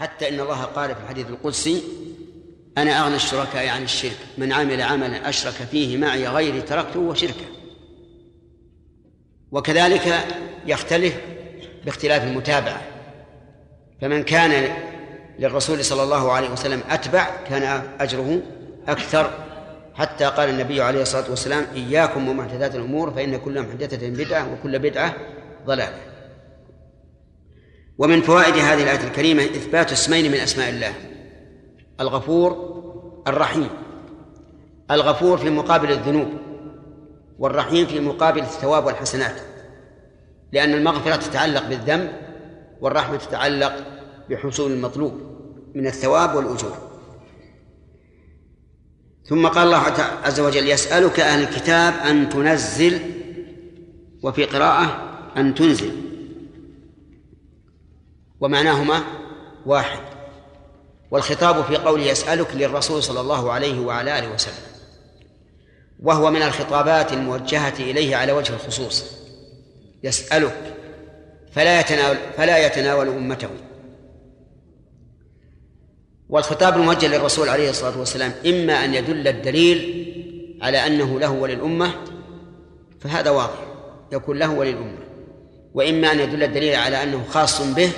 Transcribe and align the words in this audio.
حتى 0.00 0.28
إن 0.28 0.40
الله 0.40 0.62
قال 0.62 0.94
في 0.94 1.00
الحديث 1.00 1.26
القدسي 1.26 1.82
أنا 2.78 3.00
أغنى 3.04 3.16
الشركاء 3.16 3.68
عن 3.68 3.82
الشرك 3.82 4.16
من 4.38 4.52
عمل 4.52 4.82
عملا 4.82 5.28
أشرك 5.28 5.52
فيه 5.52 5.96
معي 5.96 6.28
غيري 6.28 6.62
تركته 6.62 7.00
وشركه 7.00 7.46
وكذلك 9.52 10.26
يختلف 10.66 11.16
باختلاف 11.84 12.24
المتابعة. 12.24 12.82
فمن 14.00 14.22
كان 14.22 14.76
للرسول 15.38 15.84
صلى 15.84 16.02
الله 16.02 16.32
عليه 16.32 16.50
وسلم 16.50 16.82
أتبع 16.90 17.26
كان 17.48 17.82
أجره 18.00 18.42
أكثر. 18.88 19.30
حتى 19.94 20.24
قال 20.24 20.48
النبي 20.48 20.82
عليه 20.82 21.02
الصلاة 21.02 21.30
والسلام 21.30 21.66
إياكم 21.74 22.28
ومحدثات 22.28 22.74
الأمور 22.74 23.10
فإن 23.10 23.36
كل 23.36 23.62
محدثة 23.62 24.08
بدعة 24.08 24.52
وكل 24.52 24.78
بدعة 24.78 25.14
ضلالة. 25.66 26.09
ومن 28.00 28.22
فوائد 28.22 28.54
هذه 28.54 28.82
الآية 28.82 29.08
الكريمة 29.08 29.42
إثبات 29.42 29.92
اسمين 29.92 30.32
من 30.32 30.38
أسماء 30.38 30.68
الله. 30.68 30.92
الغفور 32.00 32.80
الرحيم. 33.26 33.68
الغفور 34.90 35.38
في 35.38 35.50
مقابل 35.50 35.92
الذنوب 35.92 36.28
والرحيم 37.38 37.86
في 37.86 38.00
مقابل 38.00 38.40
الثواب 38.40 38.86
والحسنات. 38.86 39.34
لأن 40.52 40.74
المغفرة 40.74 41.16
تتعلق 41.16 41.68
بالذنب 41.68 42.12
والرحمة 42.80 43.16
تتعلق 43.16 43.72
بحصول 44.30 44.72
المطلوب 44.72 45.20
من 45.74 45.86
الثواب 45.86 46.34
والأجور. 46.34 46.76
ثم 49.28 49.46
قال 49.46 49.66
الله 49.66 49.82
عز 50.24 50.40
وجل 50.40 50.68
يسألك 50.68 51.20
أهل 51.20 51.42
الكتاب 51.42 51.94
أن 51.94 52.28
تنزل 52.28 53.00
وفي 54.22 54.44
قراءة 54.44 55.10
أن 55.36 55.54
تنزل. 55.54 56.09
ومعناهما 58.40 59.02
واحد 59.66 60.00
والخطاب 61.10 61.64
في 61.64 61.76
قوله 61.76 62.02
يسألك 62.02 62.54
للرسول 62.54 63.02
صلى 63.02 63.20
الله 63.20 63.52
عليه 63.52 63.80
وعلى 63.80 64.18
آله 64.18 64.34
وسلم 64.34 64.70
وهو 66.02 66.30
من 66.30 66.42
الخطابات 66.42 67.12
الموجهة 67.12 67.74
إليه 67.78 68.16
على 68.16 68.32
وجه 68.32 68.54
الخصوص 68.54 69.04
يسألك 70.04 70.76
فلا 71.52 71.80
يتناول 71.80 72.16
فلا 72.36 72.66
يتناول 72.66 73.08
أمته. 73.08 73.48
والخطاب 76.28 76.76
الموجه 76.76 77.06
للرسول 77.06 77.48
عليه 77.48 77.70
الصلاة 77.70 77.98
والسلام 77.98 78.32
إما 78.46 78.84
أن 78.84 78.94
يدل 78.94 79.28
الدليل 79.28 80.06
على 80.62 80.86
أنه 80.86 81.20
له 81.20 81.30
وللأمة 81.30 81.94
فهذا 83.00 83.30
واضح 83.30 83.64
يكون 84.12 84.38
له 84.38 84.50
وللأمة 84.50 84.98
وإما 85.74 86.12
أن 86.12 86.20
يدل 86.20 86.42
الدليل 86.42 86.74
على 86.74 87.02
أنه 87.02 87.24
خاص 87.30 87.62
به 87.62 87.90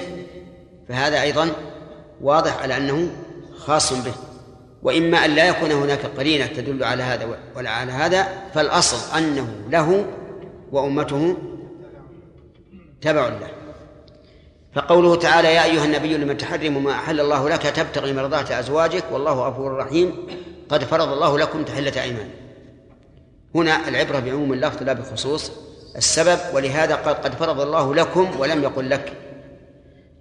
فهذا 0.93 1.23
أيضا 1.23 1.51
واضح 2.21 2.63
على 2.63 2.77
أنه 2.77 3.11
خاص 3.59 3.93
به. 3.93 4.13
وإما 4.83 5.25
أن 5.25 5.31
لا 5.31 5.49
يكون 5.49 5.73
هناك 5.73 6.07
قرينة 6.19 6.47
تدل 6.47 6.85
على 6.85 7.03
هذا 7.03 7.39
ولا 7.57 7.71
على 7.71 7.93
هذا 7.93 8.29
فالأصل 8.55 9.19
أنه 9.19 9.49
له 9.71 10.05
وأمته 10.73 11.37
تبع 13.01 13.29
له. 13.29 13.49
فقوله 14.75 15.17
تعالى 15.17 15.55
يا 15.55 15.65
أيها 15.65 15.85
النبي 15.85 16.17
لمن 16.17 16.37
تحرم 16.37 16.85
ما 16.85 16.93
أحل 16.93 17.21
الله 17.21 17.49
لك 17.49 17.63
تبتغي 17.63 18.13
مرضات 18.13 18.51
أزواجك 18.51 19.05
والله 19.13 19.49
غفور 19.49 19.77
رحيم. 19.77 20.27
قد 20.69 20.85
فرض 20.85 21.09
الله 21.09 21.39
لكم 21.39 21.65
تحلة 21.65 22.03
أيمان. 22.03 22.29
هنا 23.55 23.89
العبرة 23.89 24.19
بعموم 24.19 24.53
اللفظ 24.53 24.83
لا 24.83 24.93
بخصوص 24.93 25.53
السبب 25.97 26.39
ولهذا 26.55 26.95
قال 26.95 27.15
قد 27.15 27.35
فرض 27.35 27.61
الله 27.61 27.95
لكم 27.95 28.31
ولم 28.41 28.63
يقل 28.63 28.91
لك. 28.91 29.32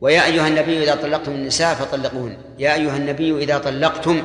ويا 0.02 0.26
أيها 0.26 0.48
النبي 0.48 0.84
إذا 0.84 0.96
طلقتم 0.96 1.32
النساء 1.32 1.76
فطلقوهن. 1.76 2.38
يا 2.60 2.74
أيها 2.74 2.98
النبي 2.98 3.44
إذا 3.44 3.58
طلقتم. 3.58 4.24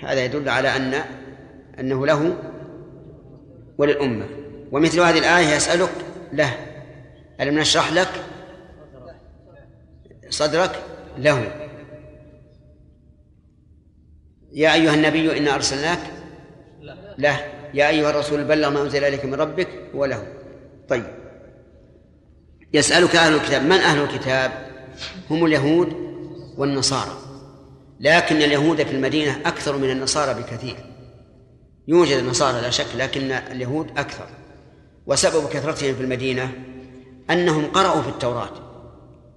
هذا 0.00 0.24
يدل 0.24 0.48
على 0.48 0.76
أن 0.76 0.94
أنه 1.80 2.06
له 2.06 2.36
وللأمة. 3.78 4.26
ومثل 4.72 5.00
هذه 5.00 5.18
الآية 5.18 5.46
يسألك 5.46 5.90
له. 6.32 6.50
ألم 7.40 7.58
نشرح 7.58 7.92
لك 7.92 8.08
صدرك 10.28 10.82
له. 11.18 11.52
يا 14.52 14.74
أيها 14.74 14.94
النبي 14.94 15.38
إنا 15.38 15.54
أرسلناك 15.54 16.00
له. 17.18 17.40
يا 17.74 17.88
أيها 17.88 18.10
الرسول 18.10 18.44
بلغ 18.44 18.70
ما 18.70 18.82
أنزل 18.82 19.04
إليك 19.04 19.24
من 19.24 19.34
ربك 19.34 19.68
وله 19.94 20.26
طيب. 20.88 21.04
يسألك 22.72 23.16
أهل 23.16 23.34
الكتاب. 23.34 23.62
من 23.62 23.72
أهل 23.72 24.02
الكتاب؟ 24.02 24.63
هم 25.30 25.44
اليهود 25.44 25.92
والنصارى. 26.56 27.18
لكن 28.00 28.36
اليهود 28.36 28.82
في 28.82 28.92
المدينة 28.92 29.40
أكثر 29.46 29.76
من 29.76 29.90
النصارى 29.90 30.42
بكثير. 30.42 30.76
يوجد 31.88 32.16
النصارى 32.16 32.60
لا 32.60 32.70
شك 32.70 32.86
لكن 32.96 33.32
اليهود 33.32 33.90
أكثر. 33.98 34.26
وسبب 35.06 35.48
كثرتهم 35.48 35.94
في 35.94 36.00
المدينة 36.00 36.52
أنهم 37.30 37.66
قرأوا 37.66 38.02
في 38.02 38.08
التوراة 38.08 38.50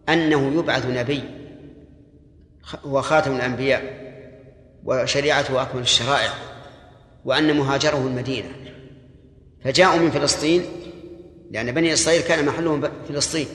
أنه 0.09 0.59
يبعث 0.59 0.85
نبي 0.85 1.23
هو 2.85 3.01
خاتم 3.01 3.35
الأنبياء 3.35 4.07
وشريعته 4.84 5.62
أكمل 5.62 5.81
الشرائع 5.81 6.34
وأن 7.25 7.57
مهاجره 7.57 8.07
المدينة. 8.07 8.50
فجاءوا 9.63 10.00
من 10.00 10.12
فلسطين 10.12 10.62
لأن 11.51 11.72
بني 11.72 11.94
إسرائيل 11.94 12.22
كان 12.22 12.45
محلهم 12.45 12.89
فلسطين. 13.09 13.47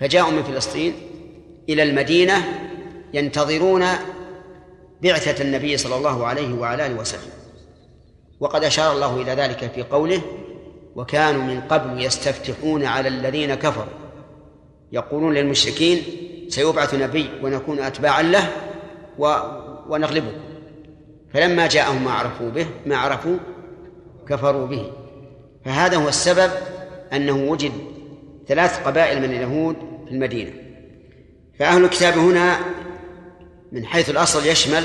فجاءوا 0.00 0.30
من 0.30 0.42
فلسطين 0.42 0.94
إلى 1.68 1.82
المدينة 1.82 2.34
ينتظرون 3.14 3.84
بعثة 5.02 5.44
النبي 5.44 5.76
صلى 5.76 5.96
الله 5.96 6.26
عليه 6.26 6.54
وعلى 6.54 6.86
آله 6.86 7.00
وسلم. 7.00 7.30
وقد 8.40 8.64
أشار 8.64 8.92
الله 8.92 9.22
إلى 9.22 9.32
ذلك 9.32 9.70
في 9.74 9.82
قوله 9.82 10.20
وكانوا 10.96 11.42
من 11.42 11.60
قبل 11.60 12.02
يستفتحون 12.04 12.84
على 12.84 13.08
الذين 13.08 13.54
كفروا 13.54 14.06
يقولون 14.92 15.34
للمشركين 15.34 16.02
سيبعث 16.48 16.94
نبي 16.94 17.30
ونكون 17.42 17.78
أتباعا 17.78 18.22
له 18.22 18.48
و... 19.18 19.36
ونغلبه. 19.88 20.32
فلما 21.34 21.66
جاءهم 21.66 22.04
ما 22.04 22.10
عرفوا 22.10 22.50
به 22.50 22.66
ما 22.86 22.96
عرفوا 22.96 23.36
كفروا 24.28 24.66
به. 24.66 24.92
فهذا 25.64 25.96
هو 25.96 26.08
السبب 26.08 26.50
أنه 27.12 27.50
وجد 27.50 27.72
ثلاث 28.48 28.86
قبائل 28.86 29.18
من 29.18 29.24
اليهود 29.24 29.76
في 30.06 30.10
المدينة. 30.14 30.52
فأهل 31.58 31.84
الكتاب 31.84 32.18
هنا 32.18 32.58
من 33.72 33.86
حيث 33.86 34.10
الأصل 34.10 34.46
يشمل 34.46 34.84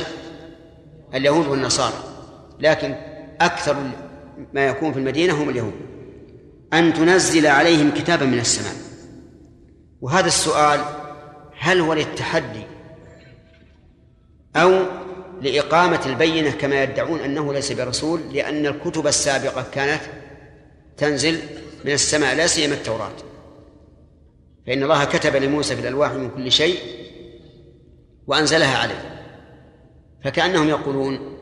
اليهود 1.13 1.47
والنصارى 1.47 2.03
لكن 2.59 2.95
أكثر 3.41 3.75
ما 4.53 4.65
يكون 4.65 4.93
في 4.93 4.99
المدينة 4.99 5.43
هم 5.43 5.49
اليهود. 5.49 5.73
أن 6.73 6.93
تنزل 6.93 7.47
عليهم 7.47 7.91
كتابا 7.91 8.25
من 8.25 8.39
السماء. 8.39 8.73
وهذا 10.01 10.27
السؤال 10.27 10.81
هل 11.57 11.79
هو 11.79 11.93
للتحدي 11.93 12.63
أو 14.55 14.85
لإقامة 15.41 16.01
البينة 16.05 16.51
كما 16.51 16.83
يدعون 16.83 17.19
أنه 17.19 17.53
ليس 17.53 17.71
برسول 17.71 18.21
لأن 18.33 18.65
الكتب 18.65 19.07
السابقة 19.07 19.65
كانت 19.73 20.01
تنزل 20.97 21.39
من 21.85 21.91
السماء 21.91 22.35
لا 22.35 22.47
سيما 22.47 22.73
التوراة. 22.73 23.11
فإن 24.71 24.83
الله 24.83 25.05
كتب 25.05 25.35
لموسى 25.35 25.75
في 25.75 25.81
الألواح 25.81 26.11
من 26.11 26.29
كل 26.29 26.51
شيء 26.51 26.79
وأنزلها 28.27 28.77
عليه. 28.77 29.29
فكأنهم 30.23 30.69
يقولون 30.69 31.37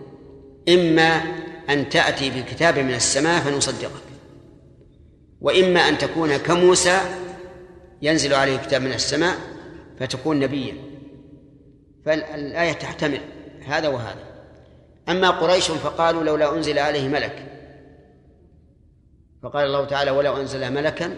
إما 0.69 1.21
أن 1.69 1.89
تأتي 1.89 2.29
بكتاب 2.29 2.79
من 2.79 2.93
السماء 2.93 3.39
فنصدقك 3.39 4.01
وإما 5.41 5.79
أن 5.79 5.97
تكون 5.97 6.37
كموسى 6.37 6.99
ينزل 8.01 8.33
عليه 8.33 8.57
كتاب 8.57 8.81
من 8.81 8.93
السماء 8.93 9.35
فتكون 9.99 10.39
نبيا. 10.39 10.75
فالآية 12.05 12.73
تحتمل 12.73 13.21
هذا 13.65 13.87
وهذا. 13.87 14.23
أما 15.09 15.29
قريش 15.29 15.71
فقالوا 15.71 16.23
لولا 16.23 16.55
أنزل 16.55 16.79
عليه 16.79 17.07
ملك. 17.07 17.45
فقال 19.43 19.65
الله 19.65 19.85
تعالى 19.85 20.11
ولو 20.11 20.37
أنزل 20.37 20.73
ملكا 20.73 21.15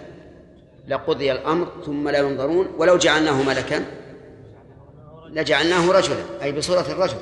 لقضي 0.88 1.31
الأمر 1.31 1.68
ثم 1.86 2.10
لا 2.10 2.19
ينظرون 2.19 2.68
ولو 2.78 2.98
جعلناه 2.98 3.44
ملكا 3.44 3.86
لجعلناه 5.31 5.92
رجلا 5.92 6.24
أي 6.42 6.51
بصورة 6.51 6.86
الرجل. 6.89 7.18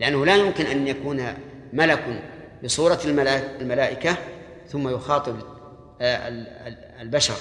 لأنه 0.00 0.26
لا 0.26 0.36
يمكن 0.36 0.66
أن 0.66 0.88
يكون 0.88 1.34
ملك 1.72 2.22
بصورة 2.64 3.00
الملائكة 3.60 4.16
ثم 4.68 4.88
يخاطب 4.88 5.36
آه، 6.00 6.28
البشر. 7.00 7.34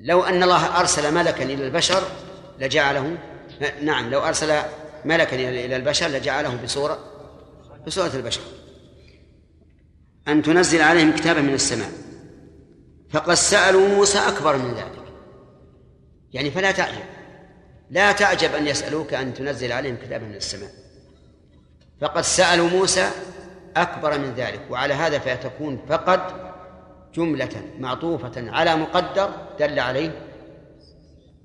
لو 0.00 0.22
أن 0.22 0.42
الله 0.42 0.80
أرسل 0.80 1.14
ملكا 1.14 1.44
إلى 1.44 1.66
البشر 1.66 2.02
لجعله 2.58 3.16
نعم 3.82 4.10
لو 4.10 4.20
أرسل 4.20 4.54
ملكا 5.04 5.36
إلى 5.36 5.76
البشر 5.76 6.06
لجعله 6.08 6.62
بصورة 6.64 6.98
بصورة 7.86 8.10
البشر. 8.14 8.40
أن 10.28 10.42
تنزل 10.42 10.82
عليهم 10.82 11.12
كتابا 11.12 11.40
من 11.40 11.54
السماء. 11.54 11.90
فقد 13.10 13.34
سألوا 13.34 13.88
موسى 13.88 14.18
أكبر 14.18 14.56
من 14.56 14.74
ذلك. 14.74 15.02
يعني 16.32 16.50
فلا 16.50 16.70
تعجب. 16.72 17.04
لا 17.90 18.12
تعجب 18.12 18.54
أن 18.54 18.66
يسألوك 18.66 19.14
أن 19.14 19.34
تنزل 19.34 19.72
عليهم 19.72 19.96
كتابا 19.96 20.26
من 20.26 20.34
السماء. 20.34 20.70
فقد 22.00 22.22
سألوا 22.22 22.68
موسى 22.68 23.10
أكبر 23.76 24.18
من 24.18 24.34
ذلك 24.34 24.60
وعلى 24.70 24.94
هذا 24.94 25.18
فتكون 25.18 25.86
فقد 25.88 26.20
جملة 27.14 27.62
معطوفة 27.78 28.50
على 28.50 28.76
مقدر 28.76 29.30
دل 29.58 29.78
عليه 29.78 30.28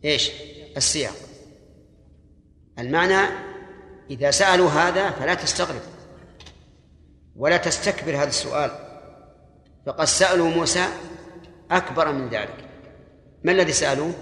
إيش؟ 0.05 0.31
السياق. 0.77 1.13
المعنى 2.79 3.29
إذا 4.09 4.31
سألوا 4.31 4.69
هذا 4.69 5.11
فلا 5.11 5.33
تستغرب 5.33 5.81
ولا 7.35 7.57
تستكبر 7.57 8.15
هذا 8.15 8.27
السؤال. 8.29 8.71
فقد 9.85 10.05
سألوا 10.05 10.49
موسى 10.49 10.85
أكبر 11.71 12.12
من 12.12 12.29
ذلك. 12.29 12.69
ما 13.44 13.51
الذي 13.51 13.71
سألوه؟ 13.71 14.13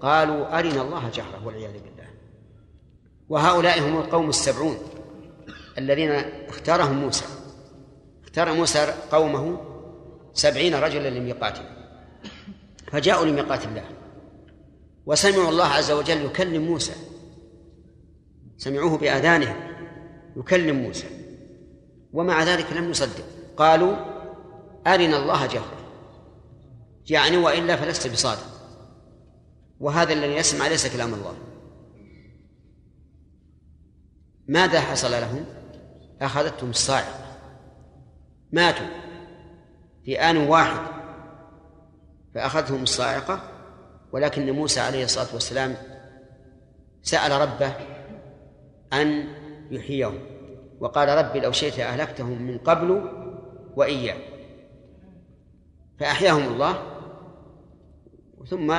قالوا 0.00 0.58
أرنا 0.58 0.82
الله 0.82 1.10
جهرة 1.14 1.46
والعياذ 1.46 1.72
بالله. 1.72 2.08
وهؤلاء 3.28 3.80
هم 3.80 3.96
القوم 3.96 4.28
السبعون 4.28 4.76
الذين 5.78 6.10
اختارهم 6.48 6.98
موسى. 6.98 7.24
اختار 8.24 8.52
موسى 8.52 8.94
قومه 9.12 9.60
سبعين 10.34 10.74
رجلا 10.74 11.08
لميقاته 11.10 11.62
فجاءوا 12.92 13.26
لميقات 13.26 13.64
الله. 13.66 13.84
وسمعوا 15.06 15.48
الله 15.48 15.66
عز 15.66 15.90
وجل 15.90 16.24
يكلم 16.24 16.62
موسى. 16.62 16.92
سمعوه 18.56 18.98
بآذانهم 18.98 19.56
يكلم 20.36 20.76
موسى. 20.76 21.06
ومع 22.12 22.42
ذلك 22.42 22.72
لم 22.72 22.90
يصدق. 22.90 23.24
قالوا 23.56 23.96
أرنا 24.86 25.16
الله 25.16 25.46
جهرا 25.46 25.77
يعني 27.10 27.36
وإلا 27.36 27.76
فلست 27.76 28.12
بصادق. 28.12 28.58
وهذا 29.80 30.12
الذي 30.12 30.32
يسمع 30.36 30.68
ليس 30.68 30.96
كلام 30.96 31.14
الله. 31.14 31.34
ماذا 34.48 34.80
حصل 34.80 35.10
لهم؟ 35.10 35.44
أخذتهم 36.20 36.70
الصاعقة. 36.70 37.38
ماتوا 38.52 38.86
في 40.04 40.20
آن 40.20 40.36
واحد. 40.36 40.86
فأخذتهم 42.34 42.82
الصاعقة 42.82 43.40
ولكن 44.12 44.50
موسى 44.50 44.80
عليه 44.80 45.04
الصلاة 45.04 45.34
والسلام 45.34 45.76
سأل 47.02 47.40
ربه 47.40 47.72
أن 48.92 49.24
يحييهم. 49.70 50.18
وقال 50.80 51.08
ربي 51.08 51.40
لو 51.40 51.52
شئت 51.52 51.78
أهلكتهم 51.78 52.42
من 52.42 52.58
قبل 52.58 53.10
وإياه 53.76 54.16
فأحياهم 56.00 56.52
الله 56.52 56.97
ثم 58.46 58.74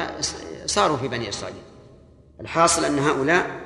صاروا 0.65 0.97
في 0.97 1.07
بني 1.07 1.29
إسرائيل. 1.29 1.57
الحاصل 2.41 2.85
أن 2.85 2.99
هؤلاء 2.99 3.61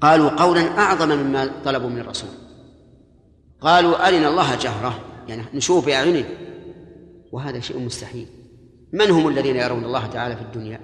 قالوا 0.00 0.30
قولا 0.30 0.78
أعظم 0.78 1.08
مما 1.08 1.50
طلبوا 1.64 1.88
من 1.88 1.98
الرسول. 1.98 2.30
قالوا 3.60 4.08
أرنا 4.08 4.28
الله 4.28 4.56
جهرة 4.56 5.00
يعني 5.28 5.42
نشوف 5.54 5.86
بأعيننا 5.86 6.24
وهذا 7.32 7.60
شيء 7.60 7.78
مستحيل. 7.78 8.26
من 8.92 9.10
هم 9.10 9.28
الذين 9.28 9.56
يرون 9.56 9.84
الله 9.84 10.06
تعالى 10.06 10.36
في 10.36 10.42
الدنيا؟ 10.42 10.80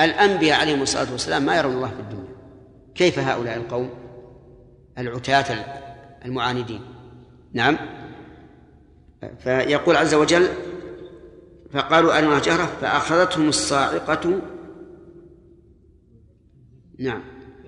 الأنبياء 0.00 0.60
عليهم 0.60 0.82
الصلاة 0.82 1.12
والسلام 1.12 1.42
ما 1.42 1.56
يرون 1.56 1.72
الله 1.72 1.88
في 1.88 2.00
الدنيا. 2.00 2.36
كيف 2.94 3.18
هؤلاء 3.18 3.56
القوم؟ 3.56 3.90
العتاة 4.98 5.64
المعاندين. 6.24 6.80
نعم. 7.52 7.78
فيقول 9.38 9.96
عز 9.96 10.14
وجل 10.14 10.48
فقالوا 11.72 12.18
أرنا 12.18 12.38
جهرة 12.38 12.66
فأخذتهم 12.80 13.48
الصاعقة 13.48 14.40
نعم 16.98 17.22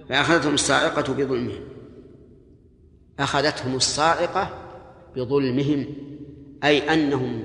فأخذتهم 0.08 0.54
الصاعقة 0.54 1.14
بظلمهم. 1.14 1.60
أخذتهم 3.18 3.76
الصاعقة 3.76 4.50
بظلمهم 5.16 5.86
أي 6.64 6.94
أنهم 6.94 7.42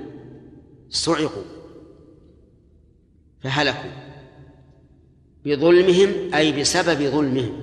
صعقوا 0.88 1.42
فهلكوا. 3.40 3.90
بظلمهم 5.44 6.34
أي 6.34 6.60
بسبب 6.60 7.02
ظلمهم. 7.02 7.62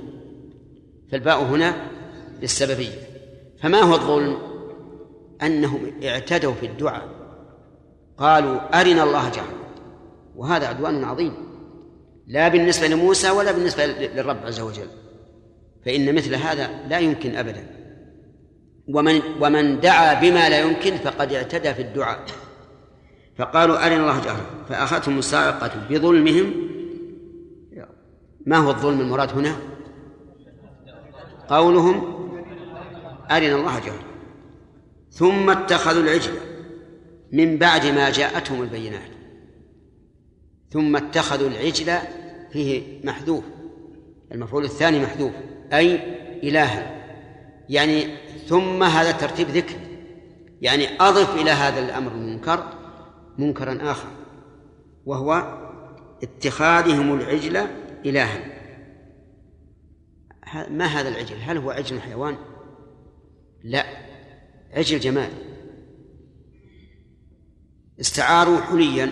فالباء 1.11 1.43
هنا 1.43 1.91
للسببية. 2.41 3.07
فما 3.59 3.79
هو 3.79 3.95
الظلم؟ 3.95 4.37
أنهم 5.41 5.91
اعتدوا 6.03 6.53
في 6.53 6.65
الدعاء. 6.65 7.22
قالوا 8.17 8.81
أرنا 8.81 9.03
الله 9.03 9.29
جهرا. 9.29 9.63
وهذا 10.35 10.67
عدوان 10.67 11.03
عظيم. 11.03 11.33
لا 12.27 12.47
بالنسبة 12.47 12.87
لموسى 12.87 13.29
ولا 13.29 13.51
بالنسبة 13.51 13.85
للرب 13.85 14.37
عز 14.45 14.59
وجل. 14.59 14.87
فإن 15.85 16.15
مثل 16.15 16.35
هذا 16.35 16.69
لا 16.87 16.99
يمكن 16.99 17.35
أبدا. 17.35 17.67
ومن 18.87 19.21
ومن 19.41 19.79
دعا 19.79 20.13
بما 20.13 20.49
لا 20.49 20.59
يمكن 20.59 20.97
فقد 20.97 21.33
اعتدى 21.33 21.73
في 21.73 21.81
الدعاء. 21.81 22.25
فقالوا 23.37 23.85
أرنا 23.85 23.95
الله 23.95 24.19
جهرا. 24.19 24.45
فأخذتهم 24.69 25.19
الصاعقة 25.19 25.71
بظلمهم. 25.89 26.53
ما 28.45 28.57
هو 28.57 28.69
الظلم 28.69 29.01
المراد 29.01 29.29
هنا؟ 29.29 29.55
قولهم 31.49 31.95
أرنا 33.31 33.55
الله 33.55 33.79
جهرا. 33.79 34.03
ثم 35.11 35.49
اتخذوا 35.49 36.03
العجل. 36.03 36.33
من 37.33 37.57
بعد 37.57 37.85
ما 37.85 38.09
جاءتهم 38.09 38.61
البينات 38.61 39.11
ثم 40.71 40.95
اتخذوا 40.95 41.49
العجل 41.49 41.97
فيه 42.51 42.99
محذوف 43.03 43.43
المفعول 44.31 44.63
الثاني 44.63 44.99
محذوف 44.99 45.31
أي 45.73 45.95
إلها 46.49 47.03
يعني 47.69 48.05
ثم 48.47 48.83
هذا 48.83 49.11
ترتيب 49.11 49.47
ذكر 49.47 49.75
يعني 50.61 50.87
أضف 50.99 51.35
إلى 51.35 51.51
هذا 51.51 51.79
الأمر 51.79 52.11
المنكر 52.11 52.63
منكرا 53.37 53.91
آخر 53.91 54.07
وهو 55.05 55.59
اتخاذهم 56.23 57.13
العجل 57.13 57.67
إلها. 58.05 58.39
ما 60.69 60.85
هذا 60.85 61.09
العجل؟ 61.09 61.35
هل 61.41 61.57
هو 61.57 61.71
عجل 61.71 62.01
حيوان؟ 62.01 62.37
لا 63.63 63.85
عجل 64.73 64.99
جمال 64.99 65.29
استعاروا 67.99 68.57
حليا 68.57 69.11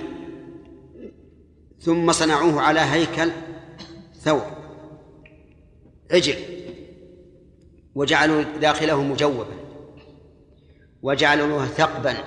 ثم 1.79 2.11
صنعوه 2.11 2.61
على 2.61 2.79
هيكل 2.79 3.31
ثور 4.13 4.45
عجل. 6.11 6.35
وجعلوا 7.95 8.43
داخله 8.43 9.03
مجوبا. 9.03 9.45
وجعلوا 11.01 11.47
له 11.47 11.65
ثقبا 11.65 12.17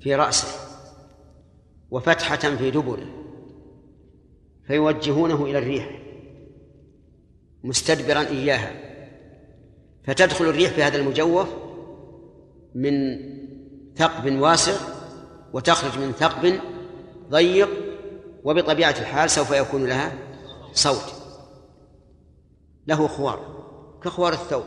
في 0.00 0.14
رأسه 0.14 0.48
وفتحة 1.90 2.36
في 2.36 2.70
دبره 2.70 3.06
فيوجهونه 4.66 5.44
إلى 5.44 5.58
الريح 5.58 6.00
مستدبرا 7.64 8.20
إياها. 8.20 8.90
فتدخل 10.04 10.44
الريح 10.44 10.70
في 10.70 10.82
هذا 10.82 10.96
المجوف 10.96 11.48
من 12.74 12.94
ثقب 14.00 14.40
واسع 14.40 14.72
وتخرج 15.52 15.98
من 15.98 16.12
ثقب 16.12 16.60
ضيق 17.30 17.68
وبطبيعة 18.44 18.90
الحال 18.90 19.30
سوف 19.30 19.50
يكون 19.50 19.86
لها 19.86 20.12
صوت. 20.72 21.14
له 22.86 23.08
خوار 23.08 23.64
كخوار 24.04 24.32
الثور 24.32 24.64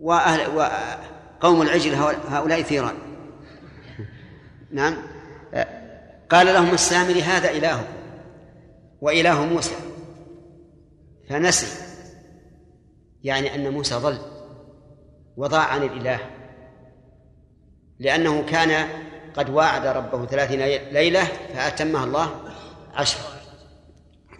وأهل 0.00 0.56
وقوم 0.56 1.62
العجل 1.62 1.94
هؤلاء 2.28 2.62
ثيران. 2.62 2.94
نعم. 4.70 4.96
قال 6.30 6.46
لهم 6.46 6.74
السامري 6.74 7.22
هذا 7.22 7.50
إله 7.50 7.84
وإله 9.00 9.44
موسى. 9.44 9.74
فنسي 11.28 11.82
يعني 13.24 13.54
أن 13.54 13.72
موسى 13.72 13.94
ضل 13.94 14.18
وضاع 15.36 15.62
عن 15.62 15.82
الإله. 15.82 16.31
لأنه 17.98 18.42
كان 18.46 18.88
قد 19.36 19.50
واعد 19.50 19.86
ربه 19.86 20.26
ثلاثين 20.26 20.60
ليلة 20.92 21.24
فأتمها 21.24 22.04
الله 22.04 22.40
عشر 22.94 23.18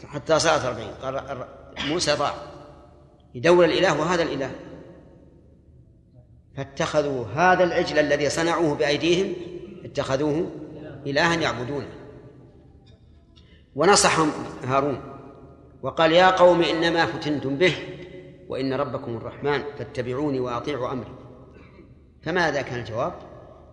حتى 0.07 0.39
صارت 0.39 0.65
أربعين. 0.65 0.91
قال 1.03 1.47
موسى 1.89 2.15
ضاع. 2.15 2.35
يدور 3.35 3.65
الإله 3.65 4.01
وهذا 4.01 4.23
الإله. 4.23 4.51
فاتخذوا 6.57 7.27
هذا 7.27 7.65
العجل 7.65 7.99
الذي 7.99 8.31
صنعوه 8.31 8.75
بأيديهم 8.75 9.33
اتخذوه 9.85 10.51
إلها 11.07 11.35
يعبدونه. 11.35 11.89
ونصحهم 13.75 14.31
هارون 14.65 15.01
وقال 15.83 16.13
يا 16.13 16.31
قوم 16.31 16.63
إنما 16.63 17.07
فتنتم 17.07 17.57
به 17.57 17.75
وإن 18.49 18.73
ربكم 18.73 19.17
الرحمن 19.17 19.63
فاتبعوني 19.79 20.41
وأطيعوا 20.41 20.93
أمري. 20.93 21.15
فماذا 22.23 22.63
كان 22.63 22.79
الجواب؟ 22.79 23.32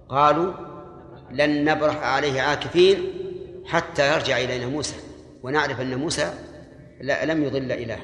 قالوا 0.09 0.53
لن 1.31 1.65
نبرح 1.65 2.03
عليه 2.03 2.41
عاكفين 2.41 3.13
حتى 3.65 4.13
يرجع 4.13 4.37
إلينا 4.37 4.67
موسى. 4.67 4.95
ونعرف 5.43 5.81
أن 5.81 5.95
موسى 5.95 6.33
لم 7.01 7.43
يضل 7.43 7.71
إله 7.71 7.99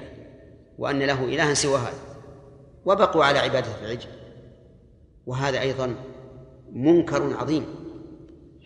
وأن 0.77 0.99
له 0.99 1.23
إلها 1.23 1.53
سوى 1.53 1.79
هذا. 1.79 1.99
وبقوا 2.85 3.25
على 3.25 3.39
عبادة 3.39 3.67
العجل. 3.81 4.09
وهذا 5.25 5.61
أيضا 5.61 5.95
منكر 6.71 7.37
عظيم 7.37 7.65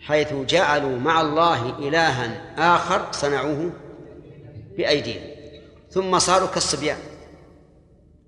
حيث 0.00 0.32
جعلوا 0.34 0.98
مع 0.98 1.20
الله 1.20 1.78
إلها 1.78 2.54
آخر 2.76 3.12
صنعوه 3.12 3.70
بأيديهم. 4.76 5.22
ثم 5.90 6.18
صاروا 6.18 6.48
كالصبيان. 6.48 6.98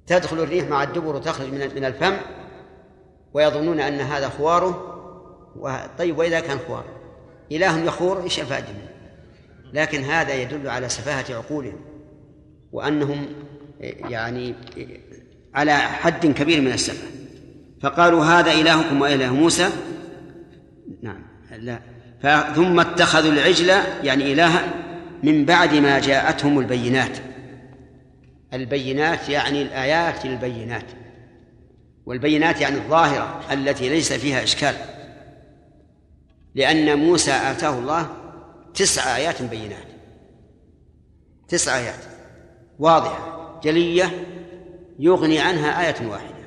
تدخل 0.07 0.39
الريح 0.39 0.69
مع 0.69 0.83
الدبر 0.83 1.17
وتخرج 1.17 1.49
من 1.49 1.85
الفم 1.85 2.17
ويظنون 3.35 3.81
أن 3.81 4.01
هذا 4.01 4.29
خواره 4.29 4.92
طيب 5.99 6.19
وإذا 6.19 6.41
كان 6.41 6.59
خوار. 6.59 6.85
إله 7.53 7.79
يخور 7.79 8.23
إيش 8.23 8.41
الفائدة 8.41 8.67
لكن 9.73 10.03
هذا 10.03 10.35
يدل 10.35 10.69
على 10.69 10.89
سفاهة 10.89 11.37
عقولهم 11.37 11.81
وأنهم 12.73 13.27
يعني 13.81 14.55
على 15.55 15.75
حد 15.75 16.27
كبير 16.27 16.61
من 16.61 16.73
السفة. 16.73 17.07
فقالوا 17.83 18.25
هذا 18.25 18.53
إلهكم 18.53 19.01
وإله 19.01 19.35
موسى. 19.35 19.69
نعم 21.03 21.23
لا. 21.59 21.81
ثم 22.55 22.81
اتخذوا 22.81 23.33
العجل 23.33 23.69
يعني 24.03 24.33
إلها 24.33 24.73
من 25.23 25.45
بعد 25.45 25.75
ما 25.75 25.99
جاءتهم 25.99 26.59
البينات. 26.59 27.19
البينات 28.55 29.29
يعني 29.29 29.63
الآيات 29.63 30.25
البينات 30.25 30.85
والبينات 32.07 32.61
يعني 32.61 32.77
الظاهرة 32.77 33.41
التي 33.53 33.89
ليس 33.89 34.13
فيها 34.13 34.43
إشكال. 34.43 34.75
لأن 36.55 36.99
موسى 36.99 37.33
آتاه 37.33 37.79
الله 37.79 38.09
تسع 38.75 39.17
آيات 39.17 39.43
بينات. 39.43 39.87
تسع 41.49 41.77
آيات. 41.77 42.05
واضحة. 42.79 43.61
جلية 43.65 44.27
يغني 44.99 45.39
عنها 45.39 45.81
آية 45.81 46.07
واحدة. 46.07 46.43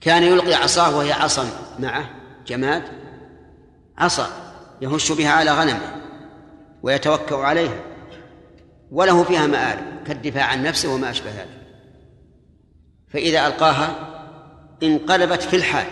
كان 0.00 0.22
يلقي 0.22 0.54
عصاه 0.54 0.96
وهي 0.96 1.12
عصا 1.12 1.46
معه 1.78 2.10
جماد. 2.46 2.82
عصا 3.98 4.28
يهش 4.80 5.12
بها 5.12 5.30
على 5.30 5.50
غنمه 5.50 5.96
ويتوكأ 6.82 7.36
عليها. 7.36 7.80
وله 8.90 9.24
فيها 9.24 9.46
مآرب 9.46 10.04
كالدفاع 10.06 10.44
عن 10.44 10.62
نفسه 10.62 10.94
وما 10.94 11.10
أشبه 11.10 11.30
ذلك. 11.30 11.60
فإذا 13.08 13.46
ألقاها 13.46 14.10
انقلبت 14.82 15.42
في 15.42 15.56
الحال. 15.56 15.86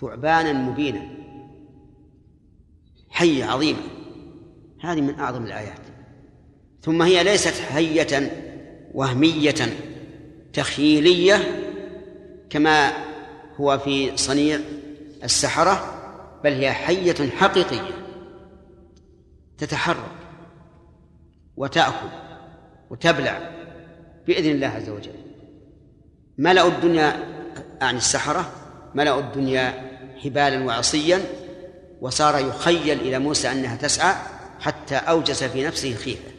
ثعبانا 0.00 0.52
مبينا. 0.52 1.08
حية 3.10 3.44
عظيمة. 3.44 3.80
هذه 4.80 5.00
من 5.00 5.14
أعظم 5.14 5.44
الآيات. 5.44 5.80
ثم 6.82 7.02
هي 7.02 7.24
ليست 7.24 7.54
حية 7.60 8.32
وهمية 8.94 9.78
تخييلية 10.52 11.36
كما 12.50 12.92
هو 13.56 13.78
في 13.78 14.16
صنيع 14.16 14.58
السحرة 15.24 15.94
بل 16.44 16.52
هي 16.52 16.72
حية 16.72 17.30
حقيقية. 17.30 17.94
تتحرك 19.58 20.18
وتأكل 21.56 22.08
وتبلع 22.90 23.50
بإذن 24.26 24.50
الله 24.50 24.66
عز 24.66 24.88
وجل. 24.88 25.14
ملأوا 26.38 26.70
الدنيا 26.70 27.28
عن 27.82 27.96
السحرة 27.96 28.52
ملأوا 28.94 29.20
الدنيا 29.20 29.74
حبالا 30.24 30.64
وعصيا 30.64 31.20
وصار 32.00 32.38
يخيل 32.38 33.00
إلى 33.00 33.18
موسى 33.18 33.52
أنها 33.52 33.76
تسعى 33.76 34.14
حتى 34.60 34.96
أوجس 34.96 35.44
في 35.44 35.66
نفسه 35.66 35.92
الخيفة 35.92 36.30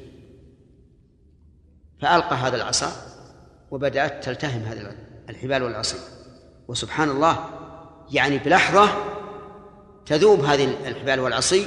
فألقى 2.01 2.35
هذا 2.35 2.55
العصا 2.55 2.91
وبدأت 3.71 4.23
تلتهم 4.23 4.61
هذه 4.61 4.95
الحبال 5.29 5.63
والعصي 5.63 5.97
وسبحان 6.67 7.09
الله 7.09 7.45
يعني 8.11 8.37
بلحظة 8.37 8.89
تذوب 10.05 10.39
هذه 10.39 10.87
الحبال 10.87 11.19
والعصي 11.19 11.65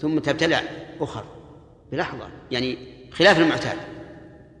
ثم 0.00 0.18
تبتلع 0.18 0.62
أخر. 1.00 1.24
بلحظة 1.92 2.28
يعني 2.50 2.78
خلاف 3.12 3.38
المعتاد. 3.38 3.78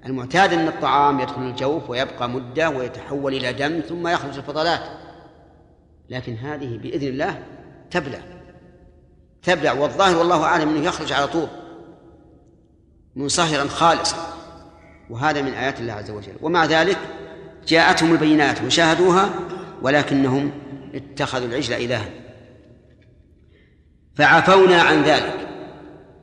المعتاد 0.06 0.52
أن 0.52 0.68
الطعام 0.68 1.20
يدخل 1.20 1.42
الجوف 1.42 1.90
ويبقى 1.90 2.28
مدة 2.28 2.70
ويتحول 2.70 3.34
إلى 3.34 3.52
دم 3.52 3.80
ثم 3.80 4.08
يخرج 4.08 4.36
الفضلات. 4.36 4.80
لكن 6.08 6.34
هذه 6.34 6.78
بإذن 6.78 7.08
الله 7.08 7.44
تبلع. 7.90 8.20
تبلع 9.42 9.72
والظاهر 9.72 10.16
والله 10.16 10.44
أعلم 10.44 10.68
أنه 10.68 10.86
يخرج 10.86 11.12
على 11.12 11.26
طول. 11.26 11.48
منصهرا 13.16 13.68
خالصا. 13.68 14.16
وهذا 15.10 15.42
من 15.42 15.52
آيات 15.52 15.80
الله 15.80 15.92
عز 15.92 16.10
وجل. 16.10 16.34
ومع 16.42 16.64
ذلك 16.64 16.98
جاءتهم 17.66 18.12
البينات 18.12 18.62
وشاهدوها 18.62 19.30
ولكنهم 19.82 20.52
اتخذوا 20.94 21.46
العجل 21.46 21.74
إلها. 21.74 22.10
فعفونا 24.14 24.82
عن 24.82 25.02
ذلك. 25.02 25.48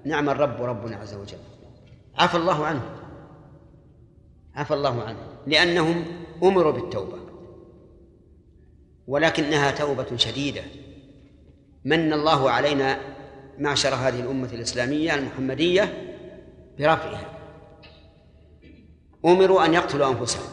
نعم 0.05 0.29
الرب 0.29 0.61
ربنا 0.61 0.95
عز 0.97 1.13
وجل. 1.13 1.37
عفى 2.17 2.37
الله 2.37 2.65
عنه 2.65 2.81
عفى 4.55 4.73
الله 4.73 5.03
عنه 5.03 5.17
لأنهم 5.47 6.05
أمروا 6.43 6.71
بالتوبة. 6.71 7.20
ولكنها 9.07 9.71
توبة 9.71 10.17
شديدة. 10.17 10.61
من 11.85 12.13
الله 12.13 12.49
علينا 12.51 12.99
معشر 13.59 13.95
هذه 13.95 14.19
الأمة 14.19 14.49
الإسلامية 14.53 15.15
المحمدية 15.15 16.15
برفعها. 16.79 17.39
أمروا 19.25 19.65
أن 19.65 19.73
يقتلوا 19.73 20.11
أنفسهم. 20.11 20.49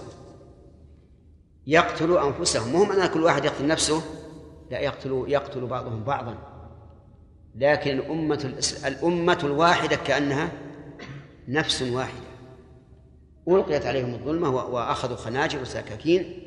يقتلوا 1.66 2.28
أنفسهم. 2.28 2.72
مهم 2.72 2.92
أن 2.92 3.06
كل 3.06 3.22
واحد 3.22 3.44
يقتل 3.44 3.66
نفسه. 3.66 4.02
لا 4.70 4.80
يقتل 4.80 5.24
يقتل 5.28 5.66
بعضهم 5.66 6.04
بعضا. 6.04 6.38
لكن 7.54 7.98
الأمة 7.98 8.54
الأمة 8.86 9.38
الواحدة 9.44 9.96
كأنها 9.96 10.52
نفس 11.48 11.82
واحدة. 11.82 12.28
ألقيت 13.48 13.86
عليهم 13.86 14.14
الظلمة 14.14 14.50
وأخذوا 14.50 15.16
خناجر 15.16 15.62
وسكاكين 15.62 16.42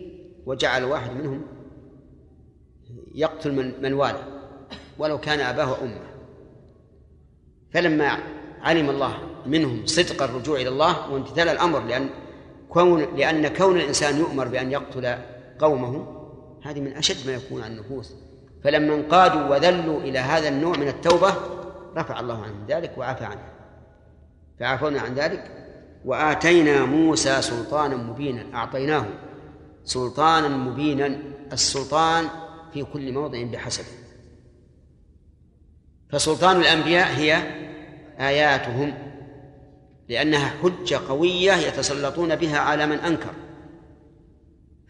وجعل 0.45 0.83
واحد 0.83 1.11
منهم 1.11 1.60
يقتل 3.15 3.51
من, 3.51 3.81
من 3.81 3.93
والاه 3.93 4.23
ولو 4.97 5.17
كان 5.17 5.39
أباه 5.39 5.71
وأمه 5.71 6.01
فلما 7.73 8.17
علم 8.61 8.89
الله 8.89 9.17
منهم 9.45 9.85
صدق 9.85 10.23
الرجوع 10.23 10.59
إلى 10.59 10.69
الله 10.69 11.11
وامتثال 11.11 11.49
الأمر 11.49 11.79
لأن 11.79 12.09
كون 12.69 13.15
لأن 13.15 13.47
كون 13.47 13.77
الإنسان 13.77 14.19
يؤمر 14.19 14.47
بأن 14.47 14.71
يقتل 14.71 15.15
قومه 15.59 16.21
هذه 16.63 16.79
من 16.79 16.93
أشد 16.93 17.27
ما 17.27 17.33
يكون 17.33 17.63
على 17.63 17.73
النفوس. 17.73 18.13
فلما 18.63 18.95
انقادوا 18.95 19.47
وذلوا 19.47 19.99
إلى 20.01 20.19
هذا 20.19 20.49
النوع 20.49 20.77
من 20.77 20.87
التوبة 20.87 21.33
رفع 21.97 22.19
الله 22.19 22.43
عنهم 22.43 22.65
ذلك 22.67 22.97
وعفى 22.97 23.25
عنه. 23.25 23.43
فعفونا 24.59 25.01
عن 25.01 25.13
ذلك. 25.13 25.51
وآتينا 26.05 26.85
موسى 26.85 27.41
سلطانا 27.41 27.95
مبينا 27.95 28.45
أعطيناه 28.53 29.05
سلطانا 29.85 30.47
مبينا 30.47 31.17
السلطان 31.53 32.25
في 32.73 32.83
كل 32.83 33.11
موضع 33.11 33.43
بحسبه 33.43 33.87
فسلطان 36.09 36.57
الأنبياء 36.57 37.07
هي 37.07 37.33
آياتهم 38.19 38.93
لأنها 40.09 40.49
حجة 40.49 40.99
قوية 41.09 41.53
يتسلطون 41.53 42.35
بها 42.35 42.57
على 42.59 42.85
من 42.85 42.97
أنكر. 42.97 43.33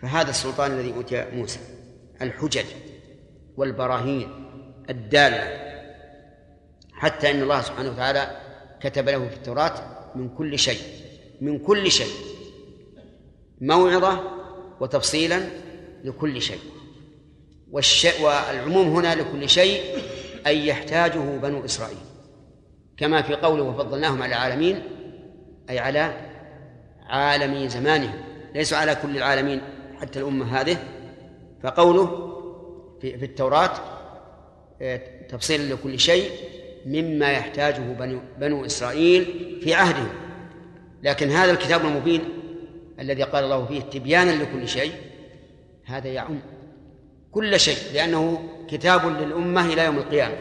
فهذا 0.02 0.30
السلطان 0.30 0.72
الذي 0.72 0.94
أوتي 0.94 1.26
موسى 1.34 1.60
الحجج 2.22 2.66
والبراهين 3.58 4.30
الدالة 4.90 5.72
حتى 6.94 7.32
إن 7.32 7.42
الله 7.42 7.62
سبحانه 7.62 7.90
وتعالى 7.90 8.42
كتب 8.82 9.10
له 9.10 9.28
في 9.30 9.36
التوراة 9.36 9.74
من 10.16 10.30
كل 10.30 10.60
شيء 10.60 10.82
من 11.42 11.60
كل 11.60 11.92
شيء 11.92 12.14
موعظة 13.62 14.22
وتفصيلا 14.80 15.42
لكل 16.04 16.42
شيء. 16.42 16.60
والشيء 17.72 18.22
والعموم 18.22 18.88
هنا 18.88 19.16
لكل 19.16 19.50
شيء 19.50 19.82
أي 20.48 20.68
يحتاجه 20.68 21.38
بنو 21.38 21.66
إسرائيل. 21.66 21.98
كما 22.98 23.22
في 23.22 23.36
قوله 23.36 23.63
وفضلناهم 23.63 24.24
على 24.24 24.36
العالمين 24.36 24.84
أي 25.70 25.80
على 25.80 26.13
عالمي 27.08 27.70
زمانهم. 27.70 28.22
ليسوا 28.56 28.78
على 28.78 28.96
كل 28.96 29.18
العالمين 29.18 29.62
حتى 30.01 30.20
الأمة 30.20 30.62
هذه. 30.62 30.78
فقوله 31.63 32.08
في, 33.01 33.18
في 33.18 33.25
التوراة 33.25 33.72
آه، 34.82 35.01
تفصيلا 35.30 35.74
لكل 35.74 36.00
شيء 36.00 36.32
مما 36.86 37.32
يحتاجه 37.32 37.80
بنو, 37.80 38.20
بنو 38.40 38.66
إسرائيل 38.66 39.25
في 39.63 39.74
عهدهم. 39.74 40.10
لكن 41.04 41.30
هذا 41.30 41.51
الكتاب 41.51 41.86
المبين 41.86 42.22
الذي 43.00 43.24
قال 43.24 43.44
الله 43.44 43.66
فيه 43.66 43.82
تبيانا 43.82 44.32
لكل 44.44 44.68
شيء 44.68 44.92
هذا 45.86 46.08
يعم 46.08 46.40
كل 47.32 47.60
شيء 47.60 47.94
لأنه 47.94 48.50
كتاب 48.70 49.06
للأمة 49.06 49.74
إلى 49.74 49.86
يوم 49.86 49.98
القيامة. 49.98 50.38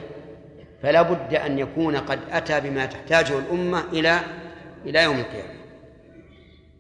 فلا 0.83 1.03
بد 1.03 1.35
أن 1.35 1.59
يكون 1.59 1.97
قد 1.97 2.21
أتى 2.31 2.61
بما 2.61 2.87
تحتاجه 2.87 3.39
الأمة 3.39 3.85
إلى 3.93 4.21
إلى 4.87 5.03
يوم 5.03 5.19
القيامة. 5.19 5.61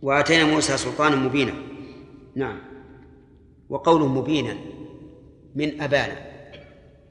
وآتينا 0.02 0.44
موسى 0.44 0.76
سلطانا 0.76 1.16
مبينا. 1.16 1.52
نعم. 2.36 2.58
وقوله 3.68 4.06
مبينا 4.06 4.56
من 5.54 5.80
أبانا 5.82 6.16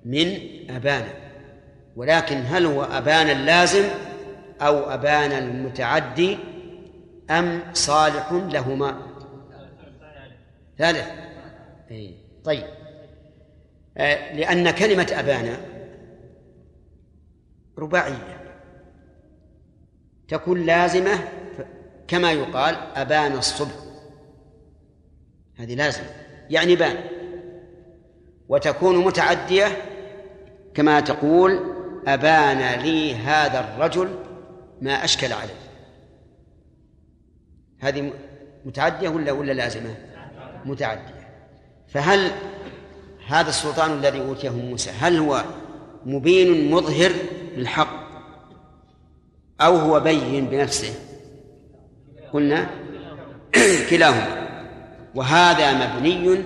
من 0.05 0.37
أبانا. 0.69 1.13
ولكن 1.95 2.35
هل 2.35 2.65
هو 2.65 2.83
أبانا 2.83 3.31
اللازم 3.31 3.83
أو 4.61 4.77
أبانا 4.77 5.37
المتعدي 5.39 6.37
أم 7.29 7.61
صالح 7.73 8.31
لهما؟ 8.31 9.01
ثالث. 10.77 11.07
أي 11.91 12.15
طيب. 12.43 12.78
لأن 14.33 14.71
كلمة 14.71 15.07
أبانا 15.11 15.57
رباعية. 17.77 18.39
تكون 20.27 20.65
لازمة 20.65 21.19
كما 22.07 22.31
يقال 22.31 22.75
أبان 22.95 23.31
الصبح. 23.31 23.75
هذه 25.57 25.75
لازمة. 25.75 26.09
يعني 26.49 26.75
بان. 26.75 26.97
وتكون 28.49 29.05
متعدية 29.05 29.67
كما 30.73 30.99
تقول 30.99 31.59
أبان 32.07 32.79
لي 32.81 33.15
هذا 33.15 33.59
الرجل 33.59 34.15
ما 34.81 35.03
أشكل 35.03 35.33
عليه. 35.33 35.59
هذه 37.79 38.13
متعدية 38.65 39.09
ولا 39.09 39.31
ولا 39.31 39.51
لازمة؟ 39.51 39.95
متعدية. 40.65 41.29
فهل 41.87 42.31
هذا 43.29 43.49
السلطان 43.49 43.91
الذي 43.91 44.19
أوتيه 44.19 44.49
موسى. 44.49 44.89
هل 44.89 45.17
هو 45.17 45.43
مبين 46.05 46.71
مظهر 46.71 47.11
للحق؟ 47.55 48.09
أو 49.61 49.75
هو 49.77 49.99
بين 49.99 50.45
بنفسه؟ 50.45 50.93
قلنا 52.33 52.69
كلاهما. 53.89 54.49
وهذا 55.15 55.73
مبني 55.73 56.43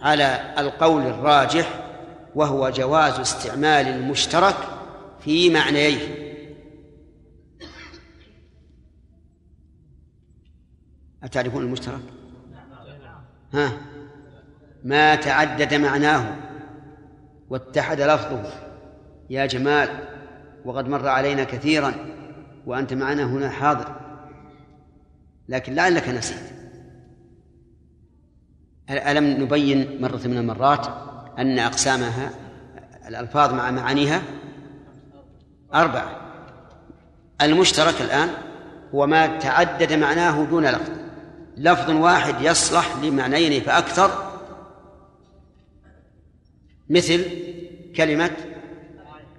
على 0.00 0.54
القول 0.58 1.02
الراجح 1.02 1.80
وهو 2.34 2.70
جواز 2.70 3.20
استعمال 3.20 3.88
المشترك 3.88 4.56
في 5.20 5.50
معنييه. 5.50 6.24
أتعرفون 11.22 11.62
المشترك؟ 11.62 12.00
ها؟ 13.52 13.93
ما 14.84 15.14
تعدد 15.14 15.74
معناه 15.74 16.36
واتحد 17.50 18.00
لفظه. 18.00 18.52
يا 19.30 19.46
جمال 19.46 19.88
وقد 20.64 20.88
مر 20.88 21.08
علينا 21.08 21.44
كثيرا 21.44 21.92
وأنت 22.66 22.92
معنا 22.92 23.24
هنا 23.24 23.50
حاضر 23.50 23.96
لكن 25.48 25.74
لعلك 25.74 26.08
نسيت. 26.08 26.54
ألم 28.90 29.42
نبين 29.42 30.02
مرة 30.02 30.20
من 30.24 30.38
المرات 30.38 30.86
أن 31.38 31.58
أقسامها 31.58 32.30
الألفاظ 33.08 33.52
مع 33.52 33.70
معانيها؟ 33.70 34.22
أربعة. 35.74 36.20
المشترك 37.42 38.00
الآن 38.00 38.28
هو 38.94 39.06
ما 39.06 39.38
تعدد 39.38 39.92
معناه 39.92 40.44
دون 40.44 40.66
لفظ. 40.66 40.90
لفظ 41.56 41.90
واحد 41.90 42.34
يصلح 42.40 42.96
لمعنيين 43.02 43.62
فأكثر 43.62 44.33
مثل 46.90 47.24
كلمة 47.96 48.30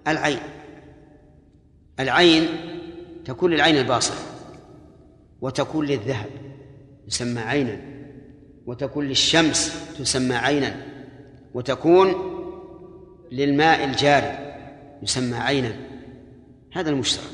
العين. 0.08 0.40
العين 2.00 2.48
تكون 3.26 3.52
للعين 3.52 3.78
الباصرة 3.78 4.18
وتكون 5.42 5.86
للذهب 5.86 6.30
يسمى 7.08 7.40
عينا 7.42 7.82
وتكون 8.66 9.08
للشمس 9.08 9.74
تسمى 10.00 10.36
عينا 10.36 10.86
وتكون 11.54 12.14
للماء 13.32 13.84
الجاري 13.84 14.56
يسمى 15.04 15.38
عينا. 15.38 15.76
هذا 16.74 16.90
المشترك. 16.90 17.32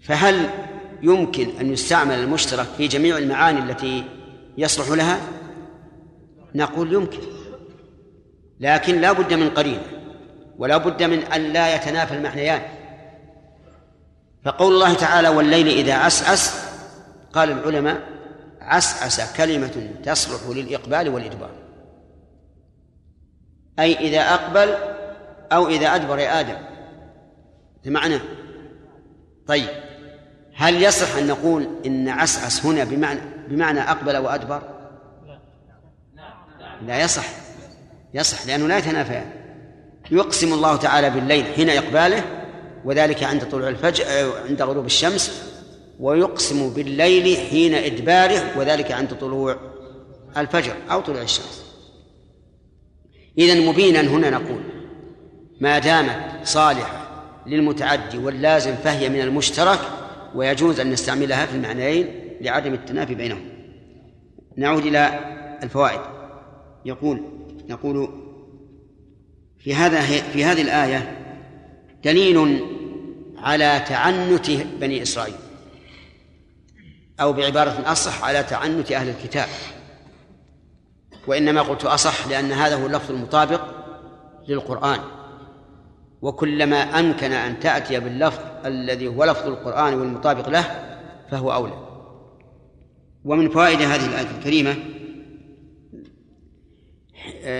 فهل 0.00 0.50
يمكن 1.02 1.48
أن 1.60 1.72
يستعمل 1.72 2.14
المشترك 2.14 2.66
في 2.66 2.88
جميع 2.88 3.18
المعاني 3.18 3.58
التي 3.58 4.04
يصلح 4.58 4.88
لها؟ 4.88 5.20
نقول 6.54 6.92
يمكن. 6.92 7.39
لكن 8.60 9.00
لا 9.00 9.12
بد 9.12 9.34
من 9.34 9.50
قرينة 9.50 9.82
ولا 10.58 10.76
بد 10.76 11.02
من 11.02 11.18
أن 11.18 11.40
لا 11.40 11.74
يتنافى 11.74 12.14
المعنيان. 12.14 12.62
فقول 14.44 14.74
الله 14.74 14.94
تعالى 14.94 15.28
والليل 15.28 15.68
إذا 15.68 15.94
عسعس 15.94 16.70
قال 17.32 17.50
العلماء 17.50 18.00
عسعس 18.60 19.36
كلمة 19.36 19.90
تصلح 20.04 20.56
للإقبال 20.56 21.08
والإدبار. 21.08 21.50
أي 23.78 23.94
إذا 23.98 24.20
أقبل 24.20 24.74
أو 25.52 25.68
إذا 25.68 25.94
أدبر 25.94 26.18
يا 26.18 26.40
آدم. 26.40 26.56
معنى 27.86 28.18
طيب 29.46 29.68
هل 30.54 30.82
يصح 30.82 31.16
أن 31.16 31.26
نقول 31.26 31.68
إن 31.86 32.08
عسعس 32.08 32.66
هنا 32.66 32.84
بمعنى 32.84 33.20
بمعنى 33.48 33.80
أقبل 33.80 34.16
وأدبر؟ 34.16 34.62
لا 36.86 37.00
يصح. 37.00 37.24
يصح 38.14 38.46
لأنه 38.46 38.66
لا 38.66 38.78
يتنافيان 38.78 39.30
يقسم 40.10 40.52
الله 40.52 40.76
تعالى 40.76 41.10
بالليل 41.10 41.44
حين 41.44 41.70
إقباله 41.70 42.24
وذلك 42.84 43.22
عند 43.22 43.44
طلوع 43.44 43.68
الفجر 43.68 44.04
عند 44.48 44.62
غروب 44.62 44.86
الشمس 44.86 45.50
ويقسم 46.00 46.70
بالليل 46.74 47.36
حين 47.36 47.74
إدباره 47.74 48.58
وذلك 48.58 48.92
عند 48.92 49.14
طلوع 49.14 49.56
الفجر 50.36 50.76
أو 50.90 51.00
طلوع 51.00 51.22
الشمس. 51.22 51.64
إذا 53.38 53.54
مبينا 53.54 54.00
هنا 54.00 54.30
نقول 54.30 54.60
ما 55.60 55.78
دامت 55.78 56.16
صالحة 56.44 57.06
للمتعدي 57.46 58.18
واللازم 58.18 58.74
فهي 58.74 59.08
من 59.08 59.20
المشترك 59.20 59.80
ويجوز 60.34 60.80
أن 60.80 60.90
نستعملها 60.90 61.46
في 61.46 61.54
المعنيين 61.54 62.06
لعدم 62.40 62.74
التنافي 62.74 63.14
بينهم. 63.14 63.48
نعود 64.56 64.86
إلى 64.86 65.20
الفوائد. 65.62 66.00
يقول 66.84 67.39
يقول 67.70 68.08
في 69.58 69.74
هذا 69.74 70.00
في 70.00 70.44
هذه 70.44 70.62
الآية 70.62 71.16
دليل 72.04 72.64
على 73.36 73.84
تعنت 73.88 74.50
بني 74.80 75.02
إسرائيل 75.02 75.34
أو 77.20 77.32
بعبارة 77.32 77.92
أصح 77.92 78.24
على 78.24 78.42
تعنت 78.42 78.92
أهل 78.92 79.08
الكتاب 79.08 79.48
وإنما 81.26 81.62
قلت 81.62 81.84
أصح 81.84 82.28
لأن 82.28 82.52
هذا 82.52 82.76
هو 82.76 82.86
اللفظ 82.86 83.10
المطابق 83.10 83.60
للقرآن. 84.48 85.00
وكلما 86.22 86.76
أمكن 86.76 87.32
أن 87.32 87.60
تأتي 87.60 88.00
باللفظ 88.00 88.40
الذي 88.66 89.08
هو 89.08 89.24
لفظ 89.24 89.46
القرآن 89.46 89.94
والمطابق 89.94 90.48
له 90.48 90.64
فهو 91.30 91.52
أولى. 91.52 91.86
ومن 93.24 93.50
فوائد 93.50 93.82
هذه 93.82 94.06
الآية 94.06 94.38
الكريمة 94.38 94.76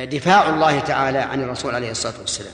دفاع 0.05 0.55
الله 0.55 0.81
تعالى 0.81 1.19
عن 1.19 1.43
الرسول 1.43 1.75
عليه 1.75 1.91
الصلاة 1.91 2.21
والسلام. 2.21 2.53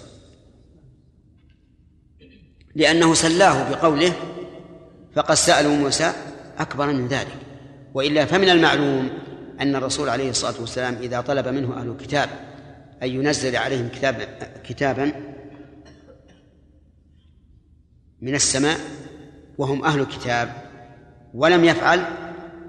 لأنه 2.75 3.15
سلاه 3.15 3.71
بقوله 3.71 4.13
فقد 5.15 5.35
سألوا 5.35 5.77
موسى 5.77 6.13
أكبر 6.59 6.87
من 6.87 7.09
ذلك. 7.09 7.37
وإلا 7.95 8.25
فمن 8.25 8.49
المعلوم 8.49 9.11
أن 9.61 9.77
الرسول 9.77 10.09
عليه 10.09 10.31
الصلاة 10.31 10.61
والسلام 10.61 10.95
إذا 10.95 11.21
طلب 11.21 11.49
منه 11.49 11.81
أهل 11.81 11.89
الكتاب 11.89 12.29
أن 13.03 13.09
ينزل 13.09 13.57
عليهم 13.57 13.89
كتاب 13.89 14.39
كتابا 14.65 15.13
من 18.21 18.35
السماء 18.35 18.79
وهم 19.59 19.85
أهل 19.85 20.01
الكتاب 20.01 20.53
ولم 21.35 21.65
يفعل 21.65 22.05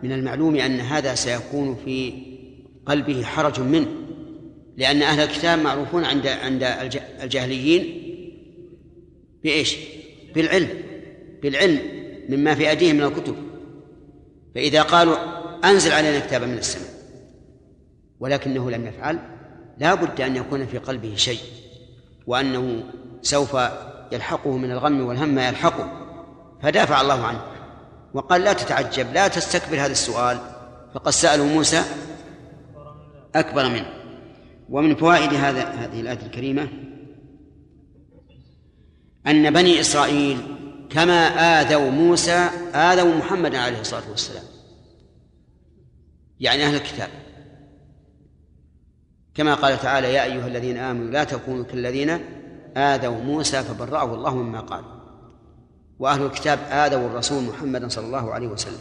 من 0.04 0.12
المعلوم 0.12 0.56
أن 0.56 0.80
هذا 0.80 1.16
سيكون 1.16 1.76
في 1.86 2.14
قلبه 2.86 3.24
حرج 3.24 3.60
منه. 3.60 4.07
لأن 4.78 5.02
أهل 5.02 5.20
الكتاب 5.20 5.60
معروفون 5.60 6.06
عند 6.06 6.28
عند 6.28 6.64
الجاهليين 7.24 8.04
بإيش؟ 9.44 9.78
بالعلم 10.36 10.70
بالعلم 11.42 11.80
مما 12.30 12.56
في 12.56 12.70
أيديهم 12.70 12.96
من 12.96 13.04
الكتب. 13.04 13.36
فإذا 14.56 14.82
قالوا 14.82 15.18
أنزل 15.66 15.92
علينا 15.92 16.20
كتابا 16.20 16.46
من 16.46 16.58
السماء 16.58 16.90
ولكنه 18.20 18.72
لم 18.72 18.88
يفعل 18.88 19.20
لا 19.78 19.94
بد 19.94 20.22
أن 20.22 20.36
يكون 20.36 20.66
في 20.66 20.78
قلبه 20.78 21.16
شيء 21.16 21.40
وأنه 22.28 22.84
سوف 23.22 23.58
يلحقه 24.12 24.58
من 24.58 24.72
الغم 24.72 25.02
والهم 25.02 25.30
ما 25.30 25.48
يلحقه. 25.48 26.08
فدافع 26.64 27.02
الله 27.02 27.26
عنه 27.26 27.42
وقال 28.14 28.42
لا 28.42 28.54
تتعجب 28.54 29.14
لا 29.14 29.28
تستكبر 29.28 29.76
هذا 29.76 29.92
السؤال. 29.92 30.40
فقد 30.94 31.12
سألوا 31.12 31.46
موسى 31.46 31.84
أكبر 33.36 33.70
منه. 33.70 34.07
ومن 34.70 34.96
فوائد 34.96 35.34
هذا 35.34 35.64
هذه 35.64 36.02
الآية 36.02 36.26
الكريمة 36.26 36.68
أن 39.28 39.54
بني 39.54 39.80
إسرائيل 39.80 40.38
كما 40.90 41.28
آذوا 41.62 41.90
موسى 41.90 42.50
آذوا 42.74 43.16
محمدا 43.16 43.58
عليه 43.58 43.82
الصلاة 43.82 44.10
والسلام. 44.10 44.44
يعني 46.40 46.64
أهل 46.66 46.76
الكتاب. 46.76 47.10
كما 49.36 49.54
قال 49.54 49.80
تعالى 49.80 50.14
يا 50.14 50.24
أيها 50.24 50.48
الذين 50.48 50.78
آمنوا 50.78 51.12
لا 51.12 51.24
تكونوا 51.24 51.64
كالذين 51.64 52.10
آذوا 52.78 53.22
موسى 53.22 53.64
فبرأه 53.64 54.14
الله 54.14 54.36
مما 54.36 54.60
قال 54.60 54.84
وأهل 56.00 56.26
الكتاب 56.26 56.60
آذوا 56.72 57.08
الرسول 57.08 57.44
محمدا 57.44 57.88
صلى 57.88 58.06
الله 58.06 58.34
عليه 58.34 58.48
وسلم. 58.48 58.80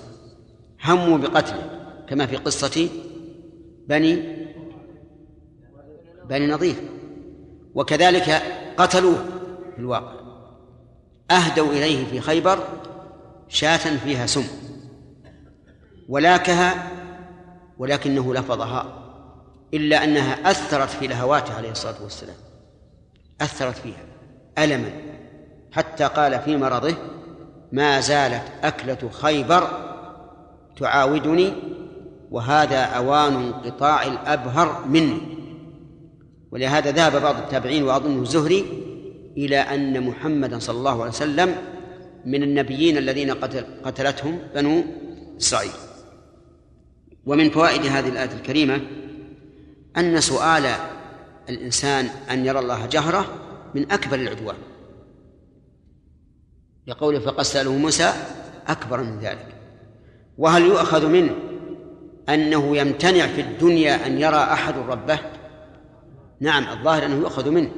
هموا 0.85 1.19
بقتله 1.19 1.71
كما 2.09 2.27
في 2.27 2.37
قصة 2.37 2.89
بني 3.89 4.36
بني 6.29 6.47
نظير 6.47 6.75
وكذلك 7.75 8.43
قتلوه 8.77 9.25
في 9.75 9.79
الواقع. 9.79 10.13
أهدوا 11.31 11.73
إليه 11.73 12.07
في 12.07 12.21
خيبر 12.21 12.59
شاة 13.49 13.77
فيها 13.77 14.27
سم. 14.27 14.45
ولاكها 16.09 16.91
ولكنه 17.79 18.35
لفظها 18.35 19.03
إلا 19.75 20.05
أنها 20.05 20.51
أثرت 20.51 20.89
في 20.89 21.07
لهواته 21.07 21.55
عليه 21.55 21.71
الصلاة 21.71 22.03
والسلام. 22.03 22.37
أثرت 23.41 23.77
فيها 23.77 24.05
ألما. 24.59 24.91
حتى 25.73 26.05
قال 26.05 26.41
في 26.41 26.57
مرضه 26.57 26.95
ما 27.73 28.01
زالت 28.01 28.43
أكلة 28.63 29.11
خيبر 29.13 29.69
تعاودني 30.81 31.53
وهذا 32.31 32.83
أوان 32.85 33.35
انقطاع 33.35 34.03
الأبهر 34.03 34.85
مني. 34.87 35.37
ولهذا 36.51 36.91
ذهب 36.91 37.23
بعض 37.23 37.37
التابعين 37.37 37.83
وأظنه 37.83 38.23
الزهري 38.23 38.65
إلى 39.37 39.59
أن 39.59 40.03
محمدا 40.03 40.59
صلى 40.59 40.79
الله 40.79 41.01
عليه 41.01 41.13
وسلم 41.13 41.57
من 42.25 42.43
النبيين 42.43 42.97
الذين 42.97 43.31
قتل 43.31 43.65
قتلتهم 43.85 44.39
بنو 44.55 44.85
إسرائيل. 45.41 45.73
ومن 47.27 47.51
فوائد 47.51 47.87
هذه 47.87 48.09
الآية 48.09 48.33
الكريمة 48.33 48.81
أن 49.97 50.21
سؤال 50.21 50.67
الإنسان 51.49 52.09
أن 52.31 52.47
يرى 52.47 52.59
الله 52.59 52.87
جهرة 52.87 53.27
من 53.75 53.93
أكبر 53.93 54.17
العدوان. 54.17 54.57
لقوله 56.87 57.19
فقد 57.19 57.43
سأله 57.43 57.73
موسى 57.73 58.13
أكبر 58.67 59.03
من 59.03 59.19
ذلك. 59.19 59.49
وهل 60.39 60.63
يؤخذ 60.63 61.09
منه 61.09 61.35
أنه 62.29 62.77
يمتنع 62.77 63.27
في 63.27 63.41
الدنيا 63.41 64.07
أن 64.07 64.21
يرى 64.21 64.37
أحد 64.37 64.75
ربه؟ 64.79 65.19
نعم 66.41 66.69
الظاهر 66.79 67.07
أنه 67.07 67.17
يؤخذ 67.17 67.51
منه. 67.51 67.71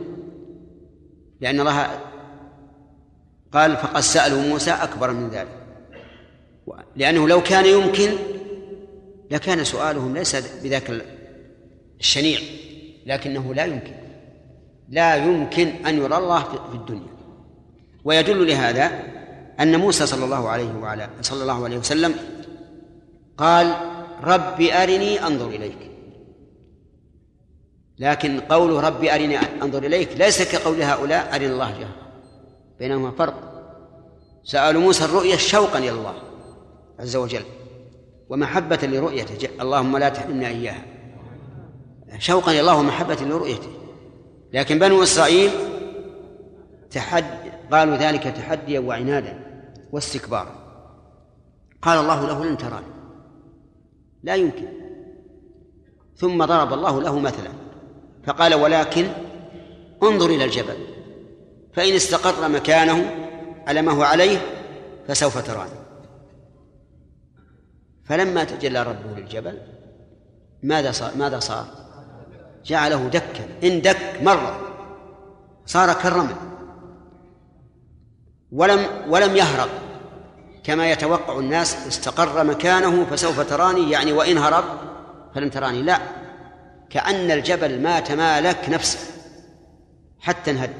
لأن 1.41 1.61
الله 1.61 2.01
قال 3.53 3.77
فقد 3.77 4.01
سألوا 4.01 4.43
موسى 4.43 4.71
أكبر 4.71 5.13
من 5.13 5.29
ذلك. 5.29 5.59
لأنه 6.97 7.29
لو 7.29 7.43
كان 7.43 7.67
يمكن 7.67 8.11
لكان 9.31 9.65
سؤالهم 9.65 10.15
ليس 10.15 10.37
بذاك 10.63 11.05
الشنيع 12.01 12.41
لكنه 13.07 13.55
لا 13.55 13.65
يمكن. 13.65 13.95
لا 14.89 15.17
يمكن 15.17 15.67
أن 15.87 15.99
يرى 15.99 16.17
الله 16.17 16.43
في 16.43 16.75
الدنيا. 16.75 17.19
ويدل 18.05 18.47
لهذا 18.47 19.03
أن 19.61 19.81
موسى 19.81 20.07
صلى 20.07 20.25
الله 20.25 20.49
عليه 20.49 20.75
وعلى 20.75 21.09
صلى 21.21 21.43
الله 21.43 21.65
عليه 21.65 21.79
وسلم 21.79 22.15
قال 23.37 23.75
ربي 24.23 24.73
أرني 24.73 25.27
أنظر 25.27 25.49
إليك. 25.49 25.88
لكن 27.99 28.41
قوله 28.41 28.81
ربي 28.81 29.15
أرني 29.15 29.39
أنظر 29.39 29.83
إليك 29.83 30.17
ليس 30.17 30.43
كقول 30.43 30.83
هؤلاء 30.83 31.35
أرنا 31.35 31.47
الله 31.47 31.71
جهرا. 31.71 32.09
بينهما 32.79 33.11
فرق. 33.11 33.35
سألوا 34.45 34.83
موسى 34.83 35.05
الرؤية 35.05 35.37
شوقا 35.37 35.79
إلى 35.79 35.91
الله 35.91 36.15
عز 37.01 37.17
وجل 37.17 37.45
ومحبة 38.29 38.79
لرؤيته. 38.83 39.49
اللهم 39.61 39.97
لا 39.97 40.09
تحرمنا 40.09 40.49
إياها. 40.49 40.85
شوقا 42.19 42.53
إلى 42.53 42.61
الله 42.61 42.77
ومحبة 42.79 43.15
لرؤيته. 43.15 43.69
لكن 44.53 44.79
بنو 44.79 45.03
إسرائيل 45.03 45.51
تحد 46.91 47.25
قالوا 47.73 47.97
ذلك 47.97 48.23
تحديا 48.23 48.81
وعنادا 48.81 49.39
واستكبارا. 49.93 50.55
قال 51.83 51.99
الله 51.99 52.27
له 52.27 52.45
لن 52.45 52.59
تراني. 52.59 52.87
لا 54.23 54.35
يمكن. 54.35 54.69
ثم 56.17 56.45
ضرب 56.45 56.73
الله 56.73 57.03
له 57.03 57.19
مثلا. 57.19 57.51
فقال 58.27 58.55
ولكن 58.55 59.09
انظر 60.03 60.31
إلى 60.31 60.45
الجبل 60.45 60.77
فإن 61.73 61.95
استقر 61.95 62.49
مكانه 62.49 63.15
على 63.67 63.83
ما 63.83 63.93
هو 63.93 64.03
عليه 64.03 64.39
فسوف 65.09 65.39
تراني. 65.47 65.71
فلما 68.05 68.45
تجلى 68.45 68.83
ربه 68.83 69.21
للجبل 69.21 69.59
ماذا 70.63 70.93
صار؟ 70.93 71.17
ماذا 71.17 71.39
صار؟ 71.39 71.67
جعله 72.65 73.09
دكا 73.09 73.49
إن 73.65 73.83
دك 73.83 74.23
مرة 74.23 74.61
صار 75.67 75.93
كالرمل 75.93 76.37
ولم 78.53 78.87
ولم 79.09 79.37
يهرب. 79.37 79.69
كما 80.65 80.91
يتوقع 80.91 81.39
الناس 81.39 81.87
استقر 81.87 82.45
مكانه 82.45 83.05
فسوف 83.05 83.41
تراني 83.41 83.91
يعني 83.91 84.13
وإن 84.13 84.39
هرب 84.39 84.65
فلن 85.35 85.51
تراني. 85.51 85.83
لا 85.83 85.99
كأن 86.91 87.31
الجبل 87.31 87.83
ما 87.83 88.01
تمالك 88.01 88.69
نفسه 88.69 88.99
حتى 90.21 90.51
انهد 90.51 90.71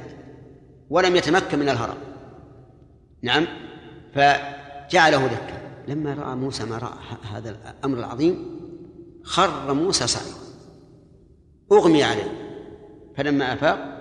ولم 0.89 1.15
يتمكن 1.15 1.59
من 1.59 1.69
الهرب. 1.69 1.97
نعم 3.21 3.47
فجعله 4.15 5.27
دكا. 5.27 5.59
لما 5.87 6.13
رأى 6.13 6.35
موسى 6.35 6.65
ما 6.65 6.77
رأى 6.77 7.17
هذا 7.33 7.49
الأمر 7.49 7.97
العظيم 7.97 8.59
خر 9.23 9.73
موسى 9.73 10.07
صعيدا 10.07 10.37
أغمي 11.71 12.03
عليه. 12.03 12.31
فلما 13.17 13.53
أفاق 13.53 13.99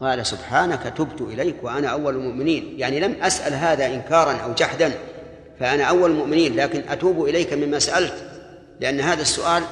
قال 0.00 0.26
سبحانك 0.26 0.82
تبت 0.96 1.20
إليك 1.20 1.56
وأنا 1.62 1.88
أول 1.88 2.16
المؤمنين. 2.16 2.78
يعني 2.78 3.00
لم 3.00 3.12
أسأل 3.22 3.54
هذا 3.54 3.86
إنكارا 3.86 4.32
أو 4.32 4.52
جحدا 4.52 4.92
فأنا 5.60 5.84
أول 5.84 6.10
المؤمنين 6.10 6.56
لكن 6.56 6.88
أتوب 6.88 7.24
إليك 7.24 7.52
مما 7.52 7.78
سألت 7.78 8.30
لأن 8.80 9.00
هذا 9.00 9.22
السؤال 9.22 9.62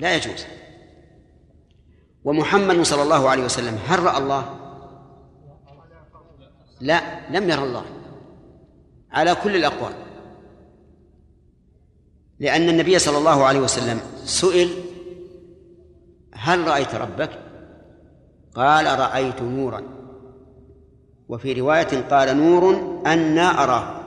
لا 0.00 0.16
يجوز. 0.16 0.44
ومحمد 2.28 2.82
صلى 2.82 3.02
الله 3.02 3.28
عليه 3.28 3.44
وسلم 3.44 3.78
هل 3.86 4.02
رأى 4.02 4.18
الله؟ 4.18 4.44
لا 6.80 7.00
لم 7.30 7.50
يرى 7.50 7.62
الله. 7.64 7.84
على 9.12 9.34
كل 9.34 9.56
الأقوال. 9.56 9.92
لأن 12.40 12.68
النبي 12.68 12.98
صلى 12.98 13.18
الله 13.18 13.44
عليه 13.44 13.60
وسلم 13.60 14.00
سئل 14.24 14.68
هل 16.32 16.68
رأيت 16.68 16.94
ربك؟ 16.94 17.30
قال 18.54 18.98
رأيت 18.98 19.42
نورا. 19.42 19.82
وفي 21.28 21.52
رواية 21.52 22.08
قال 22.10 22.36
نور 22.36 22.74
أنا 23.06 23.64
أراه. 23.64 24.00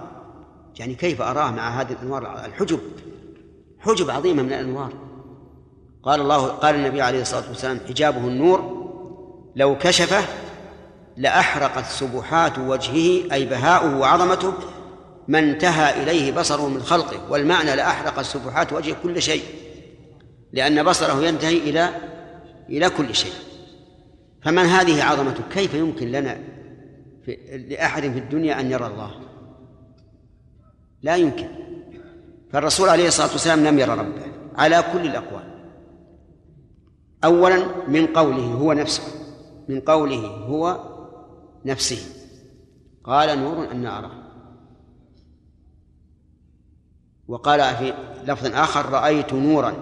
يعني 0.79 0.95
كيف 0.95 1.21
أراه 1.21 1.51
مع 1.51 1.81
هذه 1.81 1.91
الأنوار؟ 1.91 2.45
الحجب. 2.45 2.79
حجب 3.79 4.09
عظيمة 4.09 4.43
من 4.43 4.53
الأنوار. 4.53 4.93
قال 6.03 6.21
الله 6.21 6.47
قال 6.47 6.75
النبي 6.75 7.01
عليه 7.01 7.21
الصلاة 7.21 7.49
والسلام 7.49 7.79
حجابه 7.87 8.27
النور 8.27 8.81
لو 9.55 9.77
كشفه 9.77 10.23
لأحرقت 11.17 11.85
سبحات 11.85 12.59
وجهه 12.59 13.33
أي 13.33 13.45
بهاؤه 13.45 13.97
وعظمته 13.97 14.53
ما 15.27 15.39
انتهى 15.39 16.03
إليه 16.03 16.31
بصره 16.31 16.67
من 16.67 16.83
خلقه 16.83 17.31
والمعنى 17.31 17.75
لأحرقت 17.75 18.25
سبحات 18.25 18.73
وجهه 18.73 18.95
كل 19.03 19.21
شيء 19.21 19.43
لأن 20.53 20.83
بصره 20.83 21.23
ينتهي 21.23 21.57
إلى 21.57 21.89
إلى 22.69 22.89
كل 22.89 23.15
شيء. 23.15 23.33
فمن 24.43 24.65
هذه 24.65 25.03
عظمته؟ 25.03 25.43
كيف 25.51 25.73
يمكن 25.73 26.11
لنا 26.11 26.37
في 27.25 27.37
لأحد 27.69 28.01
في 28.01 28.19
الدنيا 28.19 28.59
أن 28.59 28.71
يرى 28.71 28.87
الله؟ 28.87 29.11
لا 31.01 31.15
يمكن. 31.15 31.47
فالرسول 32.53 32.89
عليه 32.89 33.07
الصلاة 33.07 33.31
والسلام 33.31 33.63
لم 33.63 33.79
يرى 33.79 33.93
ربه 33.93 34.25
على 34.55 34.83
كل 34.93 35.05
الأقوال. 35.05 35.50
أولا 37.23 37.87
من 37.87 38.07
قوله 38.07 38.53
هو 38.53 38.73
نفسه 38.73 39.03
من 39.69 39.81
قوله 39.81 40.27
هو 40.27 40.79
نفسه. 41.65 41.97
قال 43.03 43.39
نور 43.39 43.71
أن 43.71 43.85
أراه 43.85 44.11
وقال 47.27 47.75
في 47.75 47.93
لفظ 48.23 48.55
آخر 48.55 48.89
رأيت 48.89 49.33
نورا 49.33 49.73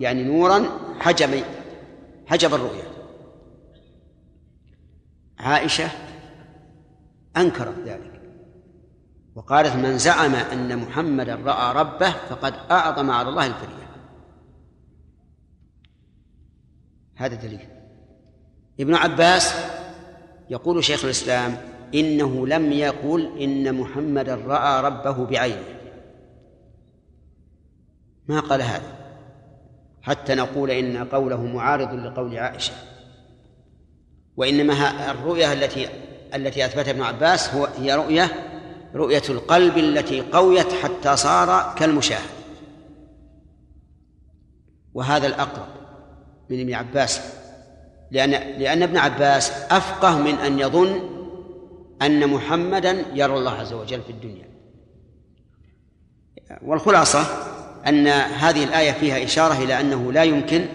يعني 0.00 0.24
نورا 0.24 0.64
حجب 1.00 1.44
حجب 2.26 2.54
الرؤيا. 2.54 2.84
عائشة 5.38 5.90
أنكرت 7.36 7.78
ذلك 7.86 8.20
وقالت 9.34 9.76
من 9.76 9.98
زعم 9.98 10.34
أن 10.34 10.78
محمدا 10.78 11.34
رأى 11.34 11.76
ربه 11.76 12.10
فقد 12.10 12.54
أعظم 12.70 13.10
على 13.10 13.28
الله 13.28 13.46
الفرية. 13.46 13.83
هذا 17.16 17.34
دليل. 17.34 17.68
ابن 18.80 18.94
عباس 18.94 19.54
يقول 20.50 20.84
شيخ 20.84 21.04
الإسلام 21.04 21.56
إنه 21.94 22.46
لم 22.46 22.72
يقل 22.72 23.38
إن 23.42 23.74
محمدا 23.74 24.34
رأى 24.34 24.82
ربه 24.82 25.26
بعينه. 25.26 25.80
ما 28.28 28.40
قال 28.40 28.62
هذا؟ 28.62 29.04
حتى 30.02 30.34
نقول 30.34 30.70
إن 30.70 31.04
قوله 31.04 31.42
معارض 31.42 31.94
لقول 31.94 32.38
عائشة. 32.38 32.74
وإنما 34.36 35.10
الرؤية 35.10 35.52
التي 35.52 35.88
التي 36.34 36.64
أثبتها 36.64 36.90
ابن 36.90 37.02
عباس 37.02 37.54
هو 37.54 37.64
هي 37.64 37.94
رؤية 37.94 38.30
رؤية 38.94 39.22
القلب 39.28 39.78
التي 39.78 40.20
قويت 40.20 40.72
حتى 40.72 41.16
صار 41.16 41.74
كالمشاهد. 41.78 42.30
وهذا 44.94 45.26
الأقرب. 45.26 45.73
من 46.50 46.60
ابن 46.60 46.74
عباس. 46.74 47.20
لأن 48.10 48.30
لأن 48.30 48.82
ابن 48.82 48.96
عباس 48.96 49.50
أفقه 49.50 50.18
من 50.18 50.34
أن 50.34 50.58
يظن 50.58 51.00
أن 52.02 52.26
محمدا 52.26 53.04
يرى 53.14 53.34
الله 53.34 53.52
عز 53.52 53.72
وجل 53.72 54.02
في 54.02 54.10
الدنيا. 54.10 54.48
والخلاصة 56.62 57.20
أن 57.88 58.06
هذه 58.08 58.64
الآية 58.64 58.92
فيها 58.92 59.24
إشارة 59.24 59.64
إلى 59.64 59.80
أنه 59.80 60.12
لا 60.12 60.24
يمكن 60.24 60.66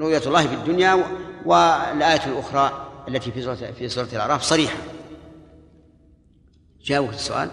رؤية 0.00 0.22
الله 0.26 0.46
في 0.46 0.54
الدنيا 0.54 1.04
والآية 1.44 2.26
الأخرى 2.26 2.86
التي 3.08 3.32
في 3.32 3.42
سورة 3.42 3.54
في 3.54 3.88
سورة 3.88 4.08
الأعراف 4.12 4.42
صريحة. 4.42 4.76
جاوبت 6.84 7.14
السؤال؟ 7.14 7.50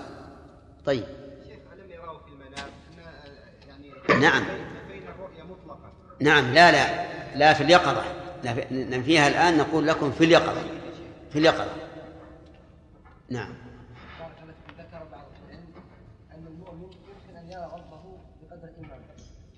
طيب. 0.86 1.04
شيخ 1.48 1.60
ألم 1.74 1.92
يراه 1.92 2.20
في 2.26 2.32
المنام. 2.32 2.70
يعني 4.10 4.22
نعم. 4.22 4.67
نعم 6.20 6.54
لا 6.54 6.72
لا 6.72 7.08
لا 7.36 7.54
في 7.54 7.64
اليقظة. 7.64 8.04
ننفيها 8.72 9.28
الآن 9.28 9.58
نقول 9.58 9.88
لكم 9.88 10.12
في 10.12 10.24
اليقظة. 10.24 10.62
في 11.32 11.40
اليقظة. 11.40 11.72
نعم. 13.30 13.54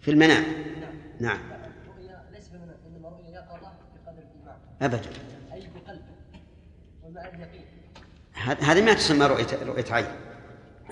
في 0.01 0.11
المنام. 0.11 0.43
نعم. 1.19 1.39
ليس 2.31 2.49
رؤيا 3.03 3.29
يقظة 3.29 3.71
بقدر 4.81 4.99
أي 5.53 5.67
بقلبه 5.75 6.03
ومع 7.03 7.21
اليقين 7.21 7.65
هذه 8.59 8.85
ما 8.85 8.93
تسمى 8.93 9.25
رؤية 9.25 9.63
رؤية 9.63 9.85
عين. 9.91 10.05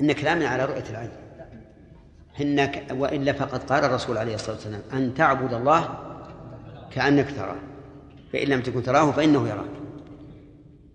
إن 0.02 0.12
كلامنا 0.12 0.48
على 0.48 0.66
رؤية 0.66 0.84
العين. 0.90 1.27
إنك 2.42 2.86
وإلا 2.92 3.34
فقد 3.34 3.64
قال 3.64 3.86
الرسول 3.86 4.18
عليه 4.18 4.36
الصلاة 4.36 4.56
والسلام 4.56 4.82
أن 4.94 5.14
تعبد 5.14 5.54
الله 5.54 5.98
كأنك 6.92 7.32
تراه 7.36 7.56
فإن 8.34 8.48
لم 8.48 8.62
تكن 8.62 8.84
تراه 8.84 9.12
فإنه 9.12 9.48
يراك. 9.48 9.70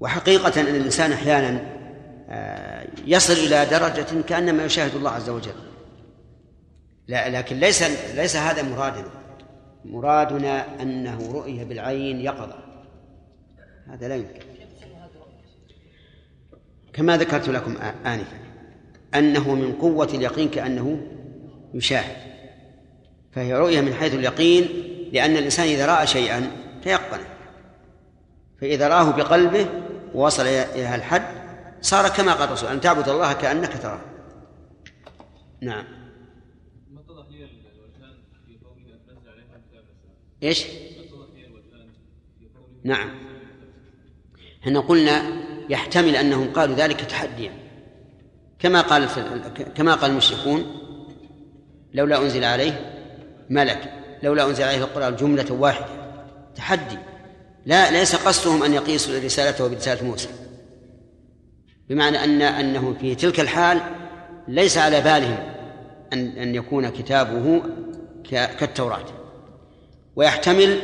وحقيقة 0.00 0.60
أن 0.60 0.66
الإنسان 0.66 1.12
أحيانا 1.12 1.72
آه، 2.28 2.86
يصل 3.06 3.32
إلى 3.32 3.66
درجة 3.66 4.22
كأنما 4.28 4.64
يشاهد 4.64 4.94
الله 4.94 5.10
عز 5.10 5.30
وجل. 5.30 5.54
لا 7.08 7.38
لكن 7.38 7.56
ليس 7.56 7.82
ليس 8.14 8.36
هذا 8.36 8.62
مرادنا. 8.62 9.08
مرادنا 9.84 10.82
أنه 10.82 11.32
رؤية 11.32 11.64
بالعين 11.64 12.20
يقظة. 12.20 12.58
هذا 13.88 14.08
لا 14.08 14.16
يمكن. 14.16 14.40
كما 16.92 17.16
ذكرت 17.16 17.48
لكم 17.48 17.76
آنفا 18.06 18.36
أنه 19.14 19.54
من 19.54 19.72
قوة 19.72 20.08
اليقين 20.14 20.48
كأنه 20.48 21.00
يشاهد. 21.74 22.32
فهي 23.32 23.54
رؤية 23.54 23.80
من 23.80 23.94
حيث 23.94 24.14
اليقين 24.14 24.68
لأن 25.12 25.36
الإنسان 25.36 25.66
إذا 25.66 25.86
رأى 25.86 26.06
شيئا 26.06 26.50
تيقنه 26.82 27.28
فإذا 28.60 28.88
رآه 28.88 29.10
بقلبه 29.10 29.66
ووصل 30.14 30.42
إلى 30.42 30.94
الحد 30.94 31.42
صار 31.80 32.08
كما 32.08 32.32
قال 32.32 32.48
الرسول 32.48 32.68
أن 32.68 32.80
تعبد 32.80 33.08
الله 33.08 33.32
كأنك 33.32 33.82
تراه. 33.82 34.00
نعم. 35.60 35.84
إيش؟ 40.42 40.66
نعم. 42.84 43.10
إحنا 44.62 44.80
قلنا 44.80 45.42
يحتمل 45.68 46.16
أنهم 46.16 46.52
قالوا 46.52 46.76
ذلك 46.76 47.00
تحديا. 47.00 47.52
كما 48.58 48.80
قال 48.80 49.08
كما 49.74 49.94
قال 49.94 50.10
المشركون 50.10 50.81
لولا 51.94 52.18
أنزل 52.18 52.44
عليه 52.44 52.92
ملك 53.50 53.92
لولا 54.22 54.46
أنزل 54.46 54.64
عليه 54.64 54.78
القرآن 54.78 55.16
جملة 55.16 55.52
واحدة 55.52 55.86
تحدي. 56.56 56.98
لا 57.66 57.90
ليس 57.90 58.16
قصدهم 58.16 58.62
أن 58.62 58.74
يقيسوا 58.74 59.18
رسالته 59.18 59.68
برسالة 59.68 60.04
موسى. 60.04 60.28
بمعنى 61.88 62.24
أن 62.24 62.42
انهم 62.42 62.94
في 62.94 63.14
تلك 63.14 63.40
الحال 63.40 63.80
ليس 64.48 64.78
على 64.78 65.00
بالهم 65.00 65.38
أن 66.12 66.26
أن 66.38 66.54
يكون 66.54 66.88
كتابه 66.88 67.62
كالتوراة. 68.30 69.06
ويحتمل 70.16 70.78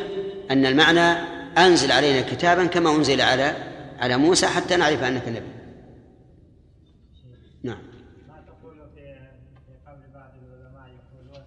أن 0.51 0.67
المعنى 0.67 1.39
أنزل 1.59 1.93
علينا 1.93 2.21
كتابا 2.21 2.67
كما 2.67 2.91
أنزل 2.91 3.21
على 3.21 3.55
على 3.99 4.17
موسى 4.17 4.47
حتى 4.47 4.77
نعرف 4.77 5.03
أنك 5.03 5.29
نبي. 5.29 5.59
نعم 7.63 7.83
ما 8.29 8.41
تقول 8.47 8.91
في 8.95 9.15
قول 9.87 10.01
بعض 10.15 10.31
العلماء 10.43 10.89
يقولون 10.89 11.43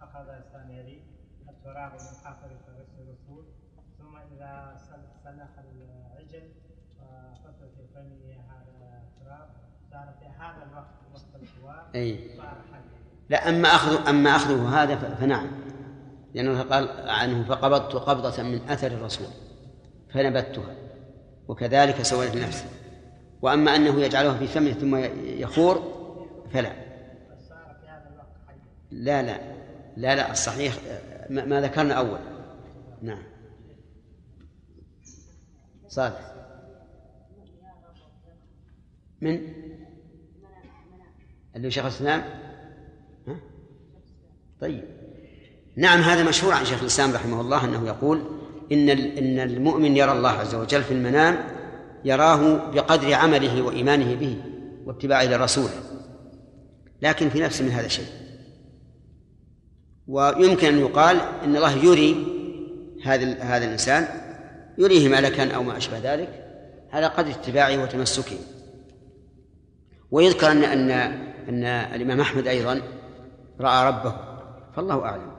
اخذ 0.00 0.28
السامري 0.28 1.02
التراب 1.48 1.92
من 1.92 2.16
حفر 2.24 2.50
الرسول 2.98 3.44
ثم 3.98 4.16
اذا 4.16 4.76
سلخ 5.24 5.52
العجل 5.58 6.48
وحط 7.00 7.60
في 7.76 7.86
فمه 7.94 8.34
هذا 8.50 9.02
التراب 9.02 9.48
صار 9.90 10.14
في 10.20 10.26
هذا 10.26 10.62
الوقت 10.70 10.96
أي. 11.94 12.30
لا 13.28 13.48
أما 13.48 13.68
أخذ 13.68 14.08
أما 14.08 14.36
أخذه 14.36 14.82
هذا 14.82 14.96
فنعم. 14.96 15.46
لأنه 16.34 16.62
قال 16.62 16.88
عنه 17.08 17.44
فقبضت 17.44 17.94
قبضة 17.94 18.42
من 18.42 18.60
أثر 18.68 18.86
الرسول 18.86 19.26
فنبتها 20.08 20.74
وكذلك 21.48 22.02
سولت 22.02 22.36
نفسه 22.36 22.66
وأما 23.42 23.76
أنه 23.76 24.00
يجعلها 24.00 24.38
في 24.38 24.46
فمه 24.46 24.72
ثم 24.72 24.96
يخور 25.24 25.92
فلا. 26.52 26.72
لا 28.90 29.22
لا 29.22 29.40
لا 29.96 30.14
لا 30.14 30.32
الصحيح 30.32 30.74
ما 31.30 31.60
ذكرنا 31.60 31.94
أول. 31.94 32.18
نعم. 33.02 33.22
صالح 35.88 36.32
من؟ 39.20 39.40
اللي 41.56 41.70
شيخ 41.70 41.84
الإسلام؟ 41.84 42.22
ها؟ 43.28 43.36
طيب. 44.60 44.84
نعم 45.76 46.00
هذا 46.00 46.28
مشهور 46.28 46.52
عن 46.52 46.64
شيخ 46.64 46.80
الإسلام 46.80 47.12
رحمه 47.12 47.40
الله 47.40 47.64
أنه 47.64 47.86
يقول 47.86 48.22
إن 48.72 48.88
إن 48.88 49.38
المؤمن 49.38 49.96
يرى 49.96 50.12
الله 50.12 50.30
عز 50.30 50.54
وجل 50.54 50.82
في 50.82 50.94
المنام 50.94 51.38
يراه 52.04 52.70
بقدر 52.70 53.14
عمله 53.14 53.62
وإيمانه 53.62 54.14
به 54.14 54.36
واتباعه 54.86 55.24
لرسوله 55.24 55.80
لكن 57.02 57.28
في 57.28 57.40
نفس 57.40 57.60
من 57.60 57.70
هذا 57.70 57.86
الشيء 57.86 58.06
ويمكن 60.08 60.66
أن 60.66 60.78
يقال 60.78 61.20
إن 61.44 61.56
الله 61.56 61.84
يري 61.84 62.26
هذا 63.04 63.42
هذا 63.42 63.64
الإنسان 63.64 64.08
يريه 64.78 65.08
ملكا 65.08 65.54
أو 65.54 65.62
ما 65.62 65.76
أشبه 65.76 65.98
ذلك 66.14 66.46
على 66.92 67.06
قدر 67.06 67.30
اتباعه 67.30 67.82
وتمسكه. 67.82 68.36
ويذكر 70.10 70.50
أن 70.50 70.64
أن 70.64 71.25
أن 71.48 71.64
الإمام 71.64 72.20
أحمد 72.20 72.46
أيضا 72.46 72.82
رأى 73.60 73.88
ربه 73.88 74.16
فالله 74.76 75.04
أعلم. 75.04 75.36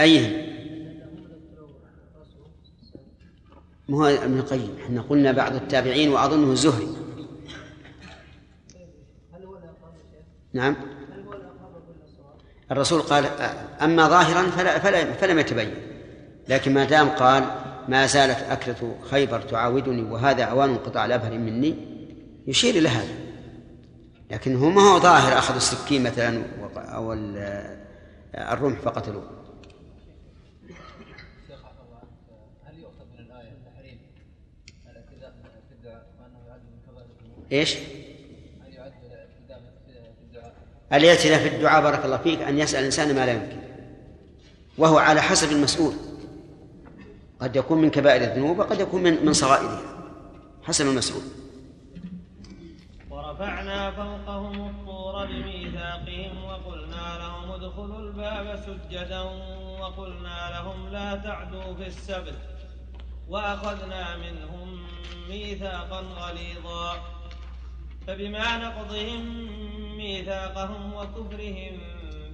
أيهم 0.00 0.50
ما 3.88 3.98
هو 3.98 4.06
ابن 4.06 4.38
القيم؟ 4.38 4.76
إحنا 4.84 5.02
قلنا 5.02 5.32
بعض 5.32 5.54
التابعين 5.54 6.12
وأظنه 6.12 6.52
الزهري 6.52 6.88
نعم. 10.52 10.76
الرسول 12.70 13.00
قال 13.00 13.24
أما 13.82 14.08
ظاهرا 14.08 14.50
فلا 14.50 14.78
فلا 14.78 15.12
فلم 15.12 15.38
يتبين 15.38 15.74
لكن 16.48 16.74
ما 16.74 16.84
دام 16.84 17.08
قال 17.08 17.59
ما 17.90 18.06
زالت 18.06 18.38
أكلة 18.38 18.96
خيبر 19.10 19.40
تعاودني 19.40 20.02
وهذا 20.02 20.44
أوان 20.44 20.70
انقطاع 20.70 21.04
الأبهر 21.04 21.38
مني 21.38 21.76
يشير 22.46 22.74
إلى 22.74 22.88
هذا. 22.88 23.14
لكن 24.30 24.56
هو 24.56 24.70
ما 24.70 24.82
هو 24.82 25.00
ظاهر 25.00 25.38
أخذوا 25.38 25.56
السكين 25.56 26.02
مثلا 26.02 26.42
أو 26.76 27.12
الرمح 28.34 28.78
فقتلوه 28.78 29.22
إيش؟ 37.52 37.76
الاعتداء 40.92 41.38
في 41.38 41.48
الدعاء 41.48 41.82
بارك 41.82 42.04
الله 42.04 42.16
فيك 42.16 42.42
أن 42.42 42.58
يسأل 42.58 42.80
الإنسان 42.80 43.14
ما 43.14 43.26
لا 43.26 43.32
يمكن؟ 43.32 43.60
وهو 44.78 44.98
على 44.98 45.22
حسب 45.22 45.52
المسؤول. 45.52 46.09
قد 47.40 47.56
يكون 47.56 47.78
من 47.82 47.90
كبائر 47.90 48.22
الذنوب 48.22 48.58
وقد 48.58 48.80
يكون 48.80 49.02
من 49.02 49.26
من 49.26 49.32
صغائرها. 49.32 49.80
حسب 50.62 50.86
المسؤول 50.86 51.22
ورفعنا 53.10 53.90
فوقهم 53.90 54.68
الطور 54.68 55.26
بميثاقهم 55.26 56.44
وقلنا 56.44 57.18
لهم 57.18 57.50
ادخلوا 57.50 57.98
الباب 57.98 58.46
سجدا 58.66 59.20
وقلنا 59.80 60.50
لهم 60.54 60.88
لا 60.88 61.16
تعدوا 61.16 61.74
في 61.74 61.86
السبت 61.86 62.38
وأخذنا 63.28 64.16
منهم 64.16 64.86
ميثاقا 65.28 66.00
غليظا. 66.00 66.96
فبما 68.06 68.56
نقضهم 68.56 69.22
ميثاقهم 69.96 70.94
وكفرهم 70.94 71.80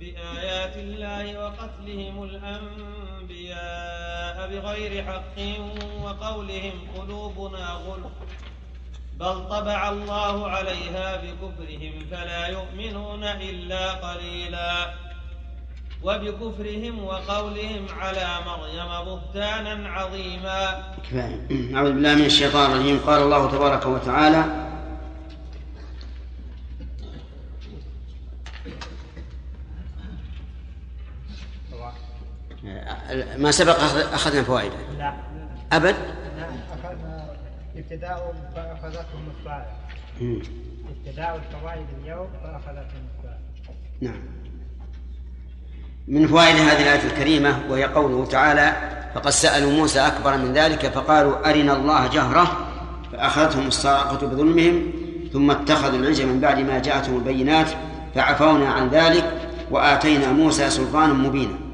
بآيات 0.01 0.77
الله 0.77 1.25
وقتلهم 1.39 2.23
الأنبياء 2.23 3.57
بغير 4.51 5.05
حق 5.05 5.39
وقولهم 6.05 6.73
قلوبنا 6.97 7.67
غلف. 7.87 8.13
بل 9.21 9.49
طبع 9.49 9.89
الله 9.89 10.49
عليها 10.49 11.17
بكفرهم 11.17 11.93
فلا 12.11 12.47
يؤمنون 12.47 13.25
إلا 13.25 13.93
قليلا. 13.93 14.95
وبكفرهم 16.03 17.05
وقولهم 17.05 17.87
على 18.01 18.29
مريم 18.47 18.91
بهتانا 19.07 19.89
عظيما. 19.89 20.83
أعوذ 21.75 21.93
بالله 21.93 22.15
من 22.15 22.25
الشيطان 22.25 22.73
الرجيم. 22.73 23.01
قال 23.07 23.23
الله 23.23 23.51
تبارك 23.51 23.87
وتعالى 23.87 24.45
ما 33.37 33.51
سبق 33.51 33.81
أخذنا 34.15 34.43
فوائده. 34.43 34.75
لا. 34.99 35.15
أبد؟ 35.73 35.97
أخذنا 36.73 37.37
ابتداء 37.77 38.35
فأخذتهم 38.55 39.33
الصاعقة 39.39 39.77
ابتداء 40.91 41.37
الفوائد 41.37 41.87
اليوم 42.03 42.29
فأخذتهم 42.43 43.03
الصاعقة 43.19 43.75
نعم. 44.01 44.21
من 46.09 46.27
فوائد 46.27 46.57
هذه 46.57 46.83
الآية 46.83 47.07
الكريمة 47.13 47.59
وهي 47.71 47.85
قوله 47.85 48.27
تعالى 48.27 48.77
فقد 49.15 49.31
سألوا 49.31 49.73
موسى 49.73 50.01
أكبر 50.01 50.37
من 50.37 50.53
ذلك 50.53 50.87
فقالوا 50.87 51.51
أرنا 51.51 51.77
الله 51.77 52.07
جهرة؟ 52.07 52.67
فأخذتهم 53.13 53.67
الصاعقة 53.67 54.27
بظلمهم 54.27 54.93
ثم 55.33 55.51
اتخذوا 55.51 55.99
العجل 55.99 56.27
من 56.27 56.41
بعد 56.41 56.59
ما 56.59 56.79
جاءتهم 56.79 57.17
البينات 57.17 57.71
فعفونا 58.15 58.69
عن 58.69 58.89
ذلك 58.89 59.25
وآتينا 59.71 60.33
موسى 60.33 60.71
سلطانا 60.71 61.13
مبينا. 61.13 61.66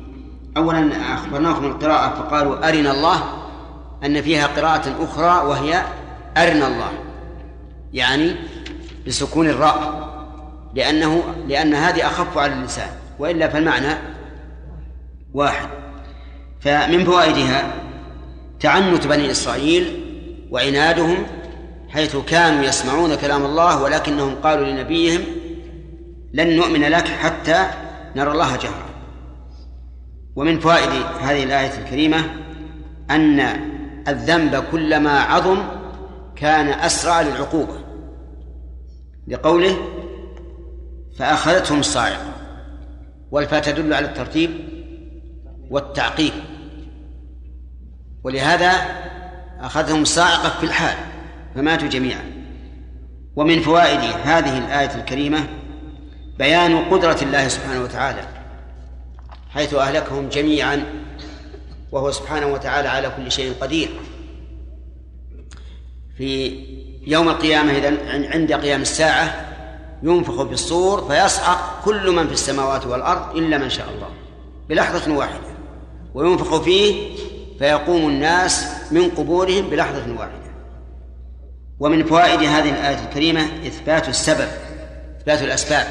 أولا 0.57 1.15
أخبرناكم 1.15 1.65
القراءة 1.65 2.15
فقالوا 2.15 2.69
أرنا 2.69 2.91
الله 2.91 3.23
أن 4.05 4.23
فيها 4.23 4.47
قراءة 4.47 5.05
أخرى 5.05 5.49
وهي 5.49 5.83
أرنا 6.37 6.67
الله 6.67 6.93
يعني 7.93 8.35
بسكون 9.07 9.49
الراء 9.49 10.13
لأنه 10.75 11.23
لأن 11.49 11.75
هذه 11.75 12.07
أخف 12.07 12.39
على 12.39 12.53
اللسان 12.53 12.89
وإلا 13.19 13.49
فالمعنى 13.49 13.99
واحد. 15.35 15.69
فمن 16.61 17.05
فوائدها 17.05 17.75
تعنت 18.61 19.07
بني 19.07 19.31
إسرائيل 19.31 20.05
وعنادهم 20.51 21.27
حيث 21.89 22.17
كانوا 22.17 22.65
يسمعون 22.65 23.15
كلام 23.15 23.45
الله 23.45 23.83
ولكنهم 23.83 24.35
قالوا 24.35 24.67
لنبيهم 24.67 25.21
لن 26.33 26.57
نؤمن 26.57 26.81
لك 26.81 27.09
حتى 27.09 27.67
نرى 28.17 28.33
الله 28.33 28.57
جهرا. 28.57 28.92
ومن 30.37 30.61
فوائد 30.61 30.89
هذه 31.21 31.45
الآية 31.45 31.79
الكريمة 31.79 32.25
أن 33.11 33.41
الذنب 34.09 34.57
كلما 34.57 35.21
عظم 35.21 35.59
كان 36.37 36.69
أسرع 36.69 37.21
للعقوبة. 37.21 37.79
لقوله 39.29 39.77
فأخذتهم 41.19 41.81
الصاعقة 41.81 42.33
والفاء 43.31 43.61
تدل 43.61 43.95
على 43.95 44.07
الترتيب 44.07 44.51
والتعقيب. 45.71 46.33
ولهذا 48.25 48.73
أخذهم 49.61 50.03
الصاعقة 50.03 50.49
في 50.61 50.67
الحال 50.67 50.97
فماتوا 51.55 51.89
جميعا. 51.89 52.33
ومن 53.37 53.61
فوائد 53.61 54.01
هذه 54.25 54.59
الآية 54.59 54.95
الكريمة 54.95 55.47
بيان 56.39 56.79
قدرة 56.79 57.19
الله 57.23 57.49
سبحانه 57.49 57.83
وتعالى 57.83 58.42
حيث 59.55 59.75
أهلكهم 59.75 60.29
جميعا 60.29 60.85
وهو 61.93 62.11
سبحانه 62.11 62.47
وتعالى 62.47 62.89
على 62.89 63.13
كل 63.17 63.33
شيء 63.33 63.55
قدير. 63.61 63.89
في 66.17 66.59
يوم 67.07 67.29
القيامة 67.29 67.73
إذا 67.73 67.99
عند 68.35 68.53
قيام 68.53 68.83
الساعة 68.83 69.49
ينفخ 70.03 70.43
في 70.43 70.53
الصور 70.53 71.09
فيصعق 71.09 71.85
كل 71.85 72.11
من 72.11 72.27
في 72.27 72.33
السماوات 72.33 72.87
والأرض 72.87 73.37
إلا 73.37 73.59
من 73.59 73.71
شاء 73.71 73.87
الله 73.95 74.09
بلحظة 74.69 75.13
واحدة. 75.15 75.53
وينفخ 76.15 76.63
فيه 76.63 77.17
فيقوم 77.59 78.09
الناس 78.09 78.67
من 78.91 79.11
قبورهم 79.11 79.71
بلحظة 79.71 80.13
واحدة. 80.19 80.43
ومن 81.81 82.05
فوائد 82.05 82.41
هذه 82.41 82.71
الآية 82.71 83.05
الكريمة 83.05 83.43
إثبات 83.67 84.09
السبب 84.09 84.49
إثبات 85.19 85.43
الأسباب 85.43 85.87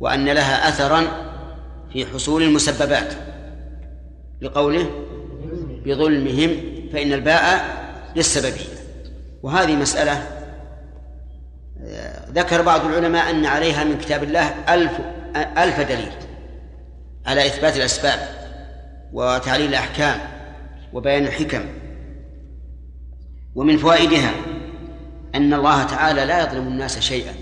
وأن 0.00 0.24
لها 0.24 0.68
أثرا 0.68 1.25
في 1.96 2.06
حصول 2.06 2.42
المسببات. 2.42 3.14
لقوله 4.40 4.90
بظلمهم 5.84 6.50
فإن 6.92 7.12
الباء 7.12 7.64
للسببية 8.16 8.76
وهذه 9.42 9.76
مسألة 9.76 10.26
آه، 11.82 12.30
ذكر 12.30 12.62
بعض 12.62 12.84
العلماء 12.84 13.30
أن 13.30 13.46
عليها 13.46 13.84
من 13.84 13.98
كتاب 13.98 14.22
الله 14.22 14.74
ألف 14.74 14.92
ألف 15.36 15.80
دليل 15.80 16.12
على 17.26 17.46
إثبات 17.46 17.76
الأسباب 17.76 18.28
وتعليل 19.12 19.68
الأحكام 19.68 20.20
وبيان 20.92 21.24
الحكم. 21.26 21.64
ومن 23.54 23.76
فوائدها 23.76 24.30
أن 25.34 25.54
الله 25.54 25.84
تعالى 25.84 26.24
لا 26.24 26.42
يظلم 26.42 26.68
الناس 26.68 26.98
شيئا. 26.98 27.34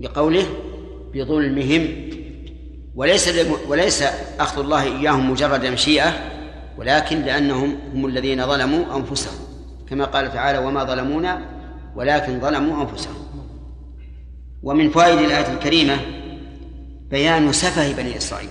لقوله 0.00 0.46
بظلمهم 1.14 2.15
وليس 2.96 3.30
وليس 3.68 4.04
أخذ 4.40 4.60
الله 4.60 4.82
إياهم 4.82 5.30
مجرد 5.30 5.66
مشيئة 5.66 6.12
ولكن 6.78 7.22
لأنهم 7.22 7.78
هم 7.94 8.06
الذين 8.06 8.46
ظلموا 8.46 8.96
أنفسهم 8.96 9.46
كما 9.90 10.04
قال 10.04 10.32
تعالى 10.32 10.58
وما 10.58 10.84
ظلمونا 10.84 11.40
ولكن 11.96 12.40
ظلموا 12.40 12.82
أنفسهم. 12.82 13.14
ومن 14.62 14.90
فوائد 14.90 15.18
الآية 15.18 15.52
الكريمة 15.52 15.96
بيان 17.10 17.52
سفه 17.52 17.92
بني 17.92 18.16
إسرائيل 18.16 18.48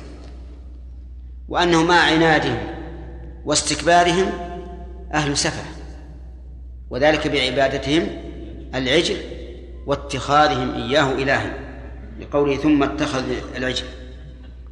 وأنه 1.47 1.83
مع 1.83 1.99
عنادهم 1.99 2.57
واستكبارهم 3.45 4.31
أهل 5.13 5.37
سفه 5.37 5.63
وذلك 6.89 7.27
بعبادتهم 7.27 8.07
العجل 8.75 9.17
واتخاذهم 9.85 10.73
إياه 10.73 11.11
إلها 11.11 11.53
لقوله 12.19 12.57
ثم 12.57 12.83
اتخذ 12.83 13.23
العجل. 13.57 13.85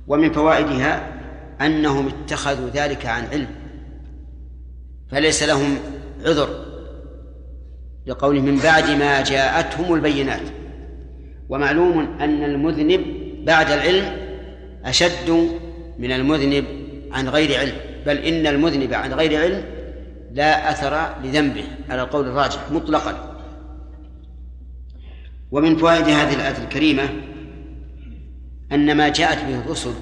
ومن 0.08 0.32
فوائدها 0.32 1.14
أنهم 1.62 2.08
اتخذوا 2.08 2.70
ذلك 2.70 3.06
عن 3.06 3.26
علم 3.26 3.48
فليس 5.12 5.44
لهم 5.44 5.78
عذر 6.26 6.66
لقوله 8.08 8.42
من 8.42 8.58
بعد 8.58 8.90
ما 8.90 9.24
جاءتهم 9.24 9.94
البينات. 9.94 10.42
ومعلوم 11.50 12.00
أن 12.22 12.44
المذنب 12.44 13.02
بعد 13.46 13.72
العلم 13.72 14.18
أشد 14.86 15.50
من 16.00 16.12
المذنب 16.12 16.66
عن 17.12 17.30
غير 17.30 17.60
علم 17.60 17.76
بل 18.06 18.18
إن 18.18 18.48
المذنب 18.48 18.94
عن 18.94 19.14
غير 19.14 19.42
علم 19.42 19.64
لا 20.32 20.72
أثر 20.72 21.16
لذنبه 21.24 21.64
على 21.90 22.02
القول 22.02 22.28
الراجح 22.28 22.72
مطلقا. 22.72 23.40
ومن 25.52 25.78
فوائد 25.78 26.06
هذه 26.06 26.34
الآية 26.34 26.64
الكريمة 26.64 27.10
أن 28.74 28.98
ما 28.98 29.10
جاءت 29.10 29.46
به 29.46 29.60
الرسل 29.60 29.94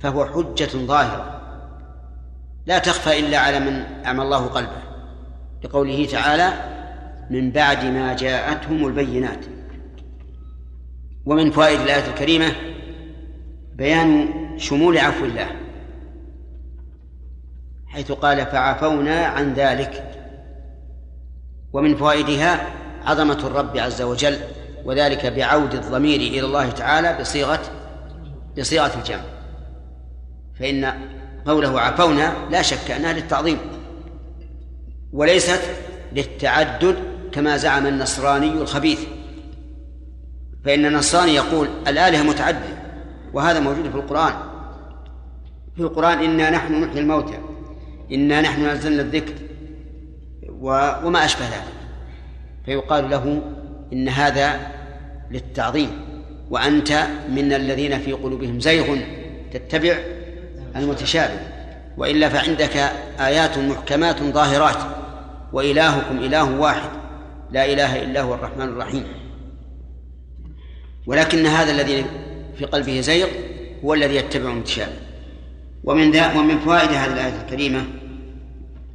فهو 0.00 0.26
حجة 0.26 0.86
ظاهرة. 0.86 1.40
لا 2.66 2.78
تخفى 2.78 3.18
إلا 3.18 3.38
على 3.38 3.60
من 3.60 4.04
أعمى 4.04 4.22
الله 4.22 4.46
قلبه. 4.46 4.88
لقوله 5.64 6.06
تعالى 6.06 6.52
من 7.30 7.50
بعد 7.50 7.84
ما 7.84 8.16
جاءتهم 8.16 8.86
البينات 8.86 9.44
ومن 11.26 11.50
فوائد 11.50 11.80
الآية 11.80 12.06
الكريمة 12.08 12.52
بيان 13.74 14.28
شمول 14.58 14.98
عفو 14.98 15.24
الله 15.24 15.48
حيث 17.86 18.12
قال 18.12 18.46
فعفونا 18.46 19.26
عن 19.26 19.54
ذلك 19.54 20.14
ومن 21.72 21.96
فوائدها 21.96 22.66
عظمة 23.04 23.46
الرب 23.46 23.76
عز 23.76 24.02
وجل 24.02 24.38
وذلك 24.88 25.26
بعود 25.26 25.74
الضمير 25.74 26.20
إلى 26.20 26.40
الله 26.40 26.70
تعالى 26.70 27.18
بصيغة 27.20 27.60
بصيغة 28.58 28.98
الجمع. 28.98 29.24
فإن 30.58 30.92
قوله 31.46 31.80
عفونا 31.80 32.32
لا 32.50 32.62
شك 32.62 32.90
أنها 32.90 33.12
للتعظيم. 33.12 33.58
وليست 35.12 35.60
للتعدد 36.12 36.96
كما 37.32 37.56
زعم 37.56 37.86
النصراني 37.86 38.52
الخبيث. 38.52 39.00
فإن 40.64 40.86
النصراني 40.86 41.34
يقول 41.34 41.68
الآلهة 41.86 42.22
متعددة 42.22 42.78
وهذا 43.32 43.60
موجود 43.60 43.90
في 43.90 43.96
القرآن. 43.96 44.32
في 45.76 45.82
القرآن 45.82 46.18
إنا 46.18 46.50
نحن 46.50 46.84
نحيي 46.84 47.00
الموتى 47.00 47.38
إنا 48.12 48.40
نحن 48.40 48.66
نزلنا 48.66 49.02
الذكر 49.02 49.34
وما 51.04 51.24
أشبه 51.24 51.44
ذلك. 51.44 51.74
فيقال 52.64 53.10
له 53.10 53.42
إن 53.92 54.08
هذا 54.08 54.77
للتعظيم 55.30 55.90
وأنت 56.50 57.06
من 57.28 57.52
الذين 57.52 57.98
في 57.98 58.12
قلوبهم 58.12 58.60
زيغ 58.60 58.96
تتبع 59.52 59.98
المتشابه. 60.76 61.40
وإلا 61.96 62.28
فعندك 62.28 62.76
آيات 63.20 63.58
محكمات 63.58 64.22
ظاهرات 64.22 64.78
وإلهكم 65.52 66.18
إله 66.18 66.60
واحد 66.60 66.90
لا 67.50 67.72
إله 67.72 68.02
إلا 68.02 68.20
هو 68.20 68.34
الرحمن 68.34 68.64
الرحيم. 68.64 69.04
ولكن 71.06 71.46
هذا 71.46 71.70
الذي 71.72 72.04
في 72.58 72.64
قلبه 72.64 73.00
زيغ 73.00 73.26
هو 73.84 73.94
الذي 73.94 74.16
يتبع 74.16 74.50
المتشابه. 74.50 74.92
ومن 75.84 76.16
ومن 76.36 76.58
فوائد 76.58 76.88
هذه 76.88 77.12
الآية 77.12 77.42
الكريمة 77.42 77.84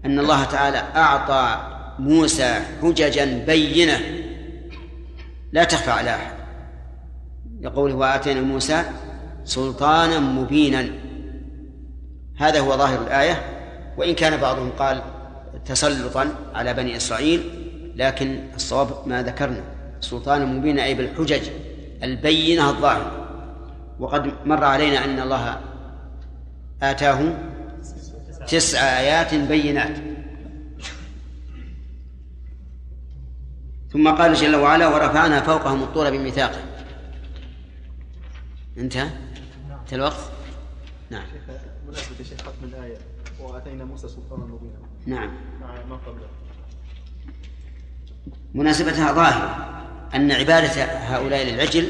أن 0.06 0.20
الله 0.20 0.44
تعالى 0.44 0.84
أعطى 0.96 1.74
موسى 2.00 2.60
حججا 2.82 3.44
بينة 3.48 4.23
لا 5.54 5.64
تخفى 5.64 5.92
على 5.92 6.10
أحد. 6.10 6.34
لقوله 7.62 7.96
وآتينا 7.96 8.42
موسى 8.42 8.84
سلطانا 9.44 10.20
مبينا. 10.20 10.86
هذا 12.38 12.60
هو 12.60 12.78
ظاهر 12.78 13.02
الآية. 13.02 13.42
وإن 13.98 14.16
كان 14.16 14.42
بعضهم 14.42 14.70
قال 14.80 15.02
تسلطا 15.66 16.36
على 16.56 16.74
بني 16.74 16.98
إسرائيل 16.98 17.42
لكن 17.96 18.40
الصواب 18.56 19.08
ما 19.08 19.24
ذكرنا. 19.24 19.64
سلطانا 20.00 20.46
مبينا 20.46 20.84
أي 20.84 20.94
بالحجج 20.94 21.50
البينة 22.04 22.70
الظاهرة. 22.70 23.12
وقد 24.00 24.34
مر 24.46 24.64
علينا 24.64 25.06
أن 25.06 25.20
الله 25.20 25.62
آتاه 26.82 27.34
تسع 28.48 28.80
آيات 28.80 29.36
بينات. 29.36 30.13
ثم 33.94 34.10
قال 34.10 34.34
جل 34.34 34.56
وعلا 34.56 34.88
ورفعنا 34.88 35.42
فوقهم 35.42 35.84
الطور 35.84 36.10
بميثاقه. 36.10 36.60
انتهى 38.78 39.10
انتهى 39.82 39.96
الوقت؟ 39.96 40.20
نعم. 41.10 41.24
مناسبة 41.88 42.16
يا 42.20 42.24
شيخ 42.24 42.42
ختم 42.42 42.64
الآية 42.64 42.98
وآتينا 43.40 43.86
موسى 43.86 44.08
سلطانا 44.08 44.46
مبينا. 44.46 44.78
نعم. 45.06 45.32
مع 45.62 45.86
ما 45.90 45.96
قبله. 45.96 46.28
مناسبتها 48.54 49.14
ظاهرة 49.14 49.84
أن 50.16 50.32
عبادة 50.32 50.84
هؤلاء 50.84 51.46
للعجل 51.46 51.90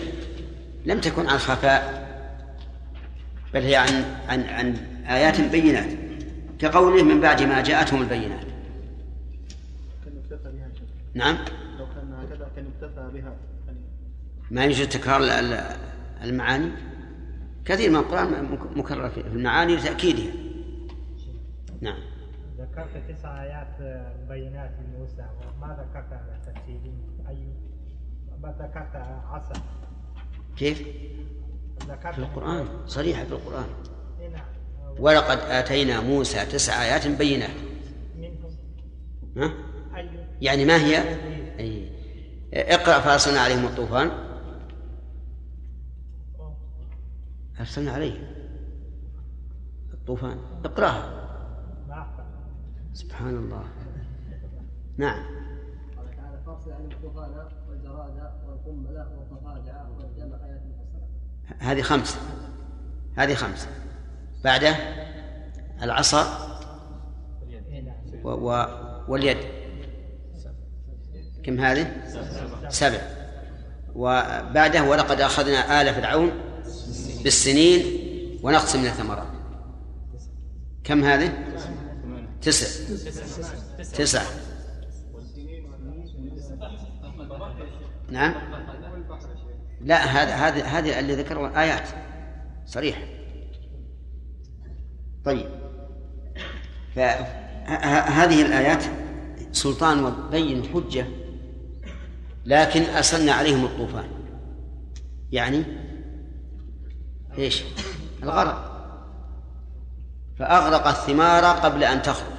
لم 0.85 0.99
تكن 0.99 1.27
عن 1.27 1.37
خفاء 1.37 2.03
بل 3.53 3.61
هي 3.61 3.75
عن 3.75 4.05
عن 4.27 4.43
عن 4.43 4.75
آيات 5.07 5.41
بينات 5.41 5.89
كقوله 6.59 7.03
من 7.03 7.21
بعد 7.21 7.41
ما 7.41 7.61
جاءتهم 7.61 8.01
البينات. 8.01 8.45
نعم. 11.13 11.37
يكتفى 12.57 13.09
بها. 13.13 13.35
يعني 13.67 13.79
ما 14.51 14.63
يوجد 14.65 14.89
تكرار 14.89 15.19
ال- 15.23 15.29
ال- 15.29 15.77
المعاني؟ 16.23 16.71
كثير 17.65 17.89
من 17.89 17.95
القرآن 17.95 18.57
مكرر 18.75 19.09
في 19.09 19.21
المعاني 19.21 19.75
لتأكيدها. 19.75 20.33
نعم. 21.81 21.99
ذكرت 22.59 23.03
تسع 23.09 23.43
آيات 23.43 24.03
بينات 24.29 24.71
لموسى 24.79 25.25
وما 25.57 25.67
ذكرت 25.73 26.13
على 26.13 26.39
تفسيرين 26.45 26.97
أي 27.29 27.47
ما 28.41 28.49
ذكرت 28.59 28.95
عصا. 29.31 29.61
كيف؟ 30.57 30.87
ذكرت 31.87 32.13
في 32.13 32.19
القرآن. 32.19 32.67
صريحة 32.85 33.23
في 33.23 33.31
القرآن. 33.31 33.65
إيه 34.21 34.27
نعم. 34.29 34.45
ولقد 34.99 35.37
آتينا 35.37 36.01
موسى 36.01 36.45
تسع 36.45 36.83
آيات 36.83 37.07
بينات. 37.07 37.49
منهم. 38.17 38.55
ها؟ 39.37 39.53
يعني 40.41 40.65
ما 40.65 40.75
هي؟ 40.85 40.97
أي. 41.59 41.92
اقرأ 42.53 42.99
فأرسلنا 42.99 43.39
عليهم 43.39 43.65
الطوفان. 43.65 44.11
أرسلنا 47.59 47.91
عليهم 47.91 48.23
الطوفان. 49.93 50.37
اقرأها. 50.65 51.23
سبحان 52.93 53.35
الله. 53.37 53.63
نعم. 54.97 55.23
قال 55.97 56.15
تعالى 56.15 56.73
عن 56.73 56.91
الطوفان 56.91 57.47
والجراد 57.69 58.17
ايات 58.17 58.33
مفصله 59.97 60.39
هذه 61.59 61.81
خمسة. 61.81 62.19
هذه 63.15 63.33
خمسة. 63.33 63.67
بعده 64.43 64.75
العصا 65.81 66.23
و 68.23 68.29
و 68.29 68.67
واليد. 69.07 69.62
كم 71.43 71.59
هذه؟ 71.59 71.91
سبع. 72.69 73.01
وبعده 73.95 74.83
ولقد 74.83 75.21
أخذنا 75.21 75.81
آل 75.81 75.93
فرعون 75.93 76.31
بالسنين 77.23 77.81
ونقص 78.43 78.75
من 78.75 78.85
الثمرات 78.85 79.27
كم 80.83 81.03
هذه؟ 81.03 81.33
تسع. 82.41 82.67
تسع. 83.93 84.23
نعم. 88.09 88.33
لا 89.81 89.95
هذا 89.95 90.33
هذا 90.33 90.63
هذه 90.63 90.99
اللي 90.99 91.15
ذكره 91.15 91.59
آيات. 91.61 91.87
صريح. 92.65 93.03
طيب. 95.25 95.49
فهذه 96.95 98.41
الآيات 98.41 98.83
سلطان 99.51 100.05
وبين 100.05 100.63
حجة 100.73 101.05
لكن 102.45 102.83
أرسلنا 102.83 103.31
عليهم 103.31 103.65
الطوفان. 103.65 104.09
يعني 105.31 105.63
إيش؟ 107.37 107.63
الغرق. 108.23 108.69
فأغرق 110.39 110.87
الثمار 110.87 111.45
قبل 111.45 111.83
أن 111.83 112.01
تخرج. 112.01 112.33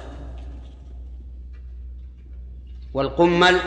والقمل 2.93 3.59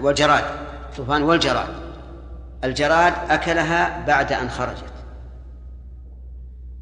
والجراد 0.00 0.44
الطوفان 0.90 1.22
والجراد. 1.22 1.68
الجراد 2.64 3.12
أكلها 3.30 4.06
بعد 4.06 4.32
أن 4.32 4.50
خرجت. 4.50 4.92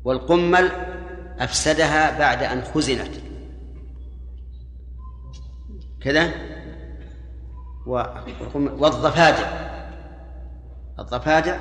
والقمل 0.05 0.71
أفسدها 1.39 2.19
بعد 2.19 2.43
أن 2.43 2.63
خزنت. 2.63 3.11
كذا؟ 6.01 6.56
والضفادع 7.87 9.67
الضفادع 10.99 11.53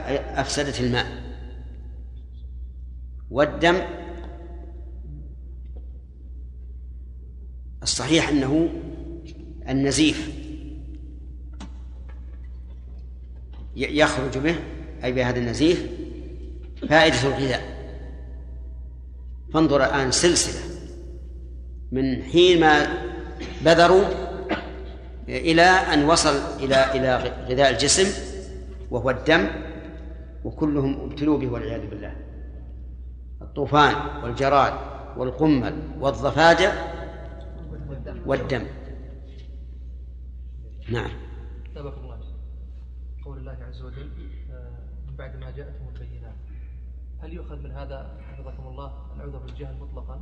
أفسدت 0.42 0.82
الماء. 0.82 1.06
والدم 3.32 3.76
الصحيح 7.84 8.30
أنه 8.30 8.70
النزيف 9.70 10.30
يخرج 13.76 14.38
به 14.38 14.56
أي 15.04 15.12
بهذا 15.12 15.40
النزيف 15.40 15.90
فائدة 16.90 17.22
الغذاء. 17.24 17.76
فانظر 19.54 19.84
الآن 19.84 20.12
سلسلة 20.12 20.76
من 21.92 22.24
حين 22.24 22.60
ما 22.60 22.88
بذروا 23.66 24.25
إلى 25.28 25.62
أن 25.62 26.06
وصل 26.06 26.64
إلى 26.64 26.92
إلى 26.92 27.16
غذاء 27.50 27.70
الجسم 27.72 28.08
وهو 28.92 29.10
الدم 29.10 29.48
وكلهم 30.44 31.02
ابتلوا 31.02 31.38
به 31.38 31.48
والعياذ 31.48 31.90
بالله. 31.90 32.16
الطوفان 33.42 34.24
والجراد 34.24 34.74
والقمل 35.18 35.74
والضفادع 36.00 36.72
والدم. 38.26 38.66
نعم. 40.90 41.10
سبق 41.76 41.98
الله 41.98 42.20
قول 43.26 43.38
الله 43.38 43.58
عز 43.70 43.82
وجل 43.82 44.10
آه، 44.52 44.70
من 45.08 45.16
بعد 45.16 45.36
ما 45.36 45.52
جاءتهم 45.52 45.88
البينات. 45.96 46.36
هل 47.22 47.34
يؤخذ 47.34 47.56
من 47.56 47.72
هذا 47.72 48.18
حفظكم 48.32 48.68
الله 48.68 48.92
العذر 49.16 49.38
بالجهل 49.38 49.76
مطلقا؟ 49.78 50.22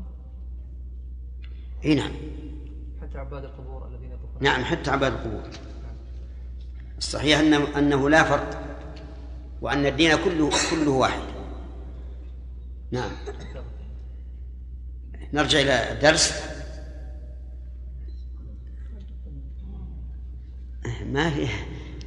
إي 1.85 1.95
نعم. 1.95 2.11
حتى 3.03 3.17
عباد 3.17 3.43
القبور 3.43 3.87
الذين 3.87 4.11
يطوفون. 4.11 4.37
نعم 4.39 4.63
حتى 4.63 4.91
عباد 4.91 5.13
القبور. 5.13 5.43
الصحيح 6.97 7.39
انه 7.39 7.77
أنه 7.77 8.09
لا 8.09 8.23
فرق 8.23 8.63
وأن 9.61 9.85
الدين 9.85 10.15
كله 10.15 10.49
كله 10.71 10.91
واحد. 10.91 11.21
نعم. 12.91 13.11
نرجع 15.33 15.59
إلى 15.59 15.91
الدرس. 15.91 16.43
ما 21.05 21.29
في 21.29 21.47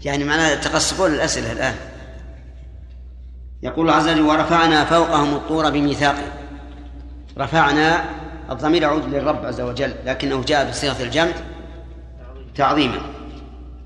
يعني 0.04 0.24
معناها 0.24 0.54
تقصفون 0.54 1.14
الأسئلة 1.14 1.52
الآن. 1.52 1.74
يقول 3.62 3.90
عز 3.90 4.08
وجل 4.08 4.20
ورفعنا 4.20 4.84
فوقهم 4.84 5.34
الطور 5.34 5.70
بميثاقه 5.70 6.32
رفعنا 7.38 8.04
الضمير 8.50 8.82
يعود 8.82 9.04
للرب 9.04 9.46
عز 9.46 9.60
وجل 9.60 9.94
لكنه 10.06 10.42
جاء 10.42 10.70
بصيغة 10.70 11.02
الجمع 11.02 11.32
تعظيما. 12.54 12.98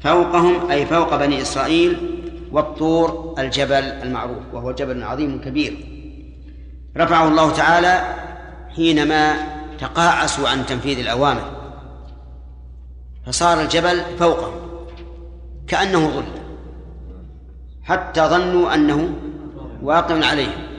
فوقهم 0.01 0.71
أي 0.71 0.87
فوق 0.87 1.17
بني 1.17 1.43
إسرائيل 1.43 2.21
والطور 2.53 3.35
الجبل 3.39 3.85
المعروف 3.85 4.43
وهو 4.53 4.73
جبل 4.73 5.03
عظيم 5.03 5.41
كبير. 5.41 5.87
رفعه 6.97 7.29
الله 7.29 7.53
تعالى 7.53 8.15
حينما 8.77 9.35
تقاعسوا 9.79 10.49
عن 10.49 10.67
تنفيذ 10.67 10.99
الأوامر. 10.99 11.51
فصار 13.27 13.61
الجبل 13.61 14.03
فوقهم 14.19 14.53
كأنه 15.69 16.09
ظل 16.09 16.25
حتى 17.83 18.21
ظنوا 18.21 18.75
أنه 18.75 19.11
واقع 19.83 20.27
عليهم. 20.27 20.71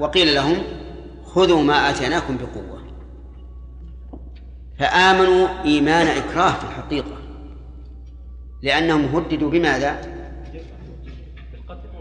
وقيل 0.00 0.34
لهم 0.34 0.56
خذوا 1.34 1.62
ما 1.62 1.90
آتيناكم 1.90 2.36
بقوة. 2.36 2.80
فآمنوا 4.78 5.48
إيمان 5.64 6.06
إكراه 6.06 6.52
في 6.52 6.64
الحقيقة. 6.64 7.16
لأنهم 8.62 9.04
هددوا 9.16 9.50
بماذا؟ 9.50 10.00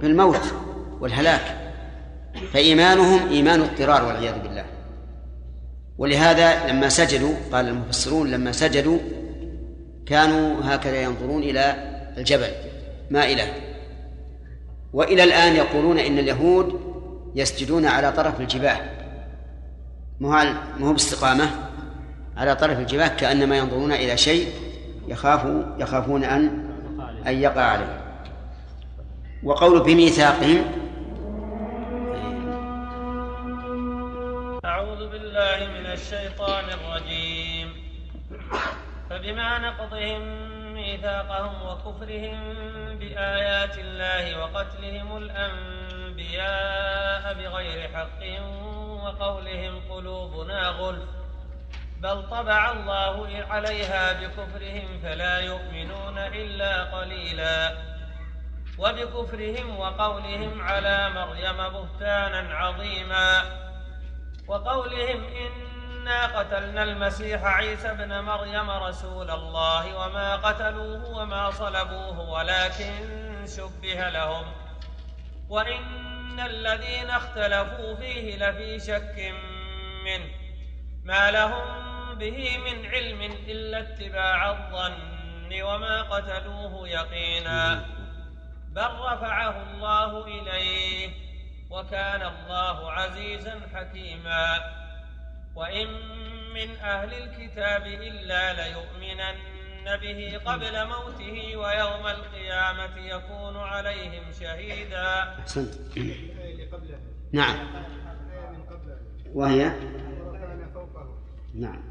بالموت 0.01 0.53
والهلاك. 0.99 1.73
فإيمانهم 2.53 3.29
إيمان 3.29 3.61
اضطرار 3.61 4.05
والعياذ 4.05 4.39
بالله. 4.39 4.65
ولهذا 5.97 6.67
لما 6.67 6.89
سجدوا 6.89 7.33
قال 7.51 7.67
المفسرون 7.67 8.31
لما 8.31 8.51
سجدوا 8.51 8.99
كانوا 10.05 10.55
هكذا 10.63 11.01
ينظرون 11.01 11.43
إلى 11.43 11.75
الجبل 12.17 12.49
مائلة 13.11 13.53
وإلى 14.93 15.23
الآن 15.23 15.55
يقولون 15.55 15.99
إن 15.99 16.19
اليهود 16.19 16.79
يسجدون 17.35 17.85
على 17.85 18.11
طرف 18.11 18.41
الجباه 18.41 18.98
مو 20.19 20.35
مو 20.77 20.91
باستقامة. 20.93 21.49
على 22.37 22.55
طرف 22.55 22.79
الجباه 22.79 23.07
كأنما 23.07 23.57
ينظرون 23.57 23.91
إلى 23.91 24.17
شيء 24.17 24.53
يخافوا 25.07 25.63
يخافون 25.77 26.23
أن 26.23 26.69
أن 27.27 27.41
يقع 27.41 27.61
عليه. 27.61 28.01
وقول 29.43 29.79
بميثاقهم 29.79 30.65
أعوذ 34.65 35.09
بالله 35.11 35.67
من 35.79 35.85
الشيطان 35.85 36.65
الرجيم. 36.69 37.73
فبما 39.09 39.59
نقضهم 39.59 40.21
ميثاقهم 40.73 41.55
وكفرهم 41.67 42.39
بآيات 42.99 43.77
الله 43.77 44.39
وقتلهم 44.39 45.17
الأنبياء 45.17 46.53
بغير 47.33 47.89
حق 47.93 48.23
وقولهم 48.99 49.81
قلوبنا 49.89 50.69
غلف 50.69 51.09
بل 51.99 52.29
طبع 52.29 52.71
الله 52.71 53.43
عليها 53.49 54.13
بكفرهم 54.13 54.99
فلا 55.03 55.39
يؤمنون 55.39 56.17
إلا 56.17 56.83
قليلا. 56.83 57.77
وبكفرهم 58.77 59.79
وقولهم 59.79 60.61
على 60.61 61.09
مريم 61.09 61.57
بهتانا 61.57 62.55
عظيما. 62.55 63.43
وقولهم 64.47 65.23
إنا 65.23 66.39
قتلنا 66.39 66.83
المسيح 66.83 67.43
عيسى 67.43 67.91
ابن 67.91 68.19
مريم 68.19 68.69
رسول 68.69 69.31
الله 69.31 69.95
وما 69.95 70.35
قتلوه 70.35 71.09
وما 71.09 71.51
صلبوه 71.51 72.29
ولكن 72.29 72.91
شبه 73.57 74.09
لهم. 74.09 74.45
وإن 76.39 76.45
الذين 76.45 77.09
اختلفوا 77.09 77.95
فيه 77.95 78.37
لفي 78.37 78.79
شك 78.79 79.33
منه 80.05 80.29
ما 81.03 81.31
لهم 81.31 82.15
به 82.15 82.57
من 82.57 82.85
علم 82.85 83.21
إلا 83.21 83.79
اتباع 83.79 84.51
الظن 84.51 85.61
وما 85.61 86.01
قتلوه 86.01 86.89
يقينا 86.89 87.85
بل 88.69 88.89
رفعه 88.99 89.63
الله 89.71 90.27
إليه 90.27 91.09
وكان 91.69 92.21
الله 92.21 92.91
عزيزا 92.91 93.61
حكيما 93.75 94.59
وإن 95.55 95.87
من 96.53 96.77
أهل 96.77 97.13
الكتاب 97.13 97.87
إلا 97.87 98.53
ليؤمنن 98.53 99.35
به 99.97 100.39
قبل 100.45 100.87
موته 100.87 101.57
ويوم 101.57 102.07
القيامة 102.07 102.97
يكون 102.97 103.57
عليهم 103.57 104.23
شهيدا. 104.39 105.23
أحسنت. 105.39 105.73
نعم. 107.33 107.55
وهي؟ 109.33 109.71
نعم. 111.55 111.81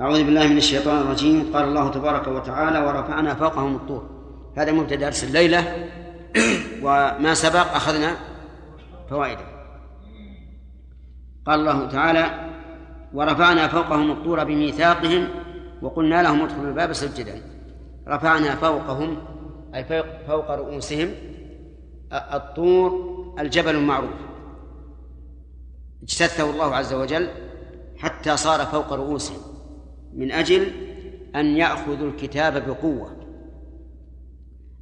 أعوذ 0.00 0.24
بالله 0.24 0.46
من 0.46 0.56
الشيطان 0.56 1.00
الرجيم. 1.00 1.50
قال 1.54 1.64
الله 1.64 1.90
تبارك 1.90 2.28
وتعالى 2.28 2.78
ورفعنا 2.78 3.34
فوقهم 3.34 3.76
الطور. 3.76 4.10
هذا 4.56 4.72
مبتدأ 4.72 4.96
درس 4.96 5.24
الليلة. 5.24 5.88
وما 6.84 7.34
سبق 7.34 7.74
أخذنا 7.74 8.16
فوائده. 9.10 9.56
قال 11.46 11.60
الله 11.60 11.88
تعالى 11.88 12.50
ورفعنا 13.14 13.68
فوقهم 13.68 14.10
الطور 14.10 14.44
بميثاقهم 14.44 15.45
وقلنا 15.82 16.22
لهم 16.22 16.42
ادخلوا 16.42 16.68
الباب 16.68 16.92
سجدا. 16.92 17.42
رفعنا 18.08 18.54
فوقهم 18.54 19.16
أي 19.74 19.84
فوق 20.26 20.50
رؤوسهم 20.50 21.10
الطور 22.12 23.16
الجبل 23.38 23.74
المعروف. 23.74 24.10
اجتثه 26.02 26.50
الله 26.50 26.76
عز 26.76 26.94
وجل 26.94 27.28
حتى 27.96 28.36
صار 28.36 28.60
فوق 28.60 28.92
رؤوسهم 28.92 29.40
من 30.12 30.32
أجل 30.32 30.72
أن 31.36 31.46
يأخذوا 31.46 32.08
الكتاب 32.08 32.66
بقوة. 32.66 33.16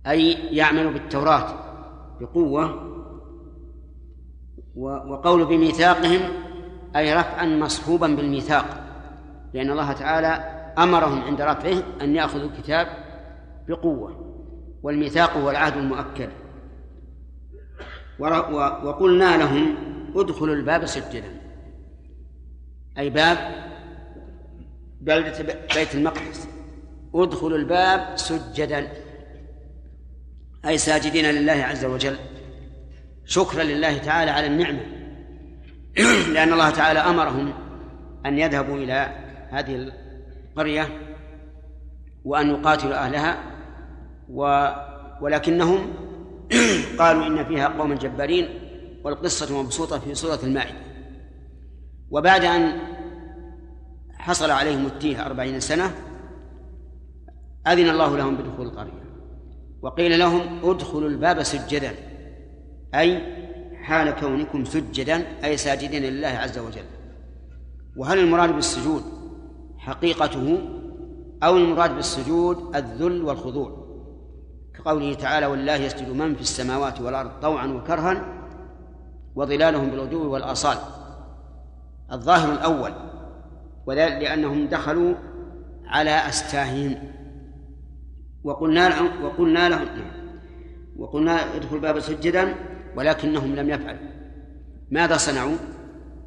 أي 0.07 0.33
يعملوا 0.33 0.93
بالتوراة 0.93 1.55
بقوة 2.21 2.91
وقول 4.77 5.45
بميثاقهم 5.45 6.21
أي 6.97 7.15
رفعا 7.15 7.47
مصحوبا 7.47 8.07
بالميثاق 8.07 8.65
لأن 9.55 9.71
الله 9.71 9.93
تعالى 9.93 10.54
أمرهم 10.79 11.23
عند 11.23 11.41
رفعه 11.41 11.83
أن 12.01 12.17
يأخذوا 12.17 12.51
الكتاب 12.51 12.87
بقوة 13.69 14.35
والميثاق 14.83 15.37
هو 15.37 15.51
العهد 15.51 15.77
المؤكد. 15.77 16.29
وقلنا 18.85 19.37
لهم 19.37 19.77
ادخلوا 20.17 20.55
الباب 20.55 20.87
سجدا. 20.87 21.41
أي 22.99 23.11
باب؟ 23.11 23.39
بلدة 25.01 25.55
بيت 25.75 25.95
المقدس. 25.95 26.49
ادخلوا 27.15 27.59
الباب 27.59 28.17
سجدا. 28.17 28.93
أي 30.67 30.79
ساجدين 30.79 31.25
لله 31.25 31.53
عز 31.53 31.85
وجل. 31.85 32.17
شكرا 33.25 33.63
لله 33.63 33.99
تعالى 33.99 34.31
على 34.31 34.47
النعمة. 34.47 34.81
لأن 36.35 36.53
الله 36.53 36.71
تعالى 36.71 36.99
أمرهم 36.99 37.53
أن 38.27 38.39
يذهبوا 38.39 38.77
إلى 38.77 39.09
هذه 39.51 39.93
القرية 40.55 40.89
وأن 42.25 42.51
يقاتلوا 42.51 42.95
أهلها 42.95 43.43
و 44.29 44.69
ولكنهم 45.21 45.93
قالوا 46.99 47.27
إن 47.27 47.45
فيها 47.45 47.69
قوما 47.69 47.95
جبارين 47.95 48.49
والقصة 49.05 49.63
مبسوطة 49.63 49.99
في 49.99 50.15
سورة 50.15 50.39
المائدة. 50.43 50.79
وبعد 52.11 52.45
أن 52.45 52.79
حصل 54.13 54.51
عليهم 54.51 54.87
التيه 54.87 55.27
أربعين 55.27 55.61
سنة 55.61 55.91
أذن 57.67 57.89
الله 57.89 58.17
لهم 58.17 58.37
بدخول 58.37 58.67
القرية. 58.67 59.05
وقيل 59.83 60.19
لهم 60.19 60.71
ادخلوا 60.71 61.09
الباب 61.09 61.43
سجدا 61.43 61.93
أي 62.95 63.23
حال 63.83 64.11
كونكم 64.11 64.65
سجدا 64.65 65.25
أي 65.45 65.57
ساجدين 65.57 66.03
لله 66.03 66.29
عز 66.29 66.59
وجل. 66.59 66.85
وهل 67.97 68.19
المراد 68.19 68.55
بالسجود؟ 68.55 69.14
حقيقته 69.85 70.59
أو 71.43 71.57
المراد 71.57 71.95
بالسجود 71.95 72.77
الذل 72.77 73.23
والخضوع. 73.23 73.85
كقوله 74.75 75.15
تعالى 75.15 75.47
ولله 75.47 75.75
يسجد 75.75 76.09
من 76.09 76.35
في 76.35 76.41
السماوات 76.41 77.01
والأرض 77.01 77.31
طوعا 77.43 77.67
وكرها 77.67 78.25
وظلالهم 79.35 79.91
بالغدو 79.91 80.33
والآصال. 80.33 80.77
الظاهر 82.13 82.53
الأول 82.53 82.93
وذلك 83.87 84.23
لأنهم 84.23 84.67
دخلوا 84.67 85.15
على 85.87 86.29
أستاههم 86.29 87.13
وقلنا 88.45 88.89
لهم 88.89 89.25
وقلنا 89.25 89.69
لهم 89.69 89.89
وقلنا 90.97 91.57
ادخلوا 91.57 91.77
الباب 91.77 92.01
سجدا 92.01 92.55
ولكنهم 92.97 93.55
لم 93.55 93.71
يفعلوا. 93.71 94.09
ماذا 94.91 95.17
صنعوا؟ 95.17 95.57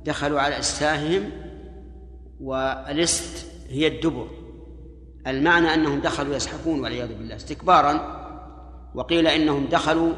دخلوا 0.06 0.40
على 0.40 0.60
أستاههم 0.60 1.32
والإست 2.42 3.47
هي 3.70 3.88
الدبر. 3.88 4.28
المعنى 5.28 5.74
أنهم 5.74 6.00
دخلوا 6.00 6.36
يزحفون 6.36 6.80
والعياذ 6.80 7.18
بالله 7.18 7.36
استكبارا 7.36 8.18
وقيل 8.96 9.28
إنهم 9.28 9.66
دخلوا 9.66 10.14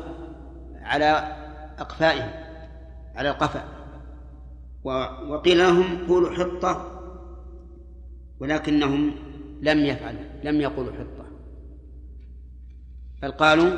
على 0.81 1.37
أقفائهم 1.79 2.31
على 3.15 3.29
القفا. 3.29 3.63
وقيل 5.29 5.57
لهم 5.57 6.07
قولوا 6.07 6.31
حطة 6.31 7.01
ولكنهم 8.39 9.15
لم 9.61 9.85
يفعلوا 9.85 10.21
لم 10.43 10.61
يقولوا 10.61 10.93
حطة. 10.93 11.25
بل 13.21 13.31
قالوا 13.31 13.71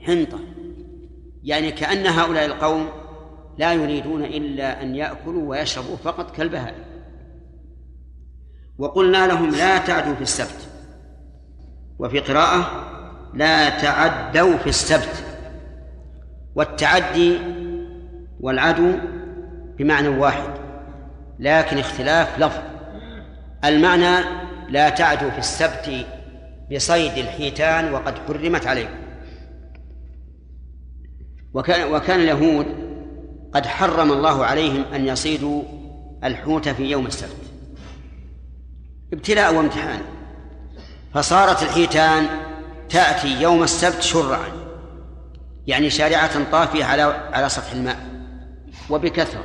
حنطة 0.00 0.38
يعني 1.44 1.72
كأن 1.72 2.06
هؤلاء 2.06 2.46
القوم 2.46 2.88
لا 3.58 3.72
يريدون 3.72 4.24
إلا 4.24 4.82
أن 4.82 4.94
يأكلوا 4.94 5.50
ويشربوا 5.50 5.96
فقط 5.96 6.36
كالبهائم. 6.36 6.91
وقلنا 8.82 9.26
لهم 9.26 9.50
لا 9.50 9.78
تعدوا 9.78 10.14
في 10.14 10.22
السبت. 10.22 10.68
وفي 11.98 12.20
قراءة 12.20 12.70
لا 13.34 13.68
تعدوا 13.68 14.56
في 14.56 14.66
السبت. 14.66 15.24
والتعدي 16.54 17.38
والعدو 18.40 18.92
بمعنى 19.78 20.08
واحد 20.08 20.50
لكن 21.38 21.78
اختلاف 21.78 22.38
لفظ. 22.38 22.60
المعنى 23.64 24.24
لا 24.68 24.88
تعدوا 24.88 25.30
في 25.30 25.38
السبت 25.38 26.06
بصيد 26.72 27.18
الحيتان 27.18 27.92
وقد 27.92 28.18
حرمت 28.18 28.66
عليكم. 28.66 28.94
وكان 31.54 31.92
وكان 31.92 32.20
اليهود 32.20 32.66
قد 33.54 33.66
حرم 33.66 34.12
الله 34.12 34.44
عليهم 34.44 34.84
أن 34.94 35.06
يصيدوا 35.06 35.62
الحوت 36.24 36.68
في 36.68 36.82
يوم 36.90 37.06
السبت. 37.06 37.41
ابتلاء 39.12 39.54
وامتحان. 39.54 40.00
فصارت 41.14 41.62
الحيتان 41.62 42.26
تأتي 42.88 43.42
يوم 43.42 43.62
السبت 43.62 44.02
شرعا 44.02 44.48
يعني 45.66 45.90
شارعة 45.90 46.50
طافية 46.52 46.84
على 46.84 47.02
على 47.32 47.48
سطح 47.48 47.72
الماء 47.72 47.96
وبكثرة. 48.90 49.44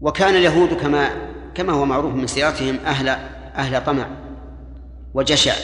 وكان 0.00 0.36
اليهود 0.36 0.74
كما 0.74 1.08
كما 1.54 1.72
هو 1.72 1.84
معروف 1.84 2.14
من 2.14 2.26
سيرتهم 2.26 2.78
أهل 2.86 3.08
أهل 3.56 3.84
طمع 3.84 4.06
وجشع 5.14 5.54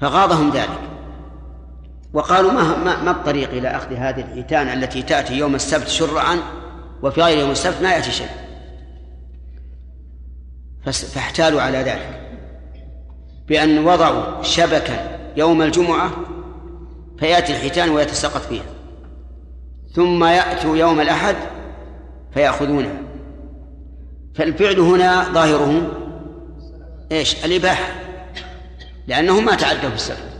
فغاضهم 0.00 0.50
ذلك. 0.50 0.80
وقالوا 2.12 2.52
ما 2.52 2.76
ما, 2.76 3.02
ما 3.02 3.10
الطريق 3.10 3.50
إلى 3.50 3.68
أخذ 3.68 3.92
هذه 3.92 4.20
الحيتان 4.20 4.68
التي 4.68 5.02
تأتي 5.02 5.34
يوم 5.34 5.54
السبت 5.54 5.88
شرعا 5.88 6.38
وفي 7.02 7.22
غير 7.22 7.38
يوم 7.38 7.50
السبت 7.50 7.82
ما 7.82 7.92
يأتي 7.92 8.10
شيء. 8.10 8.45
فاحتالوا 10.90 11.62
على 11.62 11.78
ذلك. 11.78 12.20
بأن 13.48 13.86
وضعوا 13.86 14.42
شبكا 14.42 15.18
يوم 15.36 15.62
الجمعة 15.62 16.10
فيأتي 17.18 17.52
الحيتان 17.52 17.90
ويتساقط 17.90 18.40
فيها. 18.40 18.64
ثم 19.94 20.24
يأتوا 20.24 20.76
يوم 20.76 21.00
الأحد 21.00 21.36
فيأخذونها 22.34 22.96
فالفعل 24.34 24.80
هنا 24.80 25.32
ظاهره 25.32 25.92
إيش؟ 27.12 27.44
الإباحة. 27.44 27.92
لأنهم 29.06 29.44
ما 29.44 29.54
تعدوا 29.54 29.90
في 29.90 29.94
السبت. 29.94 30.30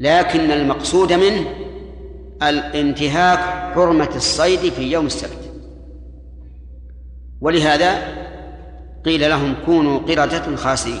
لكن 0.00 0.50
المقصود 0.50 1.12
منه 1.12 1.54
الانتهاك 2.42 3.38
حرمة 3.74 4.10
الصيد 4.16 4.72
في 4.72 4.82
يوم 4.82 5.06
السبت. 5.06 5.52
ولهذا 7.40 7.98
قيل 9.06 9.30
لهم 9.30 9.54
كونوا 9.66 9.98
قردة 9.98 10.56
خاسئين 10.56 11.00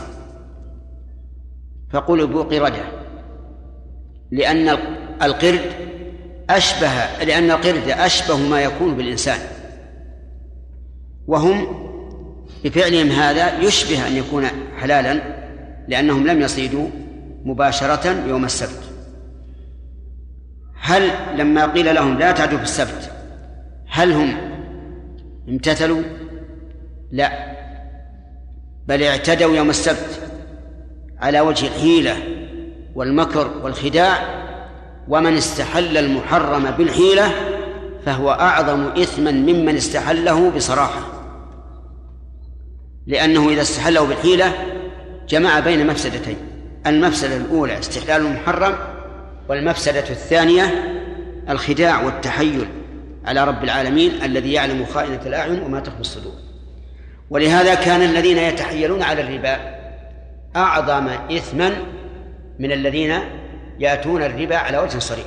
فقلبوا 1.90 2.42
قردة 2.42 2.84
لأن 4.30 4.68
القرد 5.22 5.60
أشبه 6.50 7.24
لأن 7.24 7.50
القرد 7.50 7.88
أشبه 7.88 8.36
ما 8.36 8.60
يكون 8.60 8.96
بالإنسان. 8.96 9.38
وهم 11.26 11.66
بفعلهم 12.64 13.08
هذا 13.08 13.58
يشبه 13.60 14.06
أن 14.06 14.16
يكون 14.16 14.44
حلالا 14.76 15.20
لأنهم 15.88 16.26
لم 16.26 16.40
يصيدوا 16.40 16.88
مباشرة 17.44 18.28
يوم 18.28 18.44
السبت. 18.44 18.82
هل 20.80 21.10
لما 21.38 21.66
قيل 21.66 21.94
لهم 21.94 22.18
لا 22.18 22.32
تعدوا 22.32 22.58
في 22.58 22.64
السبت 22.64 23.10
هل 23.88 24.12
هم 24.12 24.36
امتثلوا؟ 25.48 26.02
لا. 27.12 27.55
بل 28.88 29.02
اعتدوا 29.02 29.56
يوم 29.56 29.70
السبت 29.70 30.20
على 31.18 31.40
وجه 31.40 31.66
الحيلة 31.66 32.16
والمكر 32.94 33.50
والخداع 33.62 34.18
ومن 35.08 35.36
استحل 35.36 35.96
المحرم 35.96 36.70
بالحيلة 36.70 37.30
فهو 38.06 38.30
أعظم 38.30 38.86
إثما 38.86 39.30
ممن 39.30 39.76
استحله 39.76 40.50
بصراحة. 40.50 41.00
لأنه 43.06 43.48
إذا 43.48 43.62
استحله 43.62 44.04
بالحيلة 44.06 44.52
جمع 45.28 45.60
بين 45.60 45.86
مفسدتين 45.86 46.36
المفسدة 46.86 47.36
الأولى 47.36 47.78
استحلال 47.78 48.26
المحرم 48.26 48.74
والمفسدة 49.48 50.10
الثانية 50.10 50.92
الخداع 51.48 52.02
والتحيل 52.02 52.68
على 53.24 53.44
رب 53.44 53.64
العالمين 53.64 54.22
الذي 54.22 54.52
يعلم 54.52 54.86
خائنة 54.86 55.20
الأعين 55.26 55.62
وما 55.62 55.80
تخفي 55.80 56.00
الصدور. 56.00 56.45
ولهذا 57.30 57.74
كان 57.74 58.02
الذين 58.02 58.38
يتحيلون 58.38 59.02
على 59.02 59.22
الربا 59.22 59.76
أعظم 60.56 61.08
إثما 61.08 61.72
من 62.58 62.72
الذين 62.72 63.20
يأتون 63.78 64.22
الربا 64.22 64.56
على 64.56 64.78
وجه 64.78 64.98
صريح. 64.98 65.26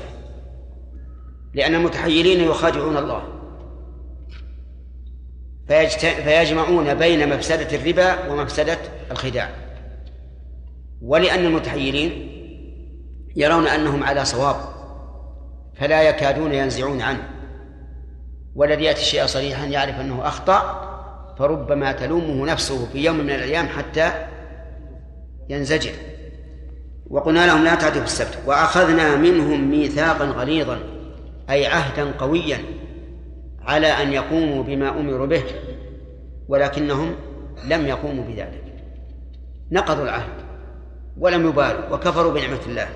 لأن 1.53 1.75
المتحيلين 1.75 2.49
يخادعون 2.49 2.97
الله. 2.97 3.23
فيجمعون 6.23 6.93
بين 6.93 7.29
مفسدة 7.29 7.75
الربا 7.75 8.29
ومفسدة 8.29 8.77
الخداع. 9.11 9.49
ولأن 11.01 11.45
المتحيلين 11.45 12.29
يرون 13.35 13.67
أنهم 13.67 14.03
على 14.03 14.25
صواب 14.25 14.55
فلا 15.75 16.01
يكادون 16.01 16.53
ينزعون 16.53 17.01
عنه. 17.01 17.29
والذي 18.55 18.83
يأتي 18.83 19.01
الشيء 19.01 19.25
صريحا 19.25 19.65
يعرف 19.65 19.99
أنه 19.99 20.27
أخطأ 20.27 20.88
فربما 21.39 21.91
تلومه 21.91 22.45
نفسه 22.45 22.85
في 22.85 23.05
يوم 23.05 23.17
من 23.17 23.29
الأيام 23.29 23.67
حتى 23.67 24.11
ينزجر. 25.49 25.91
وقلنا 27.09 27.47
لهم 27.47 27.63
لا 27.63 27.75
تعدوا 27.75 28.01
في 28.01 28.07
السبت 28.07 28.37
وأخذنا 28.45 29.15
منهم 29.15 29.71
ميثاقا 29.71 30.25
غليظا 30.25 30.79
أي 31.49 31.65
عهدا 31.65 32.11
قويا 32.11 32.57
على 33.61 33.87
أن 33.87 34.13
يقوموا 34.13 34.63
بما 34.63 34.89
أمروا 34.89 35.27
به 35.27 35.43
ولكنهم 36.47 37.15
لم 37.65 37.87
يقوموا 37.87 38.23
بذلك. 38.23 38.63
نقضوا 39.71 40.03
العهد 40.03 40.33
ولم 41.17 41.47
يبالوا 41.47 41.89
وكفروا 41.91 42.33
بنعمة 42.33 42.59
الله. 42.67 42.87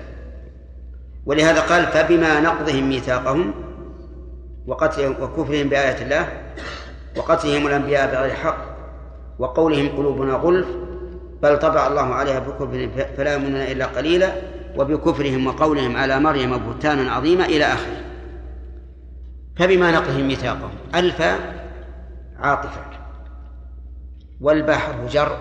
ولهذا 1.26 1.60
قال 1.60 1.86
فبما 1.86 2.40
نقضهم 2.40 2.88
ميثاقهم 2.88 3.54
وقتلهم 4.66 5.22
وكفرهم 5.22 5.68
بآيات 5.68 6.02
الله 6.02 6.28
وقتلهم 7.16 7.66
الأنبياء 7.66 8.14
بغير 8.14 8.34
حق 8.34 8.64
وقولهم 9.38 9.88
قلوبنا 9.88 10.34
غلف 10.34 10.66
بل 11.42 11.58
طبع 11.58 11.86
الله 11.86 12.14
عليها 12.14 12.38
بكفرهم 12.38 12.90
فلا 13.16 13.32
يؤمنون 13.32 13.60
إلا 13.60 13.86
قليلا 13.86 14.32
وبكفرهم 14.76 15.46
وقولهم 15.46 15.96
على 15.96 16.20
مريم 16.20 16.58
بهتانا 16.58 17.12
عظيما 17.12 17.44
إلى 17.44 17.64
آخره. 17.64 18.04
فبما 19.56 19.90
نقضهم 19.90 20.28
ميثاقهم 20.28 20.70
ألف 20.94 21.22
عاطفة 22.38 22.80
والبحر 24.40 25.06
جر 25.10 25.36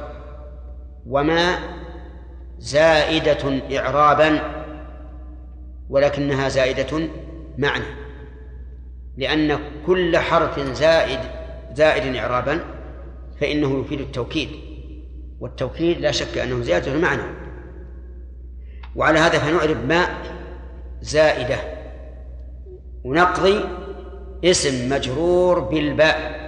وما 1.08 1.56
زائدة 2.60 3.62
إعرابا 3.80 4.40
ولكنها 5.90 6.50
زائدة 6.50 7.08
معنى 7.58 7.86
لأن 9.18 9.60
كل 9.86 10.18
حرف 10.18 10.60
زائد 10.60 11.20
زائد 11.74 12.16
إعرابا 12.16 12.60
فإنه 13.42 13.82
يفيد 13.82 14.00
التوكيد. 14.00 14.50
والتوكيد 15.40 16.02
لا 16.02 16.12
شك 16.12 16.38
أنه 16.38 16.62
زيادة 16.62 16.94
المعنى. 16.94 17.22
وعلى 18.96 19.20
هذا 19.20 19.40
فنعرب 19.40 19.88
ماء 19.88 20.10
زائدة. 21.02 21.58
ونقضي 23.04 23.66
اسم 24.44 24.90
مجرور 24.90 25.60
بالباء. 25.60 26.44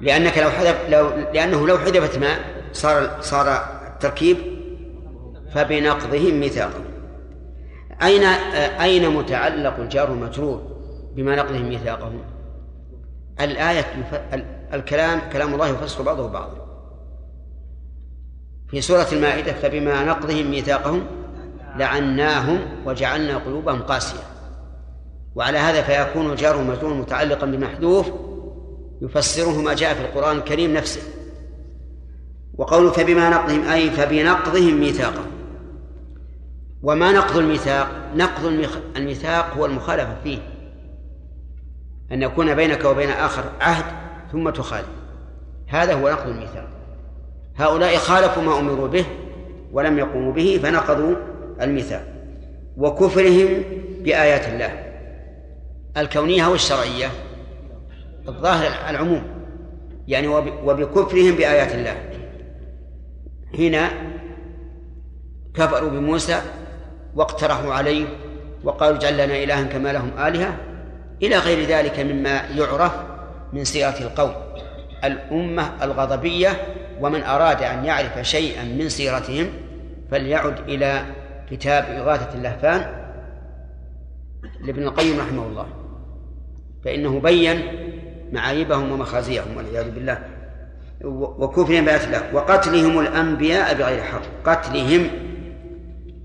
لأنك 0.00 0.38
لو 0.38 0.50
حذف 0.50 0.88
لو 0.88 1.08
لأنه 1.34 1.66
لو 1.66 1.78
حذفت 1.78 2.18
ماء 2.18 2.38
صار 2.72 3.16
صار 3.20 3.48
التركيب 3.86 4.36
فبنقضهم 5.54 6.40
ميثاقا 6.40 6.84
أين 8.02 8.22
أين 8.80 9.10
متعلق 9.10 9.76
الجار 9.80 10.10
والمجرور 10.10 10.62
بما 11.16 11.36
نقضهم 11.36 11.68
ميثاقهم 11.68 12.20
الآية 13.40 13.86
الكلام 14.72 15.20
كلام 15.32 15.54
الله 15.54 15.68
يفسر 15.68 16.02
بعضه 16.02 16.28
بعضا 16.28 16.62
في 18.72 18.80
سورة 18.80 19.06
المائدة 19.12 19.52
فبما 19.52 20.04
نقضهم 20.04 20.50
ميثاقهم 20.50 21.06
لعناهم 21.76 22.60
وجعلنا 22.86 23.36
قلوبهم 23.36 23.82
قاسية. 23.82 24.22
وعلى 25.34 25.58
هذا 25.58 25.82
فيكون 25.82 26.34
جار 26.34 26.56
ومجرور 26.56 26.94
متعلقا 26.94 27.46
بمحذوف 27.46 28.10
يفسره 29.02 29.60
ما 29.60 29.74
جاء 29.74 29.94
في 29.94 30.00
القرآن 30.00 30.36
الكريم 30.36 30.74
نفسه. 30.74 31.00
وقوله 32.54 32.90
فبما 32.90 33.30
نقضهم 33.30 33.68
أي 33.68 33.90
فبنقضهم 33.90 34.80
ميثاقهم. 34.80 35.30
وما 36.82 37.12
نقض 37.12 37.36
الميثاق؟ 37.36 37.88
نقض 38.16 38.68
الميثاق 38.96 39.54
هو 39.56 39.66
المخالفة 39.66 40.16
فيه. 40.24 40.38
أن 42.12 42.22
يكون 42.22 42.54
بينك 42.54 42.84
وبين 42.84 43.10
آخر 43.10 43.44
عهد 43.60 43.84
ثم 44.32 44.50
تخالف. 44.50 44.88
هذا 45.68 45.94
هو 45.94 46.08
نقض 46.10 46.28
الميثاق. 46.28 46.68
هؤلاء 47.56 47.96
خالفوا 47.96 48.42
ما 48.42 48.58
أمروا 48.58 48.88
به 48.88 49.04
ولم 49.72 49.98
يقوموا 49.98 50.32
به 50.32 50.60
فنقضوا 50.62 51.14
الميثاق. 51.60 52.04
وكفرهم 52.76 53.62
بآيات 54.00 54.48
الله. 54.48 54.92
الكونية 55.96 56.46
والشرعية 56.46 57.06
الظاهر 58.28 58.90
العموم. 58.90 59.22
يعني 60.08 60.28
وب- 60.28 60.64
وبكفرهم 60.64 61.36
بآيات 61.36 61.74
الله. 61.74 61.96
حين 63.56 63.78
كفروا 65.54 65.90
بموسى 65.90 66.40
واقترحوا 67.14 67.74
عليه 67.74 68.04
وقالوا 68.64 68.96
اجعل 68.96 69.14
لنا 69.14 69.42
إلها 69.42 69.62
كما 69.62 69.92
لهم 69.92 70.10
آلهة 70.18 70.56
إلى 71.22 71.38
غير 71.38 71.68
ذلك 71.68 72.00
مما 72.00 72.42
يعرف 72.56 72.92
من 73.52 73.64
سيرة 73.64 73.94
القوم 74.00 74.32
الأمة 75.04 75.84
الغضبية 75.84 76.48
ومن 77.00 77.22
أراد 77.22 77.62
أن 77.62 77.84
يعرف 77.84 78.18
شيئا 78.26 78.64
من 78.64 78.88
سيرتهم 78.88 79.46
فليعد 80.10 80.58
إلى 80.68 81.02
كتاب 81.50 81.84
إغاثة 81.84 82.34
اللهفان 82.34 83.02
لابن 84.60 84.82
القيم 84.82 85.20
رحمه 85.20 85.46
الله. 85.46 85.66
فإنه 86.84 87.20
بين 87.20 87.62
معايبهم 88.32 88.92
ومخازيهم 88.92 89.56
والعياذ 89.56 89.90
بالله. 89.90 90.18
وكفرهم 91.04 91.84
بآيات 91.84 92.04
الله. 92.04 92.34
وقتلهم 92.34 93.00
الأنبياء 93.00 93.74
بغير 93.74 94.02
حق. 94.02 94.22
قتلهم 94.44 95.10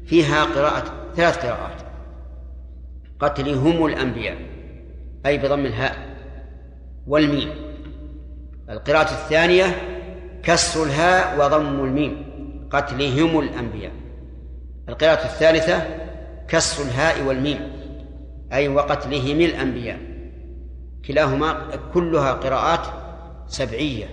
فيها 0.05 0.43
قراءة 0.43 0.83
ثلاث 1.15 1.45
قراءات. 1.45 1.81
قتلهم 3.19 3.85
الأنبياء. 3.85 4.56
أي 5.28 5.38
بضم 5.38 5.65
الهاء 5.65 5.95
والميم. 7.07 7.49
القراءة 8.69 9.11
الثانية 9.11 9.65
كسر 10.43 10.84
الهاء 10.84 11.39
وضم 11.39 11.84
الميم 11.84 12.28
قتلهم 12.69 13.39
الأنبياء. 13.39 13.91
القراءة 14.89 15.25
الثالثة 15.25 15.82
كسر 16.47 16.84
الهاء 16.84 17.23
والميم 17.23 17.59
أي 18.53 18.67
وقتلهم 18.67 19.41
الأنبياء. 19.41 19.99
كلاهما 21.05 21.67
كلها 21.93 22.34
قراءات 22.34 22.88
سبعية 23.47 24.05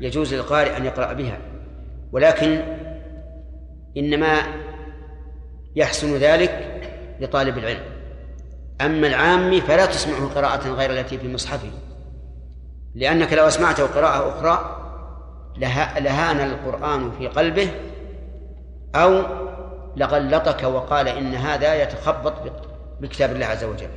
يجوز 0.00 0.34
للقارئ 0.34 0.76
أن 0.76 0.84
يقرأ 0.84 1.12
بها. 1.12 1.38
ولكن 2.12 2.62
إنما 3.96 4.42
يحسن 5.76 6.16
ذلك 6.16 6.80
لطالب 7.20 7.58
العلم. 7.58 7.93
أما 8.80 9.06
العام 9.06 9.60
فلا 9.60 9.86
تسمعه 9.86 10.28
قراءة 10.34 10.68
غير 10.68 10.90
التي 10.90 11.18
في 11.18 11.32
مصحفه 11.32 11.70
لأنك 12.94 13.32
لو 13.32 13.48
أسمعته 13.48 13.86
قراءة 13.86 14.28
أخرى 14.28 14.80
لها 15.56 16.00
لهان 16.00 16.40
القرآن 16.40 17.10
في 17.18 17.28
قلبه 17.28 17.70
أو 18.94 19.22
لغلطك 19.96 20.62
وقال 20.62 21.08
إن 21.08 21.34
هذا 21.34 21.82
يتخبط 21.82 22.34
بكتاب 23.00 23.32
الله 23.32 23.46
عز 23.46 23.64
وجل 23.64 23.88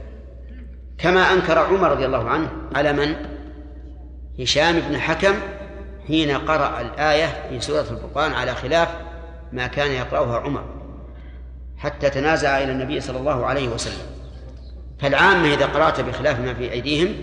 كما 0.98 1.34
أنكر 1.34 1.60
عمر 1.60 1.92
رضي 1.92 2.06
الله 2.06 2.30
عنه 2.30 2.50
على 2.76 2.94
من؟ 2.94 3.16
هشام 4.40 4.80
بن 4.80 4.98
حكم 5.00 5.34
حين 6.08 6.32
قرأ 6.32 6.82
الآية 6.82 7.50
في 7.50 7.60
سورة 7.62 7.82
الفرقان 7.82 8.32
على 8.34 8.56
خلاف 8.56 8.90
ما 9.52 9.68
كان 9.68 9.92
يقرأها 9.92 10.40
عمر 10.40 10.64
حتى 11.78 12.10
تنازع 12.10 12.58
إلى 12.58 12.72
النبي 12.72 13.02
صلى 13.02 13.18
الله 13.18 13.46
عليه 13.46 13.70
وسلم 13.70 14.06
فالعامة 15.00 15.54
إذا 15.54 15.66
قرأت 15.66 16.02
بخلاف 16.02 16.40
ما 16.40 16.54
في 16.54 16.72
أيديهم 16.72 17.16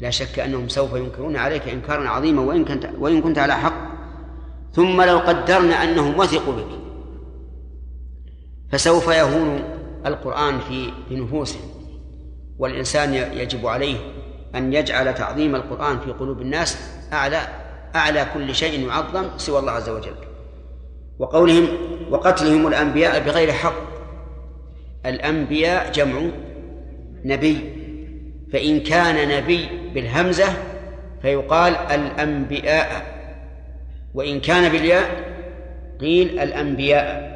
لا 0.00 0.10
شك 0.10 0.38
أنهم 0.38 0.68
سوف 0.68 0.94
ينكرون 0.94 1.36
عليك 1.36 1.68
إنكارا 1.68 2.08
عظيما 2.08 2.42
وإن 2.42 2.64
كنت 2.64 2.90
وإن 2.98 3.22
كنت 3.22 3.38
على 3.38 3.54
حق. 3.54 3.92
ثم 4.72 5.02
لو 5.02 5.18
قدرنا 5.18 5.74
أنهم 5.84 6.18
وثقوا 6.18 6.54
بك 6.54 6.78
فسوف 8.72 9.08
يهون 9.08 9.64
القرآن 10.06 10.60
في 10.60 10.90
في 11.08 11.16
نفوسهم. 11.16 11.60
والإنسان 12.58 13.14
يجب 13.14 13.66
عليه 13.66 13.96
أن 14.54 14.72
يجعل 14.72 15.14
تعظيم 15.14 15.54
القرآن 15.54 16.00
في 16.00 16.12
قلوب 16.12 16.40
الناس 16.40 16.78
أعلى 17.12 17.40
أعلى 17.96 18.26
كل 18.34 18.54
شيء 18.54 18.88
يعظم 18.88 19.24
سوى 19.36 19.58
الله 19.58 19.72
عز 19.72 19.88
وجل. 19.88 20.14
وقولهم 21.18 21.68
وقتلهم 22.10 22.66
الأنبياء 22.66 23.20
بغير 23.20 23.52
حق. 23.52 23.92
الأنبياء 25.06 25.92
جمع 25.92 26.22
نبي 27.24 27.82
فإن 28.52 28.80
كان 28.80 29.28
نبي 29.28 29.68
بالهمزة 29.94 30.46
فيقال 31.22 31.76
الأنبياء 31.76 33.12
وإن 34.14 34.40
كان 34.40 34.72
بالياء 34.72 35.32
قيل 36.00 36.38
الأنبياء. 36.38 37.32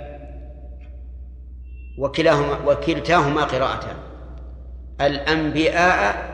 وكلاهما 1.98 2.58
وكلتاهما 2.66 3.44
قراءتان. 3.44 3.96
الأنبياء 5.00 6.30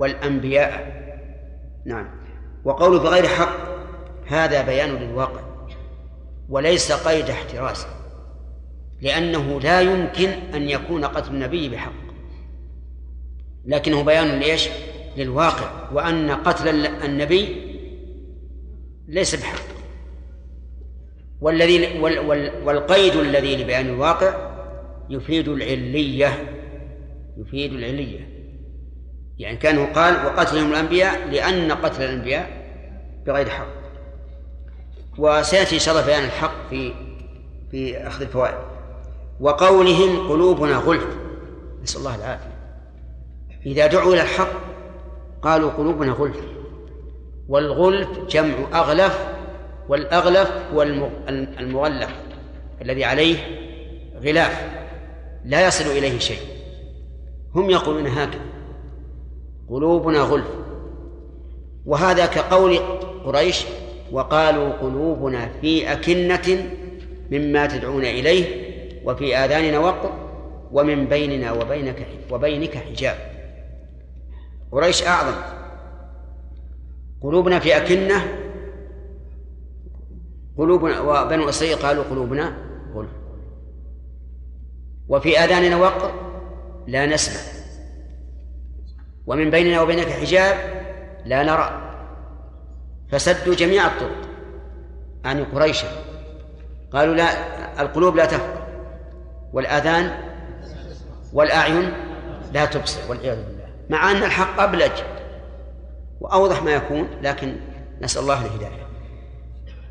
والأنبياء. 0.00 0.98
نعم. 1.86 2.08
وقول 2.64 2.98
بغير 2.98 3.26
حق 3.26 3.56
هذا 4.26 4.62
بيان 4.62 4.90
للواقع 4.90 5.40
وليس 6.48 6.92
قيد 6.92 7.30
احتراز 7.30 7.86
لأنه 9.00 9.60
لا 9.60 9.80
يمكن 9.80 10.28
أن 10.54 10.68
يكون 10.68 11.04
قتل 11.04 11.30
النبي 11.34 11.68
بحق. 11.68 12.07
لكنه 13.68 14.02
بيان 14.02 14.38
ليش؟ 14.38 14.68
للواقع 15.16 15.70
وأن 15.92 16.30
قتل 16.30 16.86
النبي 16.86 17.56
ليس 19.08 19.34
بحق. 19.34 19.62
والذي 21.40 22.00
وال 22.00 22.18
وال 22.18 22.52
والقيد 22.64 23.16
الذي 23.16 23.56
لبيان 23.56 23.86
الواقع 23.86 24.34
يفيد 25.10 25.48
العلية 25.48 26.32
يفيد 27.36 27.72
العلية. 27.72 28.28
يعني 29.38 29.56
كانه 29.56 29.92
قال 29.92 30.26
وقتلهم 30.26 30.72
الأنبياء 30.72 31.28
لأن 31.28 31.72
قتل 31.72 32.02
الأنبياء 32.02 32.50
بغير 33.26 33.48
حق. 33.48 33.66
وسيأتي 35.18 35.74
إن 35.74 35.80
شاء 35.80 35.94
الله 35.94 36.06
بيان 36.06 36.24
الحق 36.24 36.68
في 36.70 36.92
في 37.70 37.96
أخذ 37.96 38.22
الفوائد. 38.22 38.58
وقولهم 39.40 40.28
قلوبنا 40.28 40.76
غلف. 40.76 41.06
نسأل 41.82 42.00
الله 42.00 42.14
العافية. 42.14 42.57
إذا 43.66 43.86
دعوا 43.86 44.12
إلى 44.14 44.22
الحق 44.22 44.52
قالوا 45.42 45.70
قلوبنا 45.70 46.12
غلف 46.12 46.40
والغلف 47.48 48.08
جمع 48.30 48.54
أغلف 48.72 49.28
والأغلف 49.88 50.52
هو 50.74 50.82
المغلف 51.60 52.10
الذي 52.82 53.04
عليه 53.04 53.36
غلاف 54.24 54.68
لا 55.44 55.66
يصل 55.66 55.90
إليه 55.90 56.18
شيء. 56.18 56.40
هم 57.54 57.70
يقولون 57.70 58.06
هكذا 58.06 58.40
قلوبنا 59.68 60.20
غلف. 60.20 60.48
وهذا 61.86 62.26
كقول 62.26 62.78
قريش 63.24 63.64
وقالوا 64.12 64.72
قلوبنا 64.72 65.48
في 65.60 65.92
أكنة 65.92 66.70
مما 67.30 67.66
تدعون 67.66 68.04
إليه 68.04 68.44
وفي 69.04 69.36
آذاننا 69.36 69.78
وقر 69.78 70.12
ومن 70.72 71.06
بيننا 71.06 71.52
وبينك 71.52 72.06
وبينك 72.30 72.76
حجاب. 72.76 73.37
قريش 74.72 75.02
أعظم. 75.02 75.34
قلوبنا 77.22 77.58
في 77.58 77.76
أكنة. 77.76 78.22
قلوبنا 80.58 81.00
وبنو 81.00 81.48
إسرائيل 81.48 81.76
قالوا 81.76 82.04
قلوبنا 82.04 82.56
غلف. 82.94 83.10
وفي 85.08 85.38
آذاننا 85.38 85.76
وقر 85.76 86.12
لا 86.86 87.06
نسمع. 87.06 87.40
ومن 89.26 89.50
بيننا 89.50 89.82
وبينك 89.82 90.06
حجاب 90.06 90.56
لا 91.24 91.42
نرى. 91.42 91.94
فسدوا 93.12 93.54
جميع 93.54 93.86
الطرق. 93.86 94.28
عن 95.24 95.44
قريش. 95.44 95.84
قالوا 96.92 97.14
لا 97.14 97.28
القلوب 97.82 98.16
لا 98.16 98.26
تفقه. 98.26 98.68
والآذان 99.52 100.18
والأعين 101.32 101.92
لا 102.52 102.64
تبصر 102.64 103.10
والعياذ 103.10 103.36
بالله. 103.36 103.57
مع 103.90 104.10
أن 104.10 104.16
الحق 104.16 104.60
أبلج 104.60 104.92
وأوضح 106.20 106.62
ما 106.62 106.70
يكون 106.70 107.08
لكن 107.22 107.56
نسأل 108.00 108.22
الله 108.22 108.46
الهداية. 108.46 108.88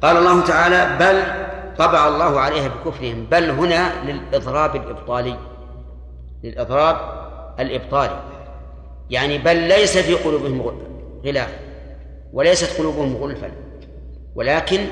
قال 0.02 0.18
الله 0.18 0.43
تعالى 0.43 0.98
بل 1.00 1.24
طبع 1.78 2.08
الله 2.08 2.39
عليها 2.39 2.68
بكفرهم. 2.68 3.26
بل 3.32 3.50
هنا 3.50 3.91
للإضراب 4.06 4.76
الإبطالي. 4.76 5.38
للإضراب 6.43 6.98
الإبطالي. 7.60 8.22
يعني 9.10 9.38
بل 9.38 9.56
ليس 9.58 9.98
في 9.98 10.14
قلوبهم 10.14 10.82
غلاف. 11.26 11.60
وليست 12.34 12.80
قلوبهم 12.80 13.16
غلفا. 13.16 13.52
ولكن 14.36 14.86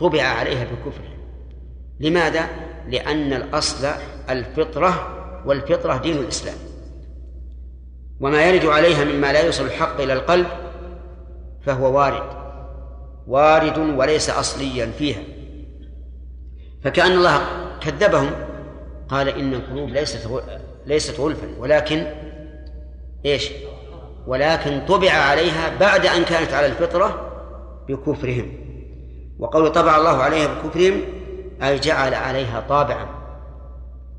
طبع 0.00 0.22
عليها 0.22 0.64
بكفر 0.64 1.04
لماذا؟ 2.00 2.48
لأن 2.88 3.32
الأصل 3.32 3.88
الفطرة 4.30 5.16
والفطرة 5.46 5.96
دين 5.96 6.16
الإسلام. 6.16 6.69
وما 8.20 8.44
يرد 8.44 8.66
عليها 8.66 9.04
مما 9.04 9.32
لا 9.32 9.40
يوصل 9.40 9.64
الحق 9.64 10.00
إلى 10.00 10.12
القلب 10.12 10.46
فهو 11.66 11.98
وارد 11.98 12.22
وارد 13.26 13.78
وليس 13.78 14.30
أصليا 14.30 14.86
فيها. 14.86 15.22
فكأن 16.84 17.12
الله 17.12 17.40
كذبهم 17.80 18.30
قال 19.08 19.28
إن 19.28 19.54
القلوب 19.54 19.88
ليست 19.88 20.42
ليست 20.86 21.20
غلفا 21.20 21.48
ولكن 21.58 22.06
إيش؟ 23.26 23.50
ولكن 24.26 24.80
طبع 24.88 25.10
عليها 25.10 25.78
بعد 25.80 26.06
أن 26.06 26.24
كانت 26.24 26.52
على 26.52 26.66
الفطرة 26.66 27.30
بكفرهم. 27.88 28.52
وقول 29.38 29.72
طبع 29.72 29.96
الله 29.96 30.16
عليها 30.22 30.46
بكفرهم 30.46 31.02
أي 31.62 31.78
جعل 31.78 32.14
عليها 32.14 32.64
طابعا 32.68 33.06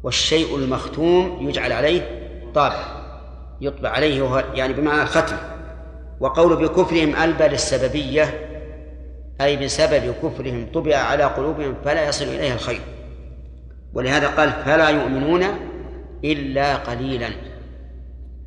والشيء 0.03 0.55
المختوم 0.55 1.49
يجعل 1.49 1.71
عليه 1.71 2.01
طابع. 2.55 3.00
يطبع 3.61 3.89
عليه 3.89 4.43
يعني 4.53 4.73
بمعنى 4.73 5.01
الختم 5.01 5.37
وقول 6.19 6.55
بكفرهم 6.55 7.15
ألبى 7.15 7.43
للسببية 7.43 8.47
أي 9.41 9.57
بسبب 9.57 10.15
كفرهم 10.23 10.67
طبع 10.73 10.97
على 10.97 11.23
قلوبهم 11.23 11.75
فلا 11.85 12.07
يصل 12.07 12.25
إليها 12.25 12.53
الخير. 12.53 12.81
ولهذا 13.93 14.27
قال 14.27 14.51
فلا 14.51 14.89
يؤمنون 14.89 15.43
إلا 16.23 16.75
قليلا. 16.75 17.29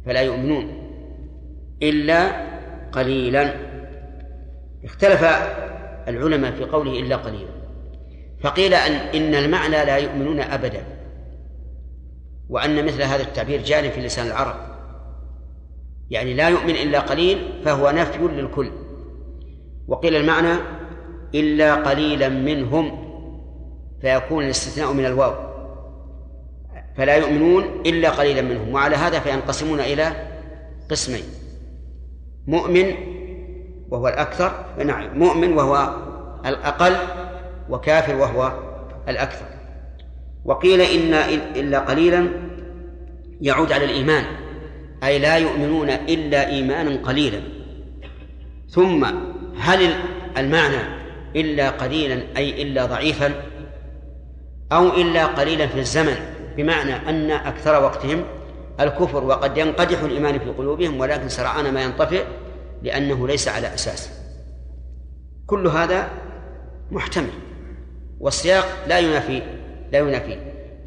فلا 0.07 0.21
يؤمنون 0.21 0.91
إلا 1.83 2.31
قليلا. 2.93 3.55
اختلف 4.85 5.25
العلماء 6.09 6.53
في 6.53 6.65
قوله 6.65 7.01
إلا 7.01 7.17
قليلا. 7.17 7.55
فقيل 8.41 8.75
أن 8.75 8.93
إن 8.93 9.35
المعنى 9.35 9.85
لا 9.85 9.97
يؤمنون 9.97 10.41
أبدا. 10.41 10.85
وأن 12.49 12.85
مثل 12.85 13.03
هذا 13.03 13.23
التعبير 13.23 13.63
جاري 13.63 13.91
في 13.91 14.01
لسان 14.01 14.27
العرب. 14.27 14.74
يعني 16.11 16.35
لا 16.35 16.49
يؤمن 16.49 16.71
إلا 16.71 17.01
قليل 17.01 17.63
فهو 17.65 17.91
نفي 17.91 18.19
للكل. 18.19 18.71
وقيل 19.89 20.17
المعنى 20.17 20.59
إلا 21.35 21.75
قليلا 21.75 22.29
منهم 22.29 23.05
فيكون 24.01 24.45
الاستثناء 24.45 24.93
من 24.93 25.07
الواو. 25.07 25.35
فلا 26.97 27.17
يؤمنون 27.17 27.65
إلا 27.87 28.11
قليلا 28.11 28.43
منهم 28.43 28.75
وعلى 28.75 28.97
هذا 28.97 29.21
فينقسمون 29.21 29.81
إلى 29.81 30.13
قسمين. 30.91 31.25
مؤمن 32.47 32.95
وهو 33.91 34.09
الأكثر 34.09 34.65
نعم 34.85 35.19
مؤمن 35.19 35.53
وهو 35.53 35.97
الأقل 36.47 36.97
وكافر 37.71 38.17
وهو 38.17 38.53
الأكثر. 39.09 39.47
وقيل 40.45 40.81
إن 40.81 41.15
إلا 41.57 41.79
قليلا 41.79 42.29
يعود 43.41 43.73
على 43.73 43.85
الإيمان. 43.85 44.25
أي 45.05 45.19
لا 45.19 45.37
يؤمنون 45.37 45.91
إلا 45.91 46.49
إيمانا 46.49 46.97
قليلا. 47.03 47.41
ثم 48.69 49.07
هل 49.59 49.95
المعنى 50.37 50.83
إلا 51.37 51.71
قليلا 51.71 52.23
أي 52.37 52.63
إلا 52.63 52.87
ضعيفا 52.87 53.33
أو 54.73 54.89
إلا 54.89 55.27
قليلا 55.27 55.67
في 55.67 55.79
الزمن؟ 55.79 56.17
بمعنى 56.57 56.95
أن 56.95 57.31
أكثر 57.31 57.83
وقتهم 57.83 58.25
الكفر 58.81 59.25
وقد 59.25 59.59
ينقدح 59.59 60.03
الإيمان 60.03 60.39
في 60.39 60.51
قلوبهم 60.51 61.01
ولكن 61.01 61.29
سرعان 61.29 61.75
ما 61.75 61.83
ينطفئ 61.83 62.25
لأنه 62.83 63.27
ليس 63.29 63.49
على 63.49 63.75
أساس. 63.75 64.11
كل 65.47 65.67
هذا 65.67 66.09
محتمل 66.91 67.31
والسياق 68.21 68.65
لا 68.89 68.99
ينافي 68.99 69.43
لا 69.93 69.99
ينافي. 69.99 70.39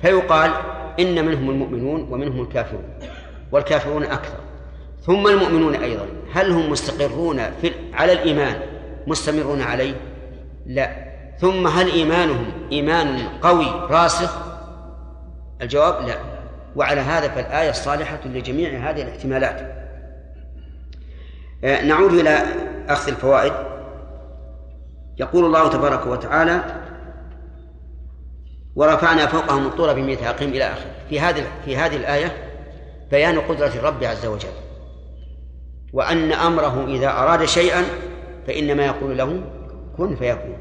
فيقال 0.02 0.52
إن 1.00 1.26
منهم 1.26 1.50
المؤمنون 1.50 2.02
ومنهم 2.12 2.42
الكافرون. 2.42 2.84
والكافرون 3.52 4.04
أكثر. 4.04 4.38
ثم 5.02 5.28
المؤمنون 5.28 5.76
أيضا. 5.76 6.06
هل 6.34 6.52
هم 6.52 6.72
مستقرون 6.72 7.38
في 7.62 7.72
على 7.94 8.14
الإيمان؟ 8.14 8.60
مستمرون 9.08 9.62
عليه؟ 9.62 9.94
لا. 10.66 11.08
ثم 11.40 11.68
هل 11.68 11.92
إيمانهم 11.92 12.52
إيمان 12.72 13.20
قوي 13.42 13.66
راسخ؟ 13.90 14.38
الجواب 15.62 16.08
لا. 16.08 16.16
وعلى 16.76 17.02
هذا 17.02 17.28
فالآية 17.28 17.72
صالحة 17.72 18.20
لجميع 18.26 18.90
هذه 18.90 19.02
الاحتمالات. 19.02 19.78
آه، 21.64 21.86
نعود 21.86 22.14
إلى 22.14 22.46
أخذ 22.90 23.08
الفوائد. 23.12 23.54
يقول 25.18 25.46
الله 25.46 25.70
تبارك 25.70 26.08
وتعالى 26.08 26.64
ورفعنا 28.76 29.26
فوقهم 29.26 29.66
الطور 29.66 29.94
بميثاقهم 29.94 30.50
إلى 30.50 30.64
آخره. 30.64 30.92
في 31.10 31.20
هذه 31.20 31.44
في 31.66 31.78
هذه 31.78 31.96
الآية 31.96 32.47
بيان 33.12 33.40
قدرة 33.40 33.68
الرب 33.68 34.04
عز 34.04 34.26
وجل. 34.26 34.50
وأن 35.94 36.32
أمره 36.32 36.86
إذا 36.88 37.10
أراد 37.10 37.46
شيئا 37.46 37.84
فإنما 38.48 38.86
يقول 38.86 39.18
له 39.18 39.42
كن 39.98 40.16
فيكون. 40.16 40.58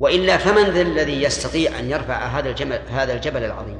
وإلا 0.00 0.36
فمن 0.36 0.70
ذا 0.70 0.80
الذي 0.80 1.22
يستطيع 1.22 1.78
أن 1.78 1.90
يرفع 1.90 2.14
هذا 2.14 2.50
الجبل 2.50 2.78
هذا 2.88 3.12
الجبل 3.12 3.44
العظيم؟ 3.44 3.78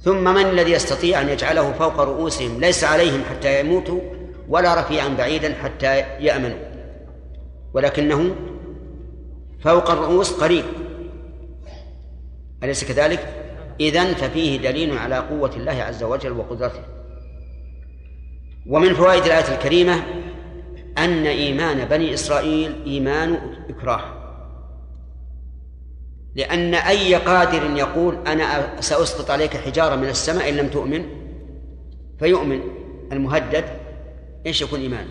ثم 0.00 0.34
من 0.34 0.46
الذي 0.46 0.72
يستطيع 0.72 1.20
أن 1.20 1.28
يجعله 1.28 1.72
فوق 1.72 2.00
رؤوسهم 2.00 2.60
ليس 2.60 2.84
عليهم 2.84 3.22
حتى 3.30 3.60
يموتوا 3.60 4.00
ولا 4.48 4.80
رفيعا 4.80 5.08
بعيدا 5.08 5.54
حتى 5.54 5.98
يأمنوا. 5.98 6.58
ولكنه 7.74 8.34
فوق 9.64 9.90
الرؤوس 9.90 10.32
قريب. 10.32 10.64
أليس 12.64 12.84
كذلك؟ 12.84 13.41
إذن 13.88 14.14
ففيه 14.14 14.58
دليل 14.58 14.98
على 14.98 15.18
قوة 15.18 15.50
الله 15.56 15.72
عز 15.72 16.02
وجل 16.02 16.32
وقدرته. 16.32 16.82
ومن 18.66 18.94
فوائد 18.94 19.24
الآية 19.24 19.54
الكريمة 19.54 20.02
أن 20.98 21.26
إيمان 21.26 21.84
بني 21.84 22.14
إسرائيل 22.14 22.82
إيمان 22.86 23.38
إكراه. 23.68 24.00
لأن 26.34 26.74
أي 26.74 27.14
قادر 27.14 27.76
يقول 27.76 28.26
أنا 28.26 28.80
سأسقط 28.80 29.30
عليك 29.30 29.56
حجارة 29.56 29.96
من 29.96 30.08
السماء 30.08 30.48
إن 30.48 30.56
لم 30.56 30.68
تؤمن 30.68 31.04
فيؤمن. 32.18 32.60
المهدد 33.12 33.64
إيش 34.46 34.62
يكون 34.62 34.80
إيمانه؟ 34.80 35.10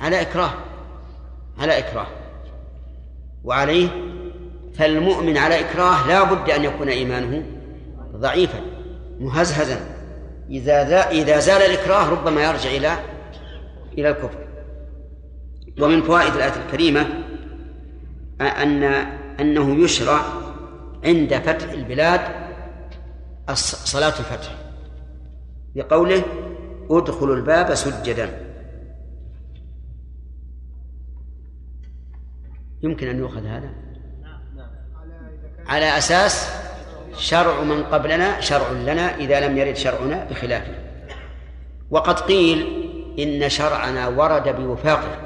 على 0.00 0.20
إكراه. 0.20 0.52
على 1.58 1.78
إكراه. 1.78 2.06
وعليه 3.44 3.88
فالمؤمن 4.74 5.36
على 5.36 5.60
إكراه 5.60 6.08
لا 6.08 6.22
بد 6.22 6.50
أن 6.50 6.64
يكون 6.64 6.88
إيمانه 6.88 7.42
ضعيفا 8.16 8.60
مهزهزا. 9.18 9.80
إذا 10.50 11.10
إذا 11.10 11.38
زال 11.38 11.62
الإكراه 11.62 12.10
ربما 12.10 12.44
يرجع 12.44 12.70
إلى 12.70 12.98
إلى 13.98 14.08
الكفر. 14.08 14.38
ومن 15.80 16.02
فوائد 16.02 16.34
الآية 16.34 16.52
الكريمة 16.66 17.06
أن 18.40 18.82
أنه 19.40 19.84
يشرع 19.84 20.20
عند 21.04 21.34
فتح 21.34 21.72
البلاد 21.72 22.20
صلاة 23.54 24.08
الفتح 24.18 24.56
بقوله 25.74 26.22
ادخلوا 26.90 27.36
الباب 27.36 27.74
سجدا. 27.74 28.44
يمكن 32.82 33.08
أن 33.08 33.18
يؤخذ 33.18 33.46
هذا؟ 33.46 33.70
على 35.66 35.98
أساس 35.98 36.53
شرع 37.16 37.60
من 37.60 37.82
قبلنا 37.84 38.40
شرع 38.40 38.70
لنا 38.70 39.16
إذا 39.16 39.48
لم 39.48 39.58
يرد 39.58 39.76
شرعنا 39.76 40.26
بخلافه 40.30 40.74
وقد 41.90 42.20
قيل 42.20 42.84
إن 43.18 43.48
شرعنا 43.48 44.08
ورد 44.08 44.56
بوفاقه. 44.56 45.16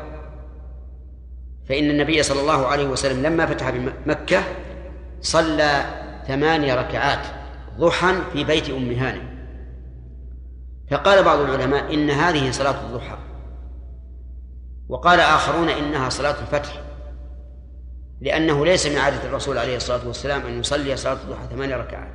فإن 1.69 1.91
النبي 1.91 2.23
صلى 2.23 2.41
الله 2.41 2.67
عليه 2.67 2.87
وسلم 2.87 3.23
لما 3.23 3.47
فتح 3.47 3.71
بمكة 3.71 4.43
صلى 5.21 5.85
ثمانية 6.27 6.75
ركعات 6.75 7.27
ضحى 7.79 8.15
في 8.33 8.45
بيت 8.45 8.71
أم 8.71 8.91
هانئ 8.91 9.21
فقال 10.91 11.23
بعض 11.25 11.39
العلماء 11.39 11.95
إن 11.95 12.11
هذه 12.11 12.51
صلاة 12.51 12.81
الضحى. 12.87 13.19
وقال 14.89 15.21
آخرون 15.21 15.69
إنها 15.69 16.09
صلاة 16.09 16.37
الفتح. 16.41 16.88
لأنه 18.21 18.67
ليس 18.67 18.87
من 18.87 18.99
عادة 18.99 19.25
الرسول 19.25 19.59
عليه 19.59 19.77
الصلاة 19.77 20.07
والسلام 20.07 20.47
أن 20.47 20.61
يصلي 20.61 20.97
صلاة 20.97 21.13
الضحى 21.13 21.47
ثمانية 21.51 21.77
ركعات. 21.77 22.13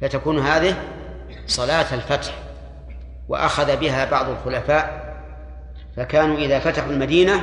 فتكون 0.00 0.38
هذه 0.38 0.74
صلاة 1.46 1.94
الفتح 1.94 2.34
وأخذ 3.28 3.76
بها 3.76 4.10
بعض 4.10 4.28
الخلفاء 4.28 5.06
فكانوا 5.96 6.38
إذا 6.38 6.58
فتحوا 6.58 6.92
المدينة 6.92 7.42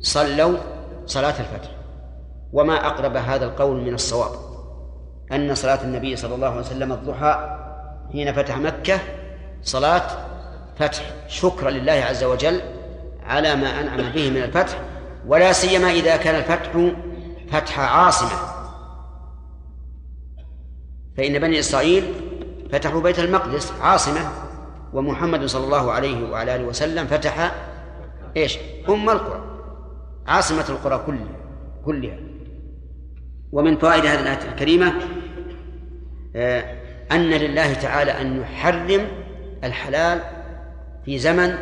صلوا 0.00 0.58
صلاة 1.06 1.40
الفتح. 1.40 1.70
وما 2.52 2.86
أقرب 2.86 3.16
هذا 3.16 3.44
القول 3.44 3.80
من 3.80 3.94
الصواب 3.94 4.32
أن 5.32 5.54
صلاة 5.54 5.82
النبي 5.82 6.16
صلى 6.16 6.34
الله 6.34 6.48
عليه 6.48 6.60
وسلم 6.60 6.92
الضحى 6.92 7.58
حين 8.12 8.32
فتح 8.32 8.58
مكة 8.58 8.98
صلاة 9.62 10.02
فتح. 10.76 11.02
شكرا 11.28 11.70
لله 11.70 11.92
عز 11.92 12.24
وجل 12.24 12.60
على 13.22 13.56
ما 13.56 13.80
أنعم 13.80 14.12
به 14.12 14.30
من 14.30 14.42
الفتح. 14.42 14.89
ولا 15.26 15.52
سيما 15.52 15.90
إذا 15.90 16.16
كان 16.16 16.34
الفتح 16.34 16.92
فتح 17.50 17.80
عاصمة. 17.80 18.50
فإن 21.16 21.38
بني 21.38 21.58
إسرائيل 21.58 22.14
فتحوا 22.72 23.00
بيت 23.00 23.18
المقدس 23.18 23.72
عاصمة 23.80 24.30
ومحمد 24.92 25.44
صلى 25.44 25.64
الله 25.64 25.92
عليه 25.92 26.30
وعلى 26.30 26.56
آله 26.56 26.64
وسلم 26.64 27.06
فتح 27.06 27.54
إيش؟ 28.36 28.58
أم 28.88 29.10
القرى. 29.10 29.44
عاصمة 30.26 30.64
القرى 30.68 31.02
كلها 31.06 31.40
كلها. 31.84 32.18
ومن 33.52 33.76
فوائد 33.76 34.06
هذه 34.06 34.20
الآية 34.20 34.48
الكريمة 34.52 34.92
آه، 36.36 36.80
أن 37.12 37.30
لله 37.30 37.74
تعالى 37.74 38.20
أن 38.20 38.40
يحرم 38.40 39.06
الحلال 39.64 40.20
في 41.04 41.18
زمن 41.18 41.54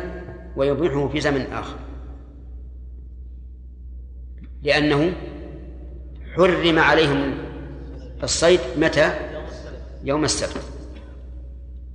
ويبيحه 0.55 1.07
في 1.07 1.19
زمن 1.21 1.53
آخر. 1.53 1.75
لأنه 4.63 5.13
حرم 6.35 6.79
عليهم 6.79 7.37
الصيد 8.23 8.59
متى؟ 8.77 9.13
يوم 10.03 10.23
السبت 10.23 10.61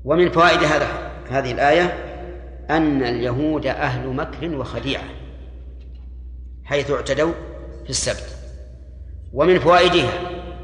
ومن 0.04 0.30
فوائد 0.30 0.62
هذا 0.64 1.12
هذه 1.30 1.52
الآية 1.52 1.84
أن 2.70 3.02
اليهود 3.02 3.66
أهل 3.66 4.08
مكر 4.08 4.56
وخديعة 4.56 5.04
حيث 6.64 6.90
اعتدوا 6.90 7.32
في 7.84 7.90
السبت 7.90 8.36
ومن 9.32 9.58
فوائدها 9.58 10.12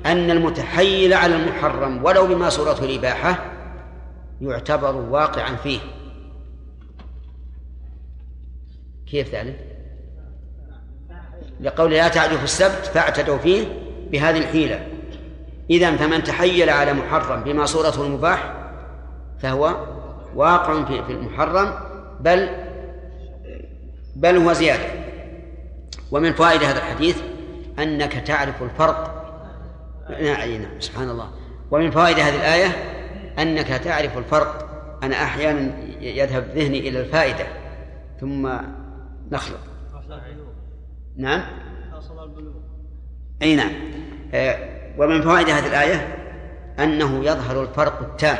أن 0.07 0.31
المتحيل 0.31 1.15
على 1.15 1.37
المحرم 1.37 2.05
ولو 2.05 2.27
بما 2.27 2.49
صورته 2.49 2.85
الإباحة 2.85 3.53
يعتبر 4.41 4.97
واقعا 4.97 5.57
فيه 5.57 5.81
كيف 9.07 9.35
ذلك؟ 9.35 9.80
لقول 11.61 11.91
لا 11.91 12.09
تعدوا 12.09 12.39
في 12.39 12.45
السبت 12.45 12.91
فاعتدوا 12.95 13.39
فيه 13.39 13.65
بهذه 14.11 14.39
الحيلة. 14.39 14.87
إذا 15.71 15.97
فمن 15.97 16.23
تحيل 16.23 16.71
على 16.71 16.93
محرم 16.93 17.45
بما 17.45 17.67
صورته 17.67 18.03
المباح 18.07 18.53
فهو 19.43 19.77
واقع 20.35 20.85
في 20.85 21.13
المحرم 21.13 21.75
بل 22.21 22.49
بل 24.17 24.37
هو 24.37 24.53
زيادة. 24.53 24.85
ومن 26.11 26.33
فوائد 26.33 26.63
هذا 26.63 26.79
الحديث 26.79 27.17
أنك 27.79 28.13
تعرف 28.13 28.63
الفرق. 28.63 29.17
نعم 30.11 30.81
سبحان 30.81 31.11
الله. 31.11 31.31
ومن 31.71 31.91
فوائد 31.91 32.19
هذه 32.19 32.37
الآية 32.37 32.69
أنك 33.39 33.67
تعرف 33.67 34.19
الفرق. 34.19 34.67
أنا 35.03 35.23
أحيانا 35.23 35.73
يذهب 36.01 36.45
ذهني 36.55 36.89
إلى 36.89 37.01
الفائدة 37.01 37.47
ثم 38.21 38.49
نخلط. 39.33 39.70
نعم؟ 41.21 41.43
أي 43.43 43.57
نعم. 43.57 43.73
آه، 44.35 44.71
ومن 44.99 45.23
فوائد 45.23 45.49
هذه 45.49 45.67
الآية 45.67 46.17
أنه 46.79 47.25
يظهر 47.25 47.63
الفرق 47.63 48.01
التام 48.01 48.39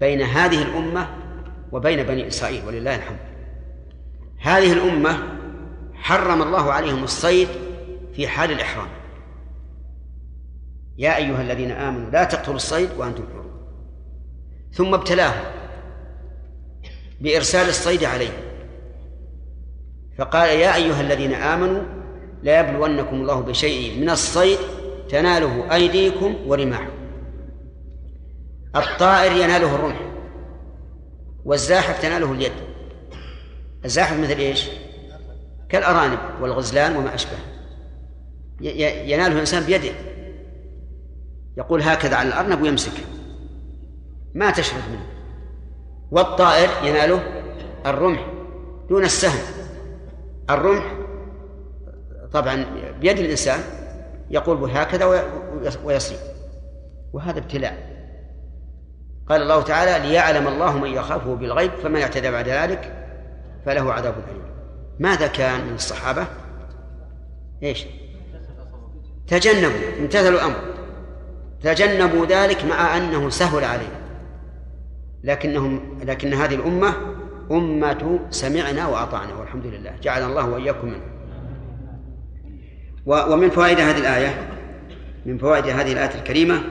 بين 0.00 0.22
هذه 0.22 0.62
الأمة 0.62 1.08
وبين 1.72 2.02
بني 2.02 2.28
إسرائيل 2.28 2.66
ولله 2.66 2.96
الحمد. 2.96 3.18
هذه 4.40 4.72
الأمة 4.72 5.18
حرم 5.94 6.42
الله 6.42 6.72
عليهم 6.72 7.04
الصيد 7.04 7.48
في 8.14 8.28
حال 8.28 8.52
الإحرام. 8.52 8.88
يا 10.98 11.16
أيها 11.16 11.42
الذين 11.42 11.70
آمنوا 11.70 12.10
لا 12.10 12.24
تقتلوا 12.24 12.56
الصيد 12.56 12.88
وأنتم 12.96 13.22
حرم. 13.32 13.50
ثم 14.72 14.94
ابتلاهم 14.94 15.44
بإرسال 17.20 17.68
الصيد 17.68 18.04
عليهم 18.04 18.47
فقال 20.18 20.48
يا 20.48 20.74
أيها 20.74 21.00
الذين 21.00 21.34
آمنوا 21.34 21.82
لا 22.42 22.60
يبلونكم 22.60 23.16
الله 23.16 23.40
بشيء 23.40 24.00
من 24.00 24.10
الصيد 24.10 24.58
تناله 25.08 25.74
أيديكم 25.74 26.36
ورماحكم. 26.46 26.92
الطائر 28.76 29.32
يناله 29.32 29.74
الرمح 29.74 30.00
والزاحف 31.44 32.02
تناله 32.02 32.32
اليد. 32.32 32.52
الزاحف 33.84 34.20
مثل 34.20 34.38
إيش؟ 34.38 34.68
كالأرانب 35.68 36.18
والغزلان 36.40 36.96
وما 36.96 37.14
أشبه. 37.14 37.38
يناله 38.60 39.32
الإنسان 39.32 39.62
بيده. 39.62 39.92
يقول 41.56 41.82
هكذا 41.82 42.16
على 42.16 42.28
الأرنب 42.28 42.62
ويمسكه 42.62 43.02
ما 44.34 44.50
تشرب 44.50 44.82
منه. 44.90 45.06
والطائر 46.10 46.68
يناله 46.84 47.22
الرمح 47.86 48.26
دون 48.88 49.04
السهم. 49.04 49.57
الرمح 50.50 50.84
طبعا 52.32 52.64
بيد 53.00 53.18
الإنسان 53.18 53.60
يقول 54.30 54.70
هكذا 54.70 55.24
ويصيب 55.84 56.18
وهذا 57.12 57.38
ابتلاء. 57.38 57.98
قال 59.28 59.42
الله 59.42 59.62
تعالى 59.62 60.08
ليعلم 60.08 60.48
الله 60.48 60.78
من 60.78 60.90
يخافه 60.90 61.34
بالغيب 61.34 61.70
فمن 61.70 62.00
اعتدى 62.00 62.30
بعد 62.30 62.48
ذلك 62.48 62.92
فله 63.66 63.92
عذاب 63.92 64.14
أليم. 64.28 64.42
ماذا 64.98 65.26
كان 65.26 65.66
من 65.66 65.74
الصحابة؟ 65.74 66.26
إيش؟ 67.62 67.86
تجنبوا 69.26 69.98
امتثلوا 70.00 70.38
الأمر. 70.38 70.78
تجنبوا 71.62 72.26
ذلك 72.26 72.64
مع 72.64 72.96
أنه 72.96 73.30
سهل 73.30 73.64
عليهم 73.64 73.98
لكنهم 75.24 75.98
لكن 76.02 76.34
هذه 76.34 76.54
الأمة 76.54 76.94
أمة 77.50 78.20
سمعنا 78.30 78.86
وأطعنا 78.86 79.34
والحمد 79.34 79.66
لله. 79.66 79.92
جعل 80.02 80.22
الله 80.22 80.48
وإياكم 80.48 80.86
منه 80.86 81.18
ومن 83.08 83.50
فوائد 83.50 83.80
هذه 83.80 83.98
الآية 83.98 84.48
من 85.26 85.38
فوائد 85.38 85.66
هذه 85.66 85.92
الآية 85.92 86.14
الكريمة 86.14 86.62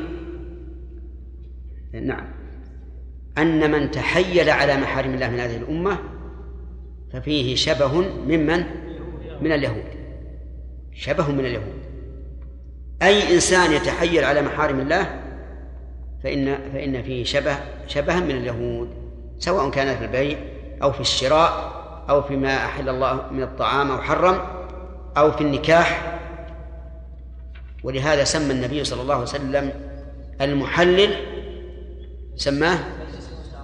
نعم 1.93 2.25
أن 3.37 3.71
من 3.71 3.91
تحيل 3.91 4.49
على 4.49 4.77
محارم 4.77 5.13
الله 5.13 5.29
من 5.29 5.39
هذه 5.39 5.57
الأمة 5.57 5.97
ففيه 7.13 7.55
شبه 7.55 8.01
ممن 8.01 8.63
من؟ 9.41 9.51
اليهود. 9.51 9.83
شبه 10.93 11.31
من 11.31 11.39
اليهود. 11.39 11.77
أي 13.01 13.35
إنسان 13.35 13.71
يتحيل 13.71 14.23
على 14.23 14.41
محارم 14.41 14.79
الله 14.79 15.21
فإن 16.23 16.57
فإن 16.73 17.03
فيه 17.03 17.23
شبه 17.23 17.57
شبها 17.87 18.19
من 18.19 18.31
اليهود 18.31 18.89
سواء 19.39 19.69
كان 19.69 19.97
في 19.97 20.05
البيع 20.05 20.37
أو 20.83 20.91
في 20.91 20.99
الشراء 21.01 21.77
أو 22.09 22.21
فيما 22.21 22.55
أحل 22.55 22.89
الله 22.89 23.31
من 23.31 23.43
الطعام 23.43 23.91
أو 23.91 24.01
حرم 24.01 24.39
أو 25.17 25.31
في 25.31 25.41
النكاح. 25.41 26.19
ولهذا 27.83 28.23
سمى 28.23 28.51
النبي 28.51 28.83
صلى 28.83 29.01
الله 29.01 29.13
عليه 29.13 29.23
وسلم 29.23 29.71
المحلل 30.41 31.15
سماه 32.35 32.79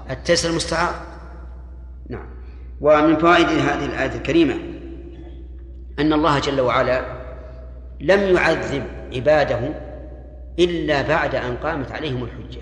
التيسر 0.09 0.49
المستعار. 0.49 0.93
نعم. 2.09 2.25
ومن 2.81 3.17
فوائد 3.17 3.47
هذه 3.47 3.85
الآية 3.85 4.15
الكريمة 4.15 4.55
أن 5.99 6.13
الله 6.13 6.39
جل 6.39 6.61
وعلا 6.61 7.05
لم 8.01 8.35
يعذب 8.35 8.83
عباده 9.13 9.59
إلا 10.59 11.01
بعد 11.01 11.35
أن 11.35 11.55
قامت 11.57 11.91
عليهم 11.91 12.23
الحجة. 12.23 12.61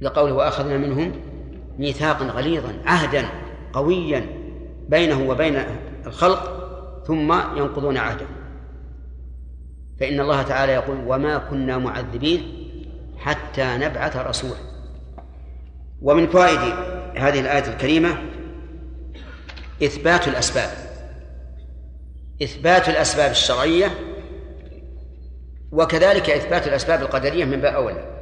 لقوله 0.00 0.34
وأخذنا 0.34 0.76
منهم 0.76 1.12
ميثاقا 1.78 2.24
غليظا 2.24 2.72
عهدا 2.84 3.24
قويا 3.72 4.26
بينه 4.88 5.28
وبين 5.30 5.62
الخلق 6.06 6.56
ثم 7.06 7.32
ينقضون 7.32 7.96
عهده. 7.96 8.26
فإن 10.00 10.20
الله 10.20 10.42
تعالى 10.42 10.72
يقول 10.72 10.96
وما 11.06 11.38
كنا 11.38 11.78
معذبين 11.78 12.42
حتى 13.18 13.76
نبعث 13.76 14.16
رسولا. 14.16 14.60
ومن 16.02 16.26
فوائد 16.26 16.60
هذه 17.16 17.40
الآية 17.40 17.68
الكريمة 17.68 18.18
إثبات 19.82 20.28
الأسباب. 20.28 20.70
إثبات 22.42 22.88
الأسباب 22.88 23.30
الشرعية 23.30 23.90
وكذلك 25.72 26.30
إثبات 26.30 26.66
الأسباب 26.66 27.02
القدرية 27.02 27.44
من 27.44 27.60
باب 27.60 27.74
أولى 27.74 28.16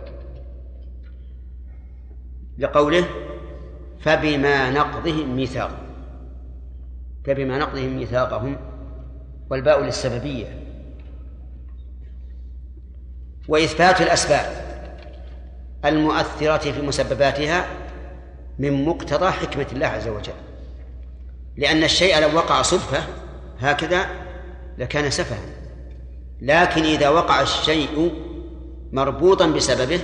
لقوله 2.58 3.04
فبما 4.04 4.70
نقضهم 4.70 5.36
ميثاق 5.36 5.70
فبما 7.26 7.58
نقضهم 7.58 7.96
ميثاقهم 7.96 8.56
والباء 9.50 9.84
للسببية. 9.84 10.46
وإثبات 13.48 14.00
الأسباب 14.00 14.64
المؤثرة 15.84 16.72
في 16.72 16.82
مسبباتها 16.82 17.66
من 18.58 18.84
مقتضى 18.84 19.30
حكمة 19.30 19.66
الله 19.72 19.86
عز 19.86 20.08
وجل. 20.08 20.32
لأن 21.56 21.84
الشيء 21.84 22.20
لو 22.20 22.36
وقع 22.36 22.62
صدفة 22.62 23.02
هكذا 23.60 24.06
لكان 24.78 25.10
سفها. 25.10 25.38
لكن 26.40 26.82
إذا 26.82 27.08
وقع 27.08 27.42
الشيء 27.42 28.12
مربوطا 28.92 29.46
بسببه 29.46 30.00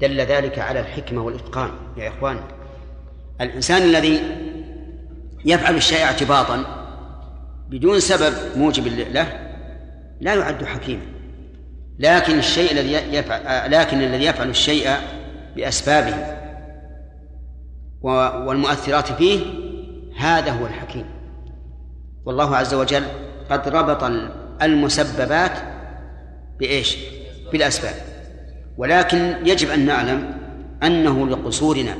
دل 0.00 0.20
ذلك 0.20 0.58
على 0.58 0.80
الحكمة 0.80 1.22
والإتقان. 1.22 1.70
يا 1.96 2.08
إخوان 2.08 2.40
الإنسان 3.40 3.82
الذي 3.82 4.20
يفعل 5.44 5.76
الشيء 5.76 6.04
اعتباطا 6.04 6.64
بدون 7.70 8.00
سبب 8.00 8.34
موجب 8.56 8.86
له 8.86 9.40
لا 10.20 10.34
يعد 10.34 10.64
حكيما. 10.64 11.02
لكن 11.98 12.38
الشيء 12.38 12.72
الذي 12.72 12.92
يفعل 12.92 13.70
لكن 13.70 14.02
الذي 14.02 14.24
يفعل 14.24 14.48
الشيء 14.48 14.90
بأسبابه 15.56 16.36
والمؤثرات 18.46 19.12
فيه 19.12 19.40
هذا 20.18 20.50
هو 20.50 20.66
الحكيم. 20.66 21.06
والله 22.24 22.56
عز 22.56 22.74
وجل 22.74 23.04
قد 23.50 23.68
ربط 23.68 24.12
المسببات 24.62 25.52
بإيش؟ 26.58 26.96
بالأسباب. 27.52 27.94
ولكن 28.76 29.34
يجب 29.44 29.70
أن 29.70 29.86
نعلم 29.86 30.38
أنه 30.82 31.28
لقصورنا. 31.28 31.96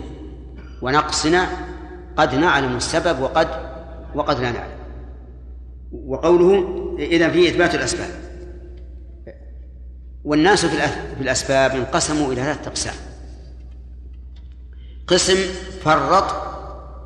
ونقصنا 0.83 1.49
قد 2.17 2.35
نعلم 2.35 2.77
السبب 2.77 3.21
وقد 3.21 3.49
وقد 4.15 4.41
لا 4.41 4.51
نعلم. 4.51 4.77
وقوله 6.07 6.67
إذا 6.99 7.29
في 7.29 7.49
إثبات 7.49 7.75
الأسباب. 7.75 8.11
والناس 10.25 10.67
في 10.67 11.21
الأسباب 11.21 11.71
انقسموا 11.71 12.27
إلى 12.33 12.43
ثلاثة 12.43 12.69
أقسام. 12.69 12.95
قسم 15.07 15.37
فرط 15.83 16.25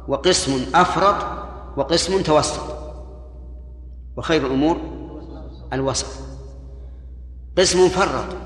وقسم 0.08 0.66
أفرط 0.74 1.16
وقسم 1.76 2.22
توسط. 2.22 2.60
وخير 4.16 4.46
الأمور 4.46 4.80
الوسط. 5.72 6.06
قسم 7.58 7.88
فرط 7.88 8.36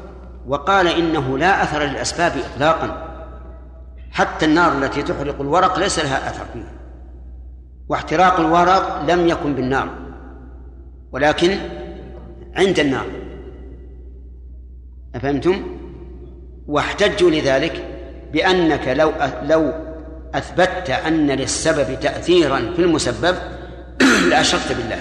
وقال 0.47 0.89
إنه 0.89 1.39
لا 1.39 1.63
أثر 1.63 1.83
للأسباب 1.83 2.33
إطلاقا. 2.37 3.04
حتى 4.15 4.47
النار 4.47 4.79
التي 4.79 5.03
تحرق 5.03 5.41
الورق 5.41 5.79
ليس 5.79 5.99
لها 5.99 6.31
أثر 6.31 6.47
واحتراق 7.89 8.41
الورق 8.41 9.03
لم 9.11 9.29
يكن 9.29 9.55
بالنار 9.55 9.89
ولكن 11.13 11.59
عند 12.57 12.79
النار. 12.79 13.07
أفهمتم؟ 15.15 15.63
واحتجوا 16.67 17.31
لذلك 17.31 17.85
بأنك 18.33 18.89
لو 18.89 19.13
لو 19.43 19.73
أثبتت 20.35 20.91
أن 20.91 21.27
للسبب 21.27 22.01
تأثيرا 22.01 22.59
في 22.77 22.79
المسبب 22.83 23.37
لأشركت 24.31 24.73
بالله. 24.73 25.01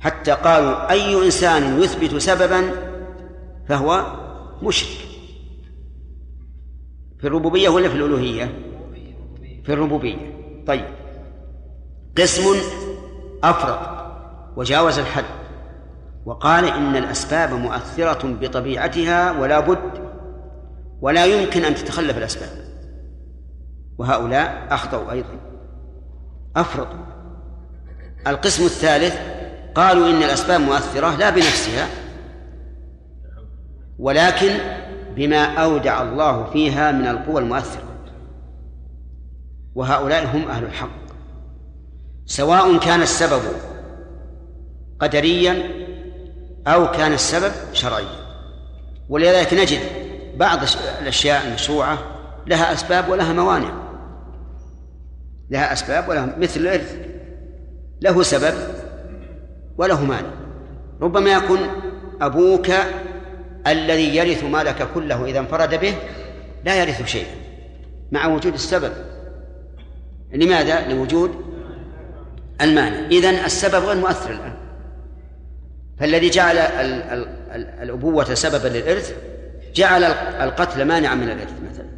حتى 0.00 0.30
قالوا 0.30 0.90
أي 0.90 1.24
إنسان 1.24 1.82
يثبت 1.82 2.16
سببا 2.16 2.70
فهو 3.68 4.06
مشرك. 4.62 5.13
في 7.24 7.28
الربوبية 7.28 7.68
ولا 7.68 7.88
في 7.88 7.94
الألوهية؟ 7.94 8.44
في 9.64 9.72
الربوبية. 9.72 10.16
طيب. 10.66 10.84
قسم 12.18 12.42
أفرط 13.44 13.78
وجاوز 14.56 14.98
الحد 14.98 15.24
وقال 16.24 16.64
إن 16.64 16.96
الأسباب 16.96 17.52
مؤثرة 17.52 18.36
بطبيعتها 18.40 19.40
ولا 19.40 19.60
بد 19.60 20.08
ولا 21.00 21.24
يمكن 21.24 21.64
أن 21.64 21.74
تتخلف 21.74 22.18
الأسباب. 22.18 22.48
وهؤلاء 23.98 24.66
أخطأوا 24.70 25.12
أيضا. 25.12 25.40
أفرطوا 26.56 27.04
القسم 28.26 28.64
الثالث 28.64 29.16
قالوا 29.74 30.10
إن 30.10 30.22
الأسباب 30.22 30.60
مؤثرة 30.60 31.16
لا 31.16 31.30
بنفسها 31.30 31.88
ولكن 33.98 34.83
بما 35.16 35.44
أودع 35.44 36.02
الله 36.02 36.50
فيها 36.50 36.92
من 36.92 37.06
القوى 37.06 37.42
المؤثرة. 37.42 37.82
وهؤلاء 39.74 40.36
هم 40.36 40.48
أهل 40.48 40.64
الحق. 40.64 41.04
سواء 42.26 42.78
كان 42.78 43.02
السبب 43.02 43.42
قدريا 45.00 45.62
أو 46.66 46.90
كان 46.90 47.12
السبب 47.12 47.52
شرعيا. 47.72 48.24
ولذلك 49.08 49.54
نجد 49.54 49.80
بعض 50.36 50.58
الأشياء 51.02 51.46
المشروعة 51.46 51.98
لها 52.46 52.72
أسباب 52.72 53.08
ولها 53.08 53.32
موانع. 53.32 53.72
لها 55.50 55.72
أسباب 55.72 56.08
ولها 56.08 56.36
مثل 56.38 56.60
الإرث. 56.60 56.96
له 58.00 58.22
سبب 58.22 58.54
وله 59.78 60.04
مانع. 60.04 60.30
ربما 61.00 61.30
يكون 61.30 61.58
أبوك 62.20 62.70
الذي 63.66 64.16
يرث 64.16 64.44
مالك 64.44 64.88
كله 64.94 65.24
إذا 65.24 65.38
انفرد 65.38 65.80
به 65.80 65.94
لا 66.64 66.82
يرث 66.82 67.06
شيئا 67.06 67.34
مع 68.12 68.26
وجود 68.26 68.54
السبب. 68.54 68.92
لماذا؟ 70.32 70.88
لوجود 70.88 71.30
المانع. 72.60 73.06
إذن 73.06 73.34
السبب 73.34 73.84
غير 73.84 73.96
مؤثر 73.96 74.30
الآن. 74.30 74.54
فالذي 75.98 76.30
جعل 76.30 76.58
الأبوة 77.82 78.34
سببا 78.34 78.68
للإرث 78.68 79.16
جعل 79.74 80.04
القتل 80.42 80.84
مانعا 80.84 81.14
من 81.14 81.30
الإرث 81.30 81.54
مثلا. 81.70 81.88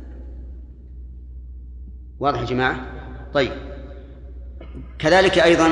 واضح 2.19 2.41
يا 2.41 2.45
جماعة؟ 2.45 2.87
طيب. 3.35 3.53
كذلك 4.99 5.39
أيضا 5.39 5.71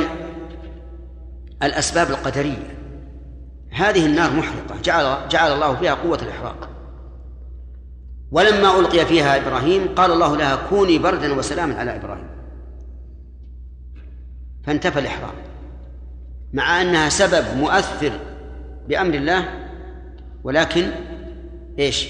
الأسباب 1.62 2.11
القدرية. 2.11 2.74
هذه 3.74 4.06
النار 4.06 4.32
محرقة. 4.32 4.80
جعل 4.82 5.28
جعل 5.28 5.52
الله 5.52 5.74
فيها 5.76 5.94
قوة 5.94 6.18
الإحراق. 6.22 6.68
ولما 8.32 8.80
ألقي 8.80 9.06
فيها 9.06 9.36
إبراهيم 9.36 9.94
قال 9.94 10.12
الله 10.12 10.36
لها 10.36 10.58
كوني 10.70 10.98
بردا 10.98 11.34
وسلاما 11.34 11.74
على 11.74 11.96
إبراهيم. 11.96 12.26
فانتفى 14.64 14.98
الإحراق. 14.98 15.34
مع 16.52 16.82
أنها 16.82 17.08
سبب 17.08 17.44
مؤثر 17.56 18.12
بأمر 18.88 19.14
الله 19.14 19.48
ولكن 20.44 20.90
إيش؟ 21.78 22.09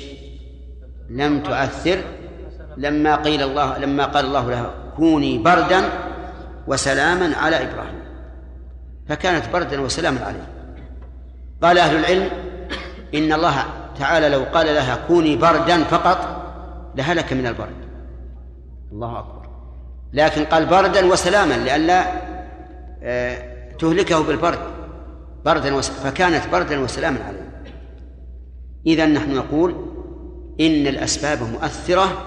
لم 1.11 1.43
تؤثر. 1.43 1.99
لما 2.77 3.16
قيل 3.16 3.43
الله 3.43 3.78
لما 3.78 4.05
قال 4.05 4.24
الله 4.24 4.51
لها 4.51 4.74
كوني 4.97 5.39
بردا 5.39 5.82
وسلاما 6.66 7.36
على 7.36 7.57
إبراهيم. 7.57 8.05
فكانت 9.09 9.49
بردا 9.53 9.81
وسلاما 9.81 10.24
عليه. 10.24 10.54
قال 11.63 11.79
أهل 11.79 11.97
العلم 11.97 12.31
إن 13.15 13.33
الله 13.33 13.65
تعالى 13.99 14.29
لو 14.29 14.45
قال 14.55 14.67
لها 14.67 14.99
كوني 15.09 15.37
بردا 15.37 15.85
فقط 15.85 16.45
لهلك 16.95 17.33
من 17.33 17.47
البرد. 17.47 17.85
الله 18.93 19.19
أكبر. 19.19 19.49
لكن 20.13 20.45
قال 20.45 20.67
بردا 20.67 21.07
وسلاما 21.07 21.55
لئلا 21.55 22.05
آه، 23.03 23.39
تهلكه 23.79 24.23
بالبرد. 24.23 24.59
بردا 25.45 25.81
فكانت 25.81 26.49
بردا 26.53 26.81
وسلاما 26.81 27.19
عليه. 27.25 27.63
إذا 28.87 29.07
نحن 29.07 29.35
نقول 29.35 29.71
إن 30.61 30.87
الأسباب 30.87 31.39
مؤثرة 31.43 32.25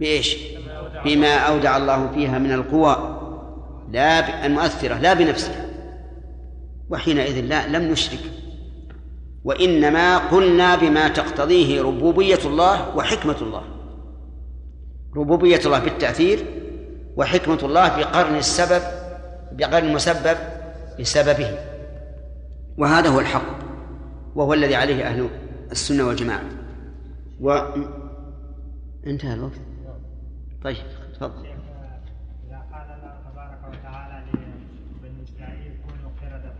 بإيش؟ 0.00 0.36
بما 1.04 1.36
أودع 1.36 1.76
الله 1.76 2.10
فيها 2.14 2.38
من 2.38 2.52
القوى 2.52 3.18
لا 3.90 4.46
المؤثرة 4.46 4.94
لا 4.94 5.14
بنفسها. 5.14 5.67
وحينئذ 6.90 7.40
لا 7.40 7.68
لم 7.68 7.92
نشرك. 7.92 8.20
وإنما 9.44 10.18
قلنا 10.18 10.76
بما 10.76 11.08
تقتضيه 11.08 11.82
ربوبية 11.82 12.38
الله 12.44 12.96
وحكمة 12.96 13.36
الله. 13.40 13.62
ربوبية 15.16 15.60
الله 15.66 15.78
بالتأثير 15.78 16.38
وحكمة 17.16 17.58
الله 17.62 17.96
بقرن 17.96 18.36
السبب 18.36 18.82
بقرن 19.52 19.86
المسبب 19.86 20.36
بسببه 21.00 21.58
وهذا 22.78 23.08
هو 23.08 23.20
الحق 23.20 23.58
وهو 24.34 24.54
الذي 24.54 24.74
عليه 24.74 25.04
أهل 25.04 25.28
السنة 25.72 26.06
والجماعة. 26.06 26.44
و 27.40 27.58
انتهى 29.06 29.34
الوقت. 29.34 29.60
طيب 30.64 30.76
تفضل 31.14 31.46
إذا 31.46 32.58
قال 32.72 32.88
الله 32.96 33.14
تبارك 33.30 33.58
وتعالى 33.68 34.24
لبني 34.26 35.22
إسرائيل 35.24 35.72
كونوا 35.86 36.10
قردة 36.20 36.52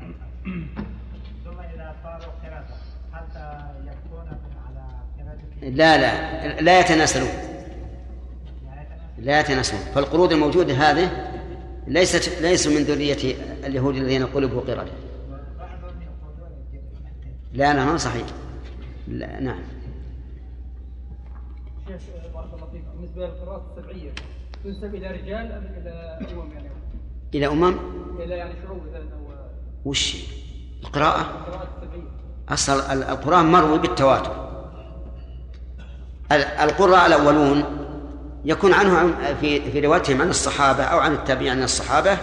ثم 1.45 1.61
إذا 1.61 1.95
صاروا 2.03 2.33
قردة 2.43 2.75
حتى 3.12 3.61
يكون 3.87 4.29
على 4.66 4.85
قردة 5.19 5.69
لا 5.69 5.99
لا 5.99 6.61
لا 6.61 6.81
يتناسلون. 6.81 7.29
لا 9.19 9.41
يتناسلون. 9.41 9.83
فالقرود 9.95 10.33
الموجودة 10.33 10.75
هذه 10.75 11.11
ليست 11.87 12.43
ليسوا 12.43 12.73
من 12.73 12.83
ذرية 12.83 13.35
اليهود 13.65 13.95
الذين 13.97 14.27
قلبوا 14.27 14.61
قردة 14.61 14.93
لا 17.53 17.73
نعم 17.73 17.97
صحيح. 17.97 18.27
لا 19.09 19.41
نعم. 19.41 19.62
شيخ 21.89 22.01
بارك 22.35 22.55
الله 22.55 22.66
فيك. 22.73 22.83
بالنسبة 22.95 23.27
للقراءات 23.27 23.62
السبعية 23.77 24.11
تنسب 24.65 24.95
إلى 24.95 25.07
رجال 25.07 25.53
أم 25.53 25.65
إلى 25.77 26.19
أمم 26.33 26.53
يعني؟ 26.53 26.69
إلى 27.35 27.47
أمم؟ 27.47 27.75
إلى 28.19 28.35
يعني 28.35 28.55
شعوب 28.65 28.81
وش 29.89 30.16
القراءة؟ 30.85 31.47
أصل 32.48 32.73
ال- 32.73 33.02
القرآن 33.02 33.47
مروي 33.52 33.78
بالتواتر. 33.78 34.48
ال- 36.32 36.43
القراء 36.43 37.06
الأولون 37.06 37.65
يكون 38.44 38.73
عنه 38.73 38.98
عن- 38.98 39.35
في 39.40 39.70
في 39.70 39.81
روايتهم 39.81 40.23
عن 40.23 40.28
الصحابة 40.28 40.85
أو 40.85 40.98
عن 40.98 41.12
التابعين 41.12 41.51
عن 41.52 41.62
الصحابة 41.62 42.19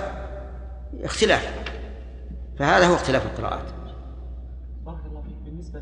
اختلاف. 1.03 1.53
فهذا 2.59 2.87
هو 2.87 2.95
اختلاف 2.95 3.25
القراءات. 3.25 3.65
بارك 4.85 5.05
الله 5.05 5.21
فيك. 5.21 5.37
بالنسبة 5.45 5.79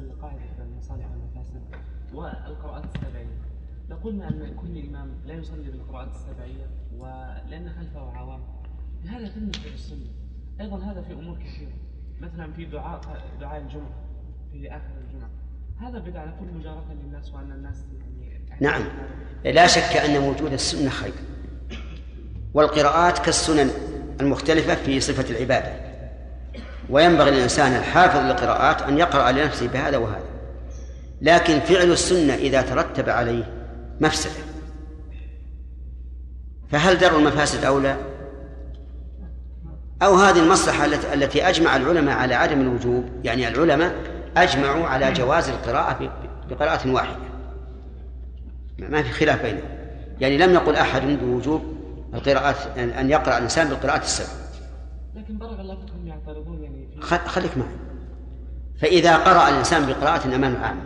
والقراءات 2.14 2.84
السبعية. 2.96 3.38
لو 3.90 3.98
قلنا 4.04 4.30
أن 4.30 4.56
كل 4.62 4.88
إمام 4.88 5.10
لا 5.26 5.34
يصلي 5.34 5.72
بالقراءات 5.72 6.08
السبعية 6.16 6.68
ولأن 6.98 7.70
خلفه 7.80 8.18
عوام. 8.18 8.44
هذا 9.10 9.32
بالنسبة 9.36 9.70
للسنة 9.70 10.10
أيضا 10.62 10.78
هذا 10.78 11.02
في 11.02 11.14
أمور 11.14 11.38
كثيرة. 11.38 11.72
مثلا 12.22 12.54
في 12.54 12.66
دعاء 12.66 13.02
دعاء 13.40 13.62
الجمعة 13.62 14.04
في 14.52 14.68
آخر 14.68 14.92
الجمعة. 15.08 15.30
هذا 15.82 16.00
بدعة 16.00 16.26
نكون 16.26 16.54
مجارة 16.54 16.86
للناس 17.04 17.34
وأن 17.34 17.52
الناس 17.52 17.76
يعني 18.50 18.62
نعم. 18.62 18.84
لا 19.46 19.68
شك 19.68 19.98
أن 19.98 20.18
وجود 20.18 20.54
السنة 20.54 20.90
خير. 20.90 21.14
والقراءات 22.54 23.20
كالسنن 23.20 23.70
المختلفة 24.22 24.76
في 24.76 25.00
صفة 25.00 25.36
العبادة. 25.36 25.74
وينبغي 26.90 27.32
للإنسان 27.32 27.72
الحافظ 27.72 28.20
للقراءات 28.20 28.82
أن 28.82 28.98
يقرأ 28.98 29.32
لنفسه 29.32 29.68
بهذا 29.68 29.98
وهذا. 29.98 30.30
لكن 31.22 31.60
فعل 31.60 31.92
السنة 31.92 32.34
إذا 32.34 32.62
ترتب 32.62 33.10
عليه 33.10 33.44
مفسدة. 34.02 34.44
فهل 36.70 36.98
درء 36.98 37.20
المفاسد 37.20 37.64
أولى؟ 37.64 38.13
أو 40.04 40.16
هذه 40.16 40.40
المصلحة 40.40 40.86
التي- 41.14 41.50
أجمع 41.50 41.76
العلماء 41.76 42.18
على 42.18 42.36
عدم 42.36 42.62
الوجوب 42.62 43.10
يعني 43.24 43.48
العلماء 43.48 43.96
أجمعوا 44.38 44.88
على 44.88 45.12
جواز 45.14 45.50
القراءة 45.50 46.12
بقراءة 46.50 46.92
واحدة. 46.92 47.16
ما 48.80 49.04
في 49.04 49.12
خلاف 49.12 49.42
بينهم. 49.42 49.64
يعني 50.20 50.38
لم 50.38 50.54
يقل 50.54 50.76
أحد 50.76 51.02
بوجوب 51.02 51.62
القراءات 52.14 52.56
أن- 52.56 53.06
يقرأ 53.12 53.38
الإنسان 53.38 53.68
بالقراءة 53.70 54.02
السبع. 54.02 54.28
لكن 55.16 55.38
بارك 55.38 55.60
الله 55.60 55.76
فيكم 55.76 56.08
يعترضون 56.08 56.64
يعني 56.64 56.88
خليك 57.28 57.58
معي. 57.58 57.68
فإذا 58.82 59.16
قرأ 59.18 59.50
الإنسان 59.50 59.86
بقراءة 59.86 60.26
أمام 60.36 60.56
العامة 60.56 60.82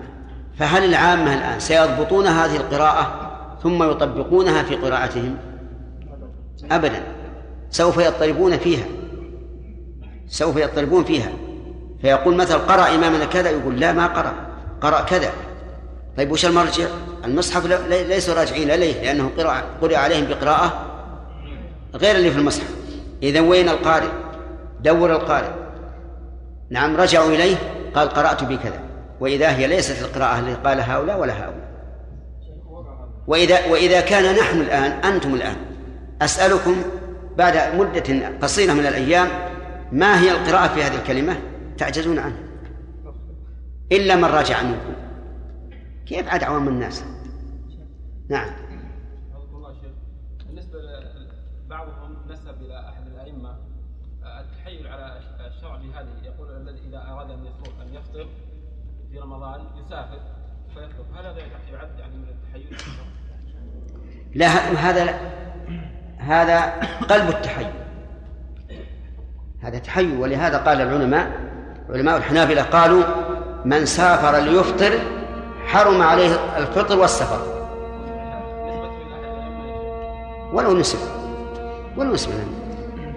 فهل 0.57 0.83
العامة 0.83 1.33
الآن 1.33 1.59
سيضبطون 1.59 2.27
هذه 2.27 2.55
القراءة 2.55 3.31
ثم 3.63 3.83
يطبقونها 3.91 4.63
في 4.63 4.75
قراءتهم؟ 4.75 5.37
أبدا. 6.71 7.03
سوف 7.69 7.97
يضطربون 7.97 8.57
فيها. 8.57 8.85
سوف 10.27 10.57
يضطربون 10.57 11.03
فيها. 11.03 11.31
فيقول 12.01 12.35
مثلا 12.35 12.57
قرأ 12.57 12.95
إمامنا 12.95 13.25
كذا 13.25 13.49
يقول 13.49 13.79
لا 13.79 13.91
ما 13.93 14.07
قرأ. 14.07 14.33
قرأ 14.81 15.01
كذا. 15.01 15.31
طيب 16.17 16.31
وش 16.31 16.45
المرجع؟ 16.45 16.85
المصحف 17.25 17.65
ليسوا 17.89 18.33
راجعين 18.33 18.71
إليه 18.71 19.01
لأنه 19.03 19.31
قرأ 19.37 19.63
قرأ 19.81 19.97
عليهم 19.97 20.25
بقراءة 20.25 20.85
غير 21.95 22.15
اللي 22.15 22.31
في 22.31 22.37
المصحف. 22.37 22.69
إذا 23.23 23.39
وين 23.41 23.69
القارئ؟ 23.69 24.09
دور 24.81 25.11
القارئ. 25.11 25.49
نعم 26.69 26.97
رجعوا 26.97 27.29
إليه 27.29 27.55
قال 27.95 28.09
قرأت 28.09 28.43
بكذا. 28.43 28.79
وإذا 29.19 29.55
هي 29.55 29.67
ليست 29.67 30.01
القراءة 30.01 30.39
التي 30.39 30.53
قال 30.53 30.81
هؤلاء 30.81 31.19
ولا 31.19 31.33
هؤلاء. 31.33 31.67
وإذا 33.27 33.65
وإذا 33.65 34.01
كان 34.01 34.35
نحن 34.35 34.61
الآن 34.61 34.91
أنتم 34.91 35.33
الآن 35.33 35.55
أسألكم 36.21 36.75
بعد 37.37 37.75
مدة 37.75 38.31
قصيرة 38.41 38.73
من 38.73 38.85
الأيام 38.85 39.27
ما 39.91 40.19
هي 40.19 40.31
القراءة 40.31 40.67
في 40.73 40.83
هذه 40.83 40.95
الكلمة؟ 41.01 41.37
تعجزون 41.77 42.19
عنها. 42.19 42.39
إلا 43.91 44.15
من 44.15 44.25
رجع 44.25 44.63
منكم. 44.63 44.93
كيف 46.05 46.27
عاد 46.27 46.43
عوام 46.43 46.67
الناس؟ 46.67 47.03
نعم. 48.29 48.49
ل- 50.73 51.27
بعضهم 51.69 52.15
نسب 52.29 52.61
إلى 52.61 52.89
أحد 52.89 53.07
الأئمة 53.07 53.49
آه، 54.23 54.41
التحيل 54.41 54.87
على 54.87 55.19
الشرع 55.47 55.75
بهذه 55.77 56.07
يقول 56.23 56.49
الذي 56.57 56.79
إذا 56.89 56.97
أراد 57.11 57.31
أن 57.31 57.45
يفطر 57.45 57.71
أن 57.81 57.93
يفطر 57.93 58.27
في 59.11 59.19
رمضان 59.19 59.61
يسافر 59.85 60.19
فيفطر 60.73 61.03
هل 61.15 61.25
هذا 61.25 61.37
يعد 61.73 61.99
يعني 61.99 62.15
من 62.17 62.27
التحيل؟ 62.29 62.77
لا 64.35 64.47
هذا 64.89 65.11
هذا 66.17 66.69
قلب 67.01 67.29
التحيل. 67.29 67.71
هذا 69.67 69.79
تحيل 69.79 70.17
ولهذا 70.17 70.57
قال 70.57 70.81
العلماء 70.81 71.31
علماء 71.89 72.17
الحنابلة 72.17 72.61
قالوا 72.61 73.03
من 73.65 73.85
سافر 73.85 74.39
ليفطر 74.39 74.99
حرم 75.65 76.01
عليه 76.01 76.57
الفطر 76.57 76.99
والسفر. 76.99 77.67
ولو 80.53 80.79
نسب 80.79 80.99
ولو 81.97 82.13
نسب. 82.13 82.31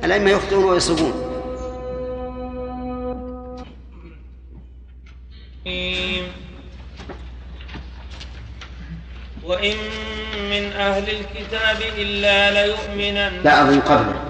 الأئمة. 0.05 0.31
يفطرون 0.31 0.65
ويصومون. 0.65 1.13
وإن 9.45 9.77
من 10.51 10.73
أهل 10.73 11.05
الكتاب 11.11 11.77
إلا 11.99 12.51
ليؤمنن. 12.51 13.41
لا 13.45 13.63
أظن 13.63 13.81
قبله. 13.81 14.30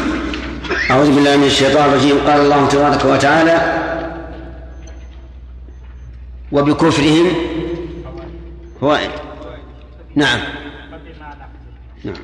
أعوذ 0.69 1.15
بالله 1.15 1.37
من 1.37 1.43
الشيطان 1.43 1.89
الرجيم. 1.89 2.17
قال 2.17 2.41
الله 2.41 2.67
تبارك 2.67 3.05
وتعالى 3.05 3.81
وبكفرهم 6.51 7.33
فوائد 8.81 9.09
نعم. 10.15 10.39
نعم. 12.03 12.15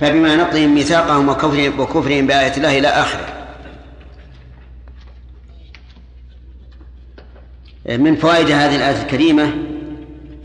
فبما 0.00 0.36
نقضهم 0.36 0.74
ميثاقهم 0.74 1.28
وكفرهم 1.28 1.80
وكفرهم 1.80 2.26
بآية 2.26 2.56
الله 2.56 2.78
إلى 2.78 2.88
آخره. 2.88 3.26
من 7.86 8.16
فوائد 8.16 8.50
هذه 8.50 8.76
الآية 8.76 9.02
الكريمة 9.02 9.52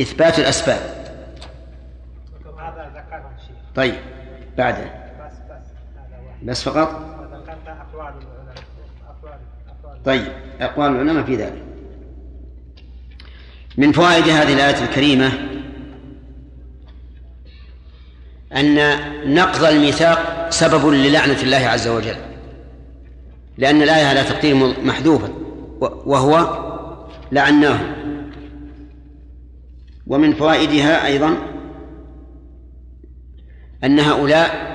إثبات 0.01 0.39
الأسباب. 0.39 0.95
طيب 3.75 3.95
بعده 4.57 5.04
بس 6.45 6.63
فقط؟ 6.63 7.15
طيب 10.05 10.27
أقوال 10.61 10.91
العلماء 10.91 11.23
في 11.23 11.35
ذلك. 11.35 11.63
من 13.77 13.91
فوائد 13.91 14.23
هذه 14.23 14.53
الآية 14.53 14.83
الكريمة 14.83 15.31
أن 18.55 18.75
نقض 19.33 19.63
الميثاق 19.63 20.49
سبب 20.49 20.87
للعنة 20.87 21.41
الله 21.41 21.57
عز 21.57 21.87
وجل 21.87 22.15
لأن 23.57 23.81
الآية 23.81 24.05
على 24.05 24.23
تقدير 24.23 24.55
محذوفا 24.83 25.29
وهو 25.81 26.65
لعناه. 27.31 27.79
ومن 30.07 30.33
فوائدها 30.33 31.05
أيضا 31.05 31.37
أن 33.83 33.99
هؤلاء 33.99 34.74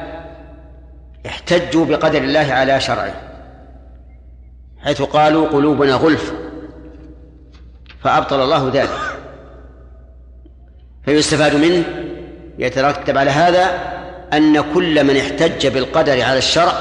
احتجوا 1.27 1.87
بقدر 1.87 2.19
الله 2.19 2.53
على 2.53 2.81
شرعه 2.81 3.15
حيث 4.85 5.03
قالوا 5.03 5.49
قلوبنا 5.49 5.95
غلف 5.95 6.33
فأبطل 8.05 8.43
الله 8.43 8.71
ذلك. 8.75 8.91
فيستفاد 11.05 11.55
منه 11.55 11.85
يترتب 12.59 13.19
على 13.19 13.31
هذا 13.31 13.71
أن 14.33 14.61
كل 14.75 15.05
من 15.05 15.17
احتج 15.17 15.67
بالقدر 15.67 16.23
على 16.23 16.39
الشرع 16.39 16.73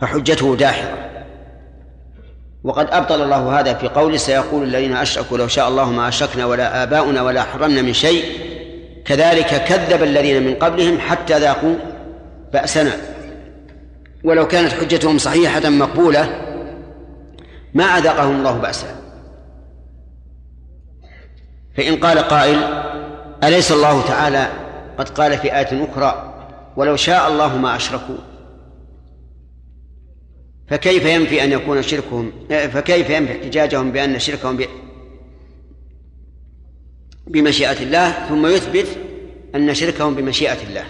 فحجته 0.00 0.56
داحضة 0.56 0.98
وقد 2.64 2.88
أبطل 2.90 3.22
الله 3.22 3.60
هذا 3.60 3.74
في 3.74 3.88
قوله 3.88 4.16
سيقول 4.16 4.62
الذين 4.62 4.96
أشركوا 4.96 5.38
لو 5.38 5.48
شاء 5.48 5.68
الله 5.68 5.90
ما 5.90 6.08
أشركنا 6.08 6.46
ولا 6.46 6.82
آباؤنا 6.82 7.22
ولا 7.22 7.42
حرمنا 7.42 7.82
من 7.82 7.92
شيء. 7.92 8.24
كذلك 9.04 9.64
كذب 9.64 10.02
الذين 10.02 10.42
من 10.42 10.54
قبلهم 10.54 10.98
حتى 11.00 11.38
ذاقوا 11.38 11.74
بأسنا. 12.52 13.17
ولو 14.24 14.48
كانت 14.48 14.72
حجتهم 14.72 15.18
صحيحة 15.18 15.68
مقبولة 15.68 16.44
ما 17.74 17.84
أذاقهم 17.84 18.36
الله 18.36 18.58
بأسا. 18.58 18.86
فإن 21.76 21.96
قال 21.96 22.18
قائل 22.18 22.58
أليس 23.44 23.72
الله 23.72 24.02
تعالى 24.02 24.48
قد 24.98 25.08
قال 25.08 25.38
في 25.38 25.56
آية 25.56 25.84
أخرى 25.90 26.34
ولو 26.76 26.96
شاء 26.96 27.28
الله 27.28 27.56
ما 27.56 27.76
أشركوا؟ 27.76 28.18
فكيف 30.68 31.04
ينفي 31.04 31.44
أن 31.44 31.52
يكون 31.52 31.82
شركهم 31.82 32.32
فكيف 32.48 33.10
ينفي 33.10 33.32
احتجاجهم 33.32 33.92
بأن 33.92 34.18
شركهم 34.18 34.58
بمشيئة 37.26 37.82
الله 37.82 38.10
ثم 38.28 38.46
يثبت 38.46 38.86
أن 39.54 39.74
شركهم 39.74 40.14
بمشيئة 40.14 40.62
الله؟ 40.68 40.84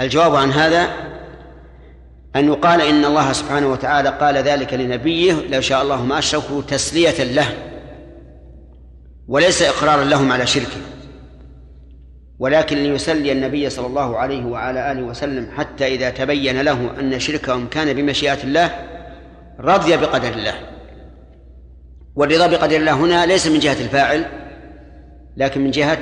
الجواب 0.00 0.34
عن 0.34 0.50
هذا 0.50 0.88
أن 2.38 2.46
يقال 2.46 2.80
إن 2.80 3.04
الله 3.04 3.32
سبحانه 3.32 3.66
وتعالى 3.66 4.08
قال 4.08 4.36
ذلك 4.36 4.74
لنبيه 4.74 5.32
لو 5.50 5.60
شاء 5.60 5.82
الله 5.82 6.04
ما 6.04 6.18
أشركوا 6.18 6.62
تسلية 6.62 7.24
له 7.24 7.46
وليس 9.28 9.62
إقرارا 9.62 10.04
لهم 10.04 10.32
على 10.32 10.46
شركه. 10.46 10.80
ولكن 12.38 12.76
ليسلي 12.76 13.32
النبي 13.32 13.70
صلى 13.70 13.86
الله 13.86 14.18
عليه 14.18 14.44
وعلى 14.44 14.92
آله 14.92 15.02
وسلم 15.02 15.48
حتى 15.56 15.86
إذا 15.86 16.10
تبين 16.10 16.60
له 16.60 17.00
أن 17.00 17.20
شركهم 17.20 17.68
كان 17.68 17.92
بمشيئة 17.92 18.44
الله 18.44 18.70
رضي 19.60 19.96
بقدر 19.96 20.32
الله. 20.32 20.54
والرضا 22.14 22.46
بقدر 22.46 22.76
الله 22.76 22.92
هنا 22.92 23.26
ليس 23.26 23.46
من 23.46 23.58
جهة 23.58 23.80
الفاعل 23.84 24.24
لكن 25.36 25.60
من 25.60 25.70
جهة 25.70 25.98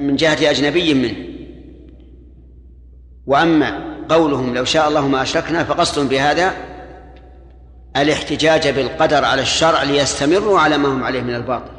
من 0.00 0.16
جهة 0.16 0.50
أجنبي 0.50 0.94
منه. 0.94 1.14
وأما 3.26 3.89
قولهم 4.10 4.54
لو 4.54 4.64
شاء 4.64 4.88
الله 4.88 5.08
ما 5.08 5.22
أشركنا 5.22 5.64
فقصد 5.64 6.08
بهذا 6.08 6.54
الاحتجاج 7.96 8.68
بالقدر 8.68 9.24
على 9.24 9.42
الشرع 9.42 9.82
ليستمروا 9.82 10.60
على 10.60 10.78
ما 10.78 10.88
هم 10.88 11.04
عليه 11.04 11.22
من 11.22 11.34
الباطل. 11.34 11.72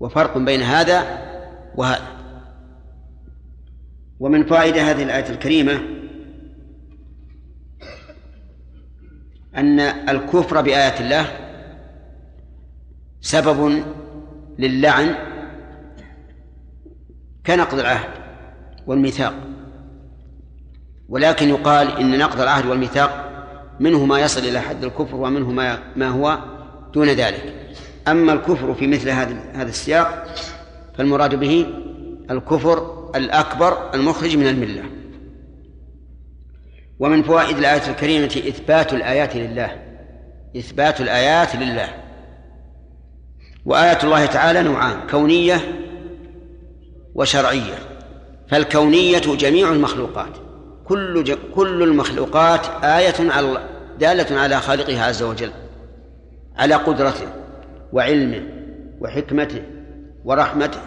وفرق 0.00 0.38
بين 0.38 0.62
هذا 0.62 1.04
وهذا. 1.74 2.06
ومن 4.20 4.46
فائدة 4.46 4.82
هذه 4.82 5.02
الآية 5.02 5.30
الكريمة 5.30 5.80
أن 9.56 9.80
الكفر 9.80 10.60
بآيات 10.60 11.00
الله 11.00 11.26
سبب 13.20 13.84
للعن 14.58 15.14
كنقض 17.46 17.78
العهد 17.78 18.10
والميثاق. 18.86 19.34
ولكن 21.10 21.48
يقال 21.48 21.98
إن 21.98 22.18
نقض 22.18 22.40
العهد 22.40 22.66
والميثاق 22.66 23.30
منه 23.80 24.04
ما 24.04 24.20
يصل 24.20 24.40
إلى 24.40 24.60
حد 24.60 24.84
الكفر 24.84 25.16
ومنه 25.16 25.50
ما 25.50 25.78
ما 25.96 26.08
هو 26.08 26.38
دون 26.94 27.08
ذلك. 27.08 27.54
أما 28.08 28.32
الكفر 28.32 28.74
في 28.74 28.86
مثل 28.86 29.10
هذا 29.10 29.36
هذا 29.54 29.68
السياق 29.68 30.26
فالمراد 30.98 31.34
به 31.34 31.66
الكفر 32.30 33.10
الأكبر 33.16 33.94
المخرج 33.94 34.36
من 34.36 34.46
الملة. 34.46 34.82
ومن 36.98 37.22
فوائد 37.22 37.58
الآية 37.58 37.90
الكريمة 37.90 38.42
إثبات 38.48 38.92
الآيات 38.92 39.36
لله. 39.36 39.78
إثبات 40.56 41.00
الآيات 41.00 41.56
لله. 41.56 41.88
وآيات 43.64 44.04
الله 44.04 44.26
تعالى 44.26 44.62
نوعان 44.62 45.06
كونية 45.10 45.60
وشرعية. 47.14 47.78
فالكونية 48.48 49.18
جميع 49.18 49.72
المخلوقات. 49.72 50.49
كل. 50.90 51.36
كل 51.54 51.82
المخلوقات 51.82 52.66
آية 52.84 53.30
على 53.32 53.62
دالة 53.98 54.40
على 54.40 54.60
خالقها 54.60 55.04
عز 55.04 55.22
وجل 55.22 55.50
على 56.56 56.74
قدرته 56.74 57.26
وعلمه 57.92 58.42
وحكمته 59.00 59.62
ورحمته 60.24 60.80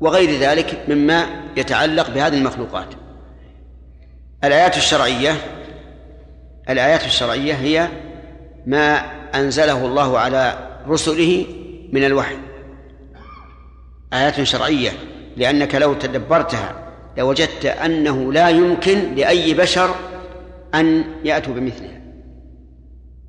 وغير 0.00 0.40
ذلك 0.40 0.84
مما 0.88 1.26
يتعلق 1.56 2.10
بهذه 2.10 2.38
المخلوقات 2.38 2.86
الآيات 4.44 4.76
الشرعية 4.76 5.32
الآيات 6.70 7.04
الشرعية 7.04 7.54
هي 7.54 7.88
ما 8.66 8.96
أنزله 9.34 9.86
الله 9.86 10.18
على 10.18 10.68
رسله 10.88 11.46
من 11.92 12.04
الوحي 12.04 12.36
آيات 14.12 14.42
شرعية 14.42 14.90
لأنك 15.36 15.74
لو 15.74 15.94
تدبرتها 15.94 16.81
لوجدت 17.16 17.66
أنه 17.66 18.32
لا 18.32 18.48
يمكن 18.48 19.14
لأي 19.14 19.54
بشر 19.54 19.94
أن 20.74 21.04
يأتوا 21.24 21.54
بمثلها. 21.54 22.00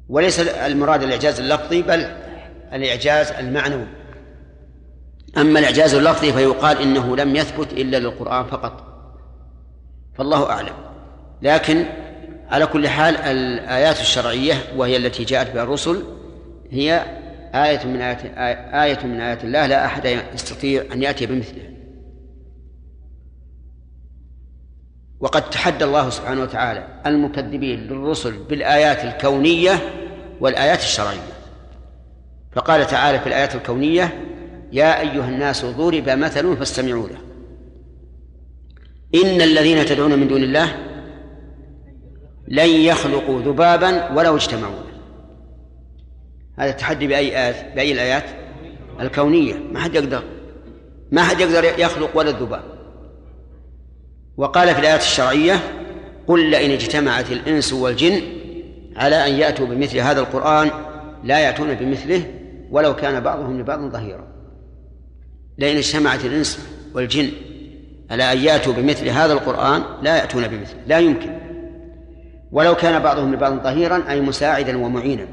وليس 0.10 0.40
المراد 0.40 1.04
الإعجاز 1.04 1.40
اللفظي 1.40 1.82
بل 1.82 2.06
الإعجاز 2.74 3.32
المعنوي. 3.32 3.88
أما 5.38 5.60
الإعجاز 5.60 5.94
اللفظي 5.94 6.34
فيقال 6.34 6.82
إنه 6.82 7.16
لم 7.16 7.36
يثبت 7.36 7.74
إلا 7.74 7.98
للقرآن 7.98 8.46
فقط. 8.46 8.84
فالله 10.18 10.50
أعلم. 10.50 10.74
لكن 11.42 11.86
على 12.50 12.66
كل 12.66 12.88
حال 12.88 13.18
الآيات 13.18 14.00
الشرعية 14.00 14.54
وهي 14.78 14.98
التي 14.98 15.24
جاءت 15.24 15.52
بها 15.52 15.64
الرسل 15.64 16.04
هي 16.72 17.06
آية 17.56 17.86
من 17.86 18.02
آيات 18.02 18.22
آية 18.74 19.06
من 19.08 19.22
آيات 19.22 19.44
الله 19.44 19.68
لا 19.68 19.86
أحد 19.86 20.20
يستطيع 20.34 20.84
أن 20.94 21.04
يأتي 21.04 21.26
بمثلها. 21.26 21.70
وقد 25.24 25.50
تحدى 25.50 25.86
الله 25.86 26.10
سبحانه 26.10 26.42
وتعالى 26.42 26.88
المكذبين 27.06 27.80
للرسل 27.80 28.32
بالآيات 28.32 29.04
الكونية 29.04 29.72
والآيات 30.40 30.80
الشرعية. 30.80 31.34
فقال 32.52 32.88
تعالى 32.88 33.20
في 33.20 33.28
الآيات 33.28 33.56
الكونية 33.56 34.24
يا 34.72 35.00
أيها 35.00 35.30
الناس 35.30 35.66
ضرب 35.66 36.10
مثل 36.10 36.58
فاستمعوا 36.58 37.08
له. 37.08 37.18
إن 39.24 39.42
الذين 39.42 39.86
تدعون 39.86 40.20
من 40.20 40.28
دون 40.28 40.44
الله 40.44 40.76
لن 42.48 42.70
يخلقوا 42.70 43.42
ذبابا 43.42 44.12
ولو 44.12 44.36
اجتمعوا. 44.36 44.84
هذا 46.60 46.70
التحدي 46.70 47.08
بأي 47.08 47.38
آيات 47.38 47.76
بأي 47.76 47.92
الآيات؟ 47.92 48.26
الكونية. 49.00 49.54
ما 49.72 49.80
حد 49.80 49.96
يقدر 49.96 50.24
ما 51.12 51.24
حد 51.24 51.40
يقدر 51.40 51.80
يخلق 51.80 52.18
ولا 52.18 52.30
الذباب. 52.30 52.73
وقال 54.38 54.74
في 54.74 54.80
الآيات 54.80 55.02
الشرعية 55.02 55.60
قل 56.28 56.50
لئن 56.50 56.72
اجتمعت 56.72 57.32
الإنس 57.32 57.74
والجن 57.74 58.22
على 58.96 59.28
أن 59.28 59.34
يأتوا 59.34 59.66
بمثل 59.66 59.98
هذا 59.98 60.20
القرآن 60.20 60.72
لا 61.24 61.40
يأتون 61.40 61.74
بمثله 61.74 62.24
ولو 62.72 62.96
كان 62.96 63.20
بعضهم 63.20 63.60
لبعض 63.60 63.80
ظهيرا. 63.80 64.28
لئن 65.58 65.78
اجتمعت 65.78 66.26
الإنس 66.26 66.60
والجن 66.94 67.32
على 68.12 68.32
أن 68.32 68.38
يأتوا 68.38 68.74
بمثل 68.74 69.08
هذا 69.08 69.34
القرآن 69.34 69.84
لا 70.02 70.18
يأتون 70.18 70.48
بمثله 70.48 70.80
لا 70.88 71.00
يمكن. 71.00 71.40
ولو 72.52 72.76
كان 72.76 73.04
بعضهم 73.04 73.34
لبعض 73.34 73.64
ظهيرا 73.64 74.04
أي 74.10 74.22
مساعدا 74.22 74.78
ومعينا. 74.78 75.28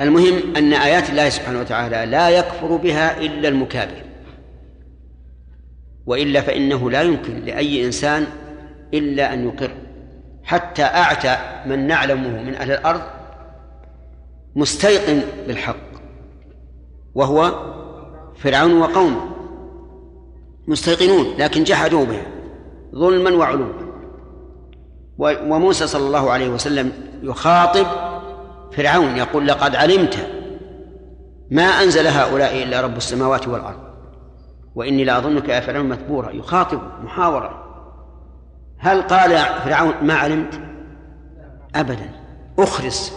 المهم 0.00 0.56
أن 0.56 0.72
آيات 0.72 1.10
الله 1.10 1.28
سبحانه 1.28 1.60
وتعالى 1.60 2.10
لا 2.10 2.28
يكفر 2.28 2.76
بها 2.76 3.20
إلا 3.20 3.48
المكابر. 3.48 4.02
وإلا 6.06 6.40
فإنه 6.40 6.90
لا 6.90 7.02
يمكن 7.02 7.40
لأي 7.44 7.86
إنسان 7.86 8.26
إلا 8.94 9.32
أن 9.32 9.48
يقر. 9.48 9.70
حتى 10.44 10.82
أعتى 10.82 11.36
من 11.66 11.86
نعلمه 11.86 12.42
من 12.42 12.54
أهل 12.54 12.70
الأرض 12.72 13.00
مستيقن 14.56 15.22
بالحق 15.46 15.76
وهو 17.14 17.52
فرعون 18.36 18.80
وقومه 18.80 19.20
مستيقنون 20.68 21.26
لكن 21.38 21.64
جحدوا 21.64 22.04
به 22.04 22.22
ظلما 22.94 23.30
وعلوا. 23.30 23.72
وموسى 25.18 25.86
صلى 25.86 26.06
الله 26.06 26.30
عليه 26.30 26.48
وسلم 26.48 26.92
يخاطب 27.22 27.86
فرعون 28.72 29.16
يقول 29.16 29.46
لقد 29.46 29.76
علمت 29.76 30.26
ما 31.50 31.62
أنزل 31.62 32.06
هؤلاء 32.06 32.62
إلا 32.62 32.80
رب 32.80 32.96
السماوات 32.96 33.48
والأرض. 33.48 33.93
وإني 34.74 35.04
لأظنك 35.04 35.48
يا 35.48 35.60
فرعون 35.60 35.88
مثبورا 35.88 36.30
يخاطب 36.30 36.80
محاورة 37.04 37.64
هل 38.78 39.02
قال 39.02 39.38
فرعون 39.64 39.94
ما 40.02 40.14
علمت؟ 40.14 40.60
أبدا. 41.74 42.10
أخرس 42.58 43.12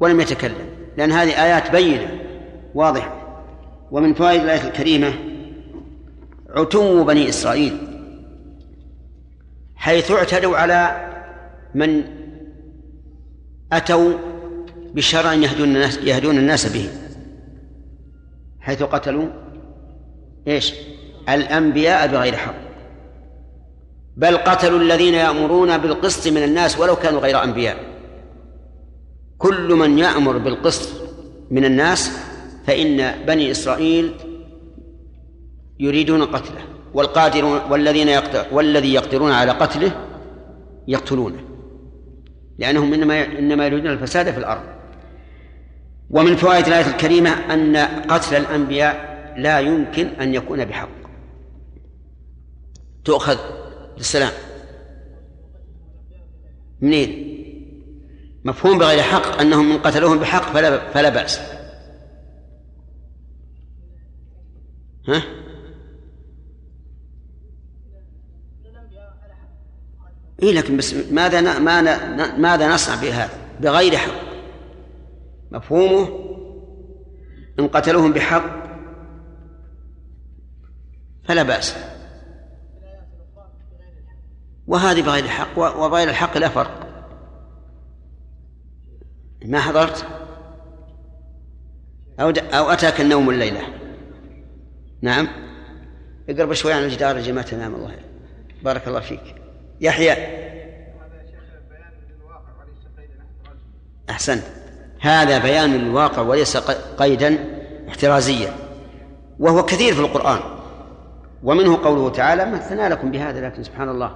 ولم 0.00 0.20
يتكلم 0.20 0.68
لأن 0.96 1.12
هذه 1.12 1.44
آيات 1.44 1.70
بينة 1.70 2.20
واضحة. 2.74 3.20
ومن 3.90 4.14
فوائد 4.14 4.42
الآية 4.42 4.68
الكريمة 4.68 5.12
عتو 6.50 7.04
بني 7.04 7.28
إسرائيل 7.28 7.76
حيث 9.76 10.10
اعتدوا 10.10 10.56
على 10.56 11.08
من 11.74 12.02
أتوا 13.72 14.12
بشرع 14.94 15.34
يهدون 15.34 15.68
الناس 15.68 15.98
يهدون 15.98 16.38
الناس 16.38 16.72
به 16.72 16.88
حيث 18.60 18.82
قتلوا 18.82 19.28
إيش؟ 20.48 20.74
الأنبياء 21.28 22.06
بغير 22.06 22.36
حق. 22.36 22.54
بل 24.16 24.36
قتلوا 24.36 24.78
الذين 24.78 25.14
يأمرون 25.14 25.78
بالقسط 25.78 26.28
من 26.28 26.42
الناس 26.42 26.78
ولو 26.78 26.96
كانوا 26.96 27.20
غير 27.20 27.44
أنبياء. 27.44 27.76
كل 29.38 29.74
من 29.74 29.98
يأمر 29.98 30.38
بالقسط 30.38 30.88
من 31.50 31.64
الناس 31.64 32.10
فإن 32.66 33.14
بني 33.26 33.50
إسرائيل 33.50 34.14
يريدون 35.80 36.22
قتله 36.22 36.60
والقادرون 36.94 37.60
والذين 37.70 38.08
يقدر 38.08 38.46
والذي 38.52 38.94
يقدرون 38.94 39.32
على 39.32 39.52
قتله 39.52 39.92
يقتلونه. 40.88 41.40
لأنهم 42.58 42.94
إنما 42.94 43.24
إنما 43.24 43.66
يريدون 43.66 43.92
الفساد 43.92 44.30
في 44.30 44.38
الأرض. 44.38 44.62
ومن 46.10 46.36
فوائد 46.36 46.66
الآية 46.66 46.86
الكريمة 46.86 47.30
أن 47.30 47.76
قتل 48.08 48.36
الأنبياء 48.36 49.09
لا 49.42 49.60
يمكن 49.60 50.06
أن 50.06 50.34
يكون 50.34 50.64
بحق 50.64 50.88
تؤخذ 53.04 53.38
السلام 53.98 54.32
منين؟ 56.80 57.30
مفهوم 58.44 58.78
بغير 58.78 59.02
حق 59.02 59.40
أنهم 59.40 59.70
من 59.70 59.78
قتلوهم 59.78 60.18
بحق 60.18 60.52
فلا 60.52 60.90
فلا 60.90 61.08
بأس 61.08 61.40
ها؟ 65.08 65.22
إيه 70.42 70.52
لكن 70.52 70.76
بس 70.76 70.94
ماذا 70.94 71.58
ماذا 71.58 72.36
ماذا 72.36 72.74
نصنع 72.74 72.94
بهذا؟ 73.02 73.30
بغير 73.60 73.96
حق 73.96 74.20
مفهومه 75.50 76.30
إن 77.58 77.68
قتلوهم 77.68 78.12
بحق 78.12 78.59
فلا 81.30 81.42
بأس. 81.42 81.76
وهذه 84.66 85.02
بغير 85.02 85.24
الحق 85.24 85.58
وغير 85.58 86.08
الحق 86.08 86.38
لا 86.38 86.48
فرق. 86.48 87.04
ما 89.44 89.60
حضرت؟ 89.60 90.06
أو 92.20 92.30
أو 92.30 92.70
أتاك 92.70 93.00
النوم 93.00 93.30
الليلة. 93.30 93.60
نعم. 95.02 95.28
اقرب 96.28 96.52
شوي 96.52 96.72
عن 96.72 96.82
الجدار 96.82 97.16
يا 97.16 97.22
جماعة. 97.22 97.54
نام 97.54 97.74
الله. 97.74 97.96
بارك 98.62 98.88
الله 98.88 99.00
فيك. 99.00 99.34
يحيى. 99.80 100.16
أحسنت 104.10 104.44
هذا 105.00 105.38
بيان 105.38 105.76
للواقع 105.76 106.22
وليس 106.22 106.56
قيدا 106.98 107.38
احترازيا. 107.88 108.54
وهو 109.38 109.62
كثير 109.62 109.94
في 109.94 110.00
القرآن. 110.00 110.59
ومنه 111.42 111.76
قوله 111.84 112.10
تعالى 112.10 112.50
مثلنا 112.50 112.88
لكم 112.88 113.10
بهذا 113.10 113.46
لكن 113.46 113.62
سبحان 113.62 113.88
الله. 113.88 114.14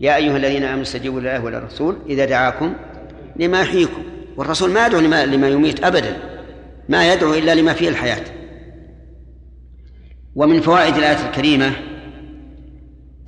يا 0.00 0.16
أيها 0.16 0.36
الذين 0.36 0.64
آمنوا 0.64 0.82
استجيبوا 0.82 1.20
لله 1.20 1.44
وللرسول 1.44 1.96
إذا 2.08 2.24
دعاكم 2.24 2.74
لما 3.36 3.60
يحييكم. 3.60 4.02
والرسول 4.36 4.70
ما 4.70 4.86
يدعو 4.86 5.00
لما, 5.00 5.48
يميت 5.48 5.84
أبدا. 5.84 6.16
ما 6.88 7.12
يدعو 7.12 7.34
إلا 7.34 7.54
لما 7.54 7.72
فيه 7.72 7.88
الحياة. 7.88 8.24
ومن 10.36 10.60
فوائد 10.60 10.96
الآية 10.96 11.26
الكريمة 11.26 11.72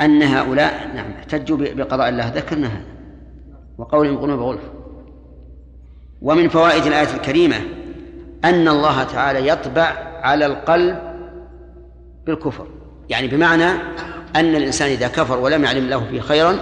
أن 0.01 0.23
هؤلاء 0.23 0.91
نعم 0.95 1.13
احتجوا 1.13 1.57
بقضاء 1.57 2.09
الله. 2.09 2.29
ذكرنا 2.29 2.67
هذا. 2.67 2.97
وقولهم 3.79 4.19
قلوب 4.19 4.41
غلف. 4.41 4.63
ومن 6.23 6.49
فوائد 6.49 6.87
الآية 6.87 7.15
الكريمة 7.15 7.57
أن 8.45 8.69
الله 8.69 9.05
تعالى 9.05 9.49
يطبع 9.49 9.93
على 10.23 10.47
القلب 10.47 10.99
بالكفر. 12.27 12.67
يعني 13.09 13.29
بمعنى 13.29 13.71
أن 14.37 14.57
الإنسان 14.57 14.91
إذا 14.91 15.09
كفر 15.09 15.39
ولم 15.39 15.65
يعلم 15.65 15.89
له 15.89 16.05
فيه 16.05 16.21
خيرا 16.21 16.59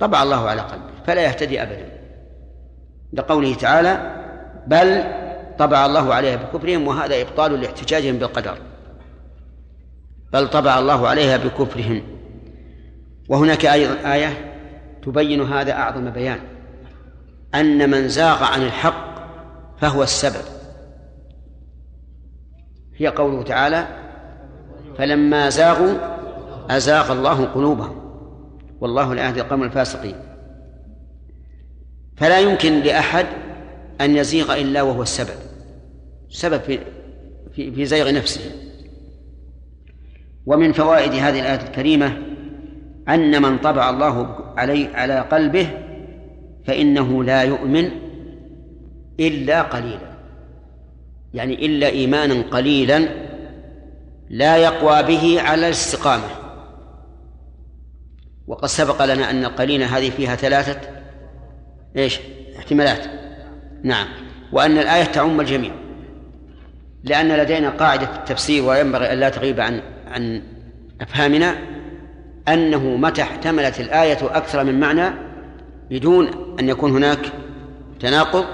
طبع 0.00 0.22
الله 0.22 0.48
على 0.48 0.60
قلبه 0.60 0.84
فلا 1.06 1.22
يهتدي 1.22 1.62
أبدا. 1.62 2.00
لقوله 3.12 3.54
تعالى 3.54 4.16
بل 4.66 5.04
طبع 5.58 5.86
الله 5.86 6.14
عليها 6.14 6.36
بكفرهم 6.36 6.88
وهذا 6.88 7.20
إبطال 7.20 7.60
لاحتجاجهم 7.60 8.18
بالقدر. 8.18 8.58
بل 10.32 10.48
طبع 10.48 10.78
الله 10.78 11.08
عليها 11.08 11.36
بكفرهم. 11.36 12.02
وهناك 13.28 13.66
أيضا 13.66 14.12
آية 14.14 14.54
تبين 15.02 15.40
هذا 15.40 15.72
أعظم 15.72 16.10
بيان. 16.10 16.38
أن 17.54 17.90
من 17.90 18.08
زاغ 18.08 18.44
عن 18.44 18.62
الحق 18.62 19.10
فهو 19.80 20.02
السبب. 20.02 20.44
هي 22.96 23.08
قوله 23.08 23.42
تعالى 23.42 23.86
فلما 24.98 25.48
زاغوا 25.48 25.94
أزاغ 26.70 27.12
الله 27.12 27.44
قلوبهم. 27.44 28.00
والله 28.80 29.14
لا 29.14 29.28
يهدي 29.28 29.40
القوم 29.40 29.62
الفاسقين. 29.62 30.14
فلا 32.16 32.38
يمكن 32.38 32.80
لأحد 32.80 33.26
أن 34.00 34.16
يزيغ 34.16 34.54
إلا 34.54 34.82
وهو 34.82 35.02
السبب. 35.02 35.38
سبب 36.28 36.60
في 36.60 36.78
في, 37.52 37.72
في 37.72 37.84
زيغ 37.84 38.14
نفسه. 38.14 38.40
ومن 40.46 40.72
فوائد 40.72 41.12
هذه 41.12 41.40
الآية 41.40 41.68
الكريمة 41.68 42.12
أن 43.08 43.42
من 43.42 43.58
طبع 43.58 43.90
الله 43.90 44.36
علي 44.56 44.88
على 44.94 45.20
قلبه 45.20 45.70
فإنه 46.66 47.24
لا 47.24 47.42
يؤمن 47.42 47.90
إلا 49.20 49.62
قليلا. 49.62 50.10
يعني 51.34 51.66
إلا 51.66 51.86
إيمانا 51.88 52.42
قليلا 52.50 53.29
لا 54.30 54.56
يقوى 54.56 55.02
به 55.02 55.42
على 55.42 55.66
الاستقامة. 55.66 56.28
وقد 58.46 58.68
سبق 58.68 59.04
لنا 59.04 59.30
أن 59.30 59.44
القليلة 59.44 59.98
هذه 59.98 60.10
فيها 60.10 60.36
ثلاثة 60.36 60.80
إيش؟ 61.96 62.20
احتمالات. 62.58 63.06
نعم. 63.82 64.06
وأن 64.52 64.78
الآية 64.78 65.04
تعم 65.04 65.40
الجميع. 65.40 65.72
لأن 67.04 67.28
لدينا 67.28 67.70
قاعدة 67.70 68.06
في 68.06 68.18
التفسير 68.18 68.64
وينبغي 68.64 69.12
أن 69.12 69.18
لا 69.18 69.28
تغيب 69.28 69.60
عن 69.60 69.82
عن 70.06 70.42
أفهامنا 71.00 71.54
أنه 72.48 72.96
متى 72.96 73.22
احتملت 73.22 73.80
الآية 73.80 74.18
أكثر 74.22 74.64
من 74.64 74.80
معنى 74.80 75.14
بدون 75.90 76.56
أن 76.60 76.68
يكون 76.68 76.90
هناك 76.90 77.32
تناقض 78.00 78.44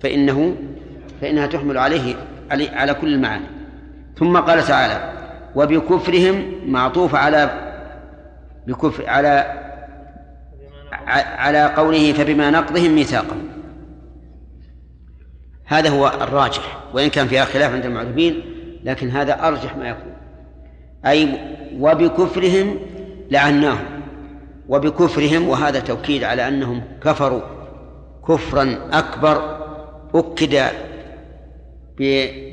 فإنه 0.00 0.56
فإنها 1.20 1.46
تحمل 1.46 1.78
عليه 1.78 2.16
على 2.50 2.94
كل 2.94 3.14
المعاني. 3.14 3.63
ثم 4.18 4.36
قال 4.36 4.62
تعالى 4.62 5.12
وبكفرهم 5.54 6.60
معطوف 6.66 7.14
على 7.14 7.50
بكفر 8.66 9.06
على 9.08 9.60
على 11.38 11.66
قوله 11.66 12.12
فبما 12.12 12.50
نقضهم 12.50 12.94
ميثاقهم. 12.94 13.48
هذا 15.64 15.90
هو 15.90 16.06
الراجح 16.06 16.78
وإن 16.94 17.08
كان 17.08 17.26
فيها 17.26 17.44
خلاف 17.44 17.72
عند 17.72 17.84
المعرفين 17.84 18.42
لكن 18.84 19.10
هذا 19.10 19.48
أرجح 19.48 19.76
ما 19.76 19.88
يكون. 19.88 20.12
أي 21.06 21.38
وبكفرهم 21.78 22.78
لعناهم. 23.30 23.84
وبكفرهم 24.68 25.48
وهذا 25.48 25.80
توكيد 25.80 26.24
على 26.24 26.48
أنهم 26.48 26.82
كفروا 27.02 27.40
كفرا 28.28 28.78
أكبر 28.92 29.58
أكد 30.14 30.62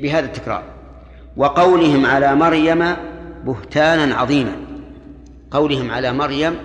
بهذا 0.02 0.26
التكرار. 0.26 0.71
وقولهم 1.36 2.06
على 2.06 2.34
مريم 2.34 2.96
بهتانا 3.44 4.14
عظيما. 4.14 4.56
قولهم 5.50 5.90
على 5.90 6.12
مريم 6.12 6.56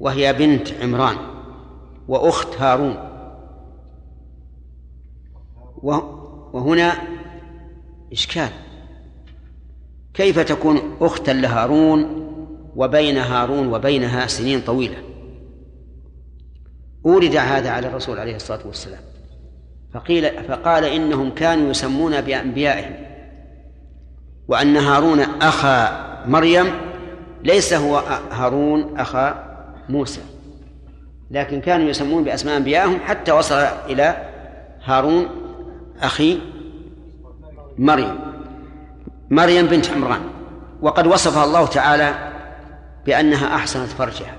وهي 0.00 0.32
بنت 0.32 0.68
عمران 0.82 1.16
وأخت 2.08 2.60
هارون. 2.60 2.96
وهنا 6.52 6.92
إشكال. 8.12 8.48
كيف 10.14 10.38
تكون 10.38 10.96
أختا 11.00 11.30
لهارون 11.30 12.24
وبين 12.76 13.16
هارون 13.16 13.72
وبينها 13.72 14.26
سنين 14.26 14.60
طويلة؟ 14.60 14.96
أورد 17.06 17.36
هذا 17.36 17.70
على 17.70 17.86
الرسول 17.86 18.18
عليه 18.18 18.36
الصلاة 18.36 18.66
والسلام. 18.66 19.02
فقيل 19.94 20.44
فقال 20.44 20.84
إنهم 20.84 21.30
كانوا 21.30 21.70
يسمون 21.70 22.20
بأنبيائهم. 22.20 23.13
وأن 24.48 24.76
هارون 24.76 25.20
أخا 25.42 26.04
مريم 26.26 26.66
ليس 27.42 27.72
هو 27.72 28.02
هارون 28.30 29.00
أخا 29.00 29.56
موسى. 29.88 30.20
لكن 31.30 31.60
كانوا 31.60 31.88
يسمون 31.88 32.24
بأسماء 32.24 32.56
أنبيائهم 32.56 32.98
حتى 33.06 33.32
وصل 33.32 33.54
إلى 33.88 34.16
هارون 34.84 35.28
أخي 36.02 36.40
مريم. 37.78 38.18
مريم 39.30 39.66
بنت 39.66 39.90
عمران. 39.90 40.20
وقد 40.82 41.06
وصفها 41.06 41.44
الله 41.44 41.66
تعالى 41.66 42.14
بأنها 43.06 43.54
أحسنت 43.54 43.88
فرجها. 43.88 44.34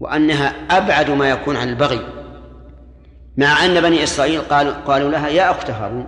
وأنها 0.00 0.52
أبعد 0.70 1.10
ما 1.10 1.30
يكون 1.30 1.56
عن 1.56 1.68
البغي. 1.68 2.00
مع 3.36 3.64
أن 3.64 3.80
بني 3.80 4.02
إسرائيل 4.02 4.40
قالوا, 4.40 4.72
قالوا 4.72 5.10
لها 5.10 5.28
يا 5.28 5.50
أخت 5.50 5.70
هارون 5.70 6.06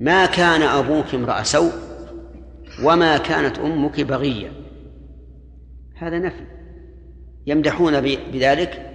ما 0.00 0.26
كان 0.26 0.62
أبوك 0.62 1.14
امرأ 1.14 1.42
سوء 1.42 1.72
وما 2.82 3.18
كانت 3.18 3.58
أمك 3.58 4.00
بغية. 4.00 4.52
هذا 5.94 6.18
نفي. 6.18 6.46
يمدحون 7.46 8.00
بذلك؟ 8.00 8.90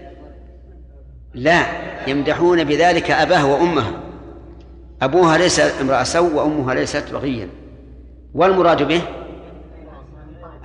لا. 1.33 1.65
يمدحون 2.07 2.63
بذلك 2.63 3.11
أباه 3.11 3.45
وأمه. 3.45 3.83
أبوها 5.01 5.37
ليس 5.37 5.59
امرأة 5.59 6.03
سوء 6.03 6.33
وأمها 6.33 6.73
ليست 6.73 7.11
بغيا 7.11 7.49
والمراد 8.33 8.87
به؟ 8.87 9.01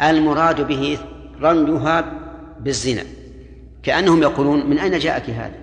المراد 0.03 0.67
به 0.67 0.99
رميها 1.43 2.05
بالزنا. 2.61 3.03
كأنهم 3.83 4.23
يقولون 4.23 4.71
من 4.71 4.79
أين 4.79 4.99
جاءك 4.99 5.31
هذا؟ 5.31 5.55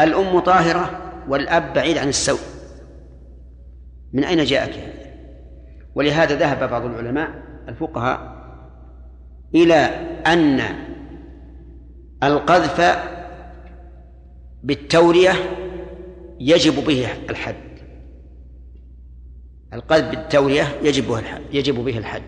الأم 0.00 0.38
طاهرة 0.38 0.90
والأب 1.28 1.72
بعيد 1.74 1.98
عن 1.98 2.08
السوء. 2.08 2.51
من 4.12 4.24
أين 4.24 4.44
جاءك؟ 4.44 4.72
هذا 4.72 5.02
ولهذا 5.94 6.36
ذهب 6.36 6.70
بعض 6.70 6.84
العلماء 6.84 7.42
الفقهاء 7.68 8.42
إلى 9.54 9.74
أن 10.26 10.60
القذف 12.22 12.98
بالتورية 14.62 15.32
يجب 16.40 16.84
به 16.84 17.08
الحد. 17.30 17.54
القذف 19.72 20.10
بالتورية 20.10 20.64
يجب 20.82 21.14
الحد 21.14 21.42
يجب 21.52 21.74
به 21.74 21.98
الحد. 21.98 22.22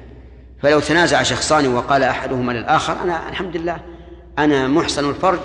فلو 0.63 0.81
تنازع 0.81 1.23
شخصان 1.23 1.75
وقال 1.75 2.03
أحدهما 2.03 2.53
للآخر 2.53 3.03
أنا 3.03 3.29
الحمد 3.29 3.57
لله 3.57 3.81
أنا 4.39 4.69
محسن 4.69 5.09
الفرج 5.11 5.41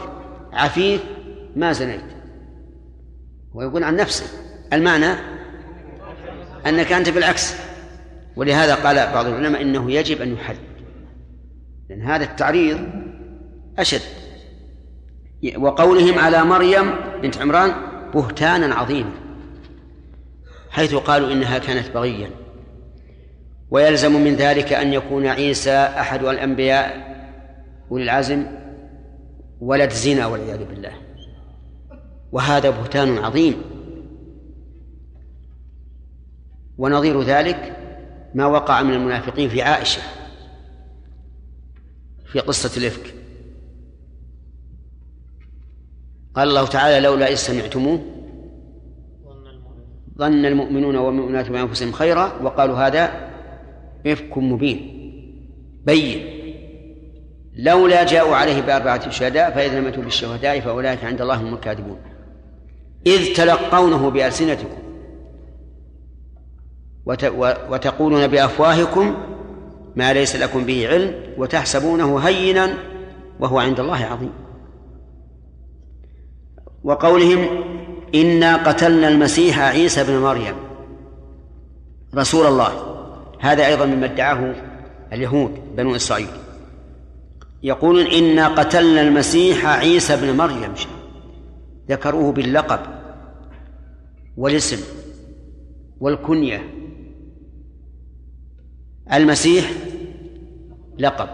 عفيف 0.54 1.04
ما 1.56 1.72
زنيت. 1.72 2.06
ويقول 3.54 3.84
عن 3.84 3.96
نفسه 3.96 4.26
المعنى 4.74 5.39
أنك 6.68 6.92
أنت 6.92 7.10
بالعكس. 7.10 7.56
ولهذا 8.36 8.76
قال 8.76 8.96
بعض 9.14 9.26
العلماء 9.26 9.62
إنه 9.62 9.92
يجب 9.92 10.22
أن 10.22 10.34
يحد 10.34 10.56
لأن 11.90 12.02
هذا 12.02 12.24
التعريض 12.24 12.80
أشد. 13.80 14.02
وقولهم 15.58 16.20
على 16.20 16.44
مريم 16.44 16.92
بنت 17.22 17.38
عمران 17.38 17.72
بهتانا 18.14 18.76
عظيما 18.76 19.12
حيث 20.70 20.96
قالوا 20.96 21.32
إنها 21.32 21.58
كانت 21.58 21.92
بغيا. 21.92 22.30
ويلزم 23.72 24.24
من 24.24 24.36
ذلك 24.36 24.74
أن 24.74 24.94
يكون 24.94 25.28
عيسى 25.28 25.76
أحد 25.76 26.24
الأنبياء 26.24 27.10
أولي 27.92 28.04
العزم 28.04 28.46
ولد 29.62 29.90
زنا 29.92 30.26
والعياذ 30.26 30.66
بالله. 30.66 30.92
وهذا 32.32 32.70
بهتان 32.70 33.18
عظيم. 33.18 33.62
ونظير 36.80 37.22
ذلك 37.22 37.76
ما 38.34 38.46
وقع 38.46 38.82
من 38.82 38.94
المنافقين 38.94 39.50
في 39.50 39.62
عائشة 39.62 40.02
في 42.26 42.40
قصة 42.40 42.78
الإفك. 42.78 43.14
قال 46.36 46.50
الله 46.50 46.66
تعالى 46.66 47.00
لولا 47.00 47.32
إذ 47.32 47.36
سمعتموه 47.36 48.02
ظن 50.18 50.46
المؤمنون 50.46 50.96
والمؤمنات 50.96 51.50
بأنفسهم 51.50 51.92
خيرا 51.92 52.34
وقالوا 52.44 52.88
هذا 52.88 53.30
إفك 54.08 54.38
مبين. 54.38 54.96
بين. 55.86 56.40
لولا 57.56 58.04
جاءوا 58.04 58.36
عليه 58.36 58.62
بأربعة 58.62 59.10
شهداء 59.10 59.52
فإذا 59.52 59.80
لم 59.80 59.86
يأتوا 59.86 60.04
بالشهداء 60.04 60.60
فأولئك 60.60 61.04
عند 61.04 61.22
الله 61.22 61.36
هم 61.36 61.54
الكاذبون. 61.54 62.00
إذ 63.08 63.34
تلقونه 63.34 64.10
بألسنتكم 64.10 64.89
وتقولون 67.70 68.28
بأفواهكم 68.28 69.16
ما 69.96 70.14
ليس 70.14 70.36
لكم 70.36 70.64
به 70.64 70.88
علم 70.88 71.14
وتحسبونه 71.38 72.20
هينا 72.20 72.74
وهو 73.40 73.60
عند 73.60 73.80
الله 73.80 74.06
عظيم. 74.06 74.34
وقولهم 76.84 77.48
إنا 78.16 78.56
قتلنا 78.56 79.08
المسيح 79.08 79.60
عيسى 79.60 80.04
بن 80.04 80.18
مريم 80.18 80.56
رسول 82.16 82.46
الله. 82.46 82.72
هذا 83.40 83.68
أيضا 83.68 83.86
مما 83.86 84.06
ادعاه 84.06 84.56
اليهود 85.14 85.76
بنو 85.76 85.96
إسرائيل. 85.96 86.28
يقولون 87.64 88.06
إنا 88.06 88.48
قتلنا 88.48 89.02
المسيح 89.02 89.66
عيسى 89.66 90.18
بن 90.18 90.38
مريم. 90.38 90.74
ذكروه 91.90 92.32
باللقب 92.32 92.80
والاسم 94.38 94.78
والكنية 96.00 96.79
المسيح 99.14 99.72
لقب. 101.00 101.30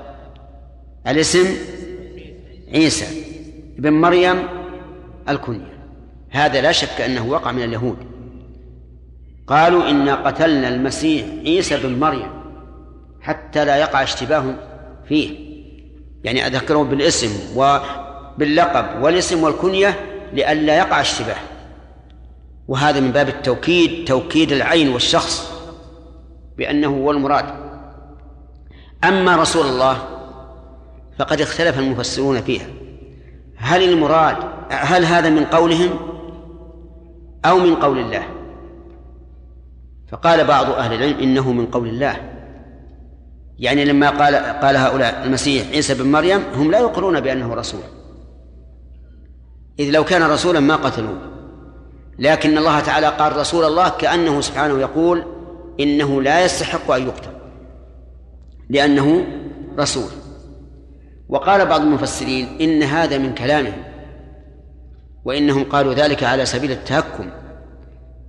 الاسم 1.07 1.45
عيسى 2.73 3.05
بن 3.77 3.93
مريم 3.93 4.47
الكنية. 5.29 5.75
هذا 6.29 6.61
لا 6.61 6.71
شك 6.71 7.01
أنه 7.01 7.27
وقع 7.27 7.51
من 7.51 7.63
اليهود. 7.63 7.97
قالوا 9.47 9.89
إنا 9.89 10.15
قتلنا 10.15 10.67
المسيح 10.67 11.25
عيسى 11.45 11.77
بن 11.77 11.99
مريم 11.99 12.29
حتى 13.21 13.65
لا 13.65 13.77
يقع 13.77 14.03
اشتباه 14.03 14.55
فيه. 15.07 15.45
يعني 16.23 16.47
أذكره 16.47 16.83
بالاسم 16.83 17.59
وباللقب 17.59 19.03
والاسم 19.03 19.43
والكنية 19.43 19.99
لئلا 20.33 20.77
يقع 20.77 21.01
اشتباه. 21.01 21.37
وهذا 22.67 22.99
من 22.99 23.11
باب 23.11 23.29
التوكيد 23.29 24.05
توكيد 24.05 24.51
العين 24.51 24.89
والشخص 24.89 25.51
بأنه 26.57 26.87
هو 26.87 27.11
المراد. 27.11 27.64
أما 29.07 29.35
رسول 29.35 29.65
الله 29.65 29.97
فقد 31.19 31.41
اختلف 31.41 31.79
المفسرون 31.79 32.41
فيها. 32.41 32.67
هل 33.57 33.83
المراد 33.83 34.37
هل 34.69 35.05
هذا 35.05 35.29
من 35.29 35.45
قولهم 35.45 35.89
أو 37.45 37.59
من 37.59 37.75
قول 37.75 37.99
الله؟ 37.99 38.23
فقال 40.11 40.45
بعض 40.45 40.69
أهل 40.69 40.93
العلم 40.93 41.19
إنه 41.19 41.51
من 41.51 41.65
قول 41.65 41.87
الله. 41.87 42.15
يعني 43.59 43.85
لما 43.85 44.09
قال 44.09 44.35
قال 44.35 44.77
هؤلاء 44.77 45.23
المسيح 45.23 45.67
عيسى 45.67 45.93
بن 45.93 46.11
مريم 46.11 46.43
هم 46.55 46.71
لا 46.71 46.79
يقرون 46.79 47.19
بأنه 47.19 47.53
رسول. 47.53 47.81
إذ 49.79 49.89
لو 49.89 50.03
كان 50.03 50.23
رسولا 50.23 50.59
ما 50.59 50.75
قتلوه. 50.75 51.17
لكن 52.19 52.57
الله 52.57 52.79
تعالى 52.79 53.07
قال 53.07 53.37
رسول 53.37 53.63
الله 53.63 53.89
كأنه 53.89 54.41
سبحانه 54.41 54.79
يقول 54.79 55.23
إنه 55.79 56.21
لا 56.21 56.45
يستحق 56.45 56.91
أن 56.91 57.07
يقتل. 57.07 57.34
لأنه 58.69 59.25
رسول. 59.79 60.09
وقال 61.29 61.65
بعض 61.65 61.81
المفسرين 61.81 62.47
إن 62.61 62.83
هذا 62.83 63.17
من 63.17 63.33
كلامهم 63.33 63.83
وإنهم 65.25 65.63
قالوا 65.63 65.93
ذلك 65.93 66.23
على 66.23 66.45
سبيل 66.45 66.71
التهكم 66.71 67.29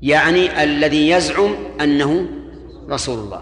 يعني 0.03 0.63
الذي 0.63 1.11
يزعم 1.11 1.55
أنه 1.81 2.27
رسول 2.91 3.19
الله 3.19 3.41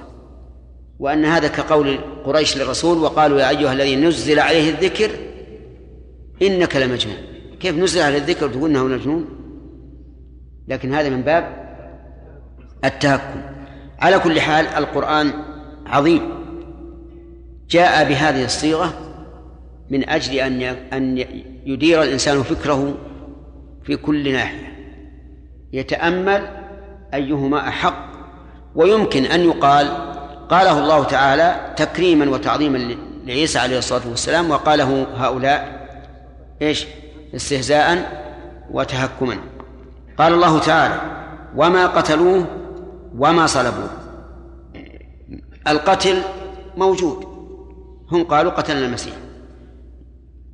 وأن 0.99 1.25
هذا 1.25 1.49
كقول 1.49 1.99
قريش 2.25 2.57
للرسول 2.57 2.99
وقالوا 2.99 3.41
يا 3.41 3.49
أيها 3.49 3.73
الذي 3.73 3.97
نزل 3.97 4.39
عليه 4.39 4.71
الذكر 4.71 5.11
إنك 6.43 6.77
لمجنون. 6.77 7.16
كيف 7.61 7.77
نزل 7.77 8.01
على 8.01 8.16
الذكر 8.16 8.49
تقول 8.49 8.71
إنه 8.71 8.85
مجنون؟ 8.85 9.29
لكن 10.69 10.95
هذا 10.95 11.09
من 11.09 11.23
باب 11.23 11.65
التهكم. 12.85 13.41
على 13.99 14.19
كل 14.19 14.41
حال 14.41 14.66
القرآن 14.66 15.33
عظيم. 15.87 16.44
جاء 17.70 18.09
بهذه 18.09 18.45
الصيغة 18.45 18.95
من 19.91 20.09
أجل 20.09 20.35
أن 20.35 20.62
أن 20.93 21.19
يدير 21.66 22.03
الإنسان 22.03 22.43
فكره 22.43 22.95
في 23.85 23.97
كل 23.97 24.32
ناحية. 24.32 24.74
يتأمل 25.73 26.49
أيهما 27.15 27.69
أحق 27.69 28.15
ويمكن 28.74 29.24
أن 29.24 29.41
يقال 29.41 29.86
قاله 30.49 30.78
الله 30.78 31.05
تعالى 31.05 31.74
تكريما 31.77 32.31
وتعظيما 32.31 32.95
لعيسى 33.24 33.59
عليه 33.59 33.78
الصلاة 33.78 34.09
والسلام 34.09 34.51
وقاله 34.51 35.07
هؤلاء 35.16 35.89
إيش؟ 36.62 36.86
استهزاء 37.35 38.23
وتهكما. 38.70 39.36
قال 40.19 40.32
الله 40.32 40.59
تعالى 40.59 41.01
وما 41.57 41.86
قتلوه 41.86 42.47
وما 43.19 43.47
صلبوه. 43.47 43.91
القتل 45.69 46.23
موجود 46.77 47.34
هم 48.12 48.24
قالوا 48.24 48.52
قتلنا 48.52 48.86
المسيح. 48.86 49.16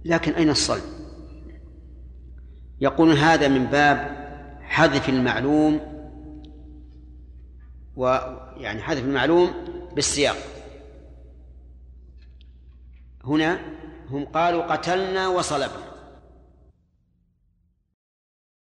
لكن 0.05 0.32
أين 0.32 0.51
الصلب؟ 0.51 0.82
يقولون 2.81 3.16
هذا 3.16 3.48
من 3.48 3.66
باب 3.66 3.97
حذف 4.62 5.09
المعلوم 5.09 5.81
ويعني 7.97 8.82
حذف 8.82 9.05
المعلوم 9.05 9.51
بالسياق. 9.94 10.36
هنا 13.24 13.60
هم 14.10 14.24
قالوا 14.24 14.62
قتلنا 14.62 15.28
وصلبنا. 15.28 15.90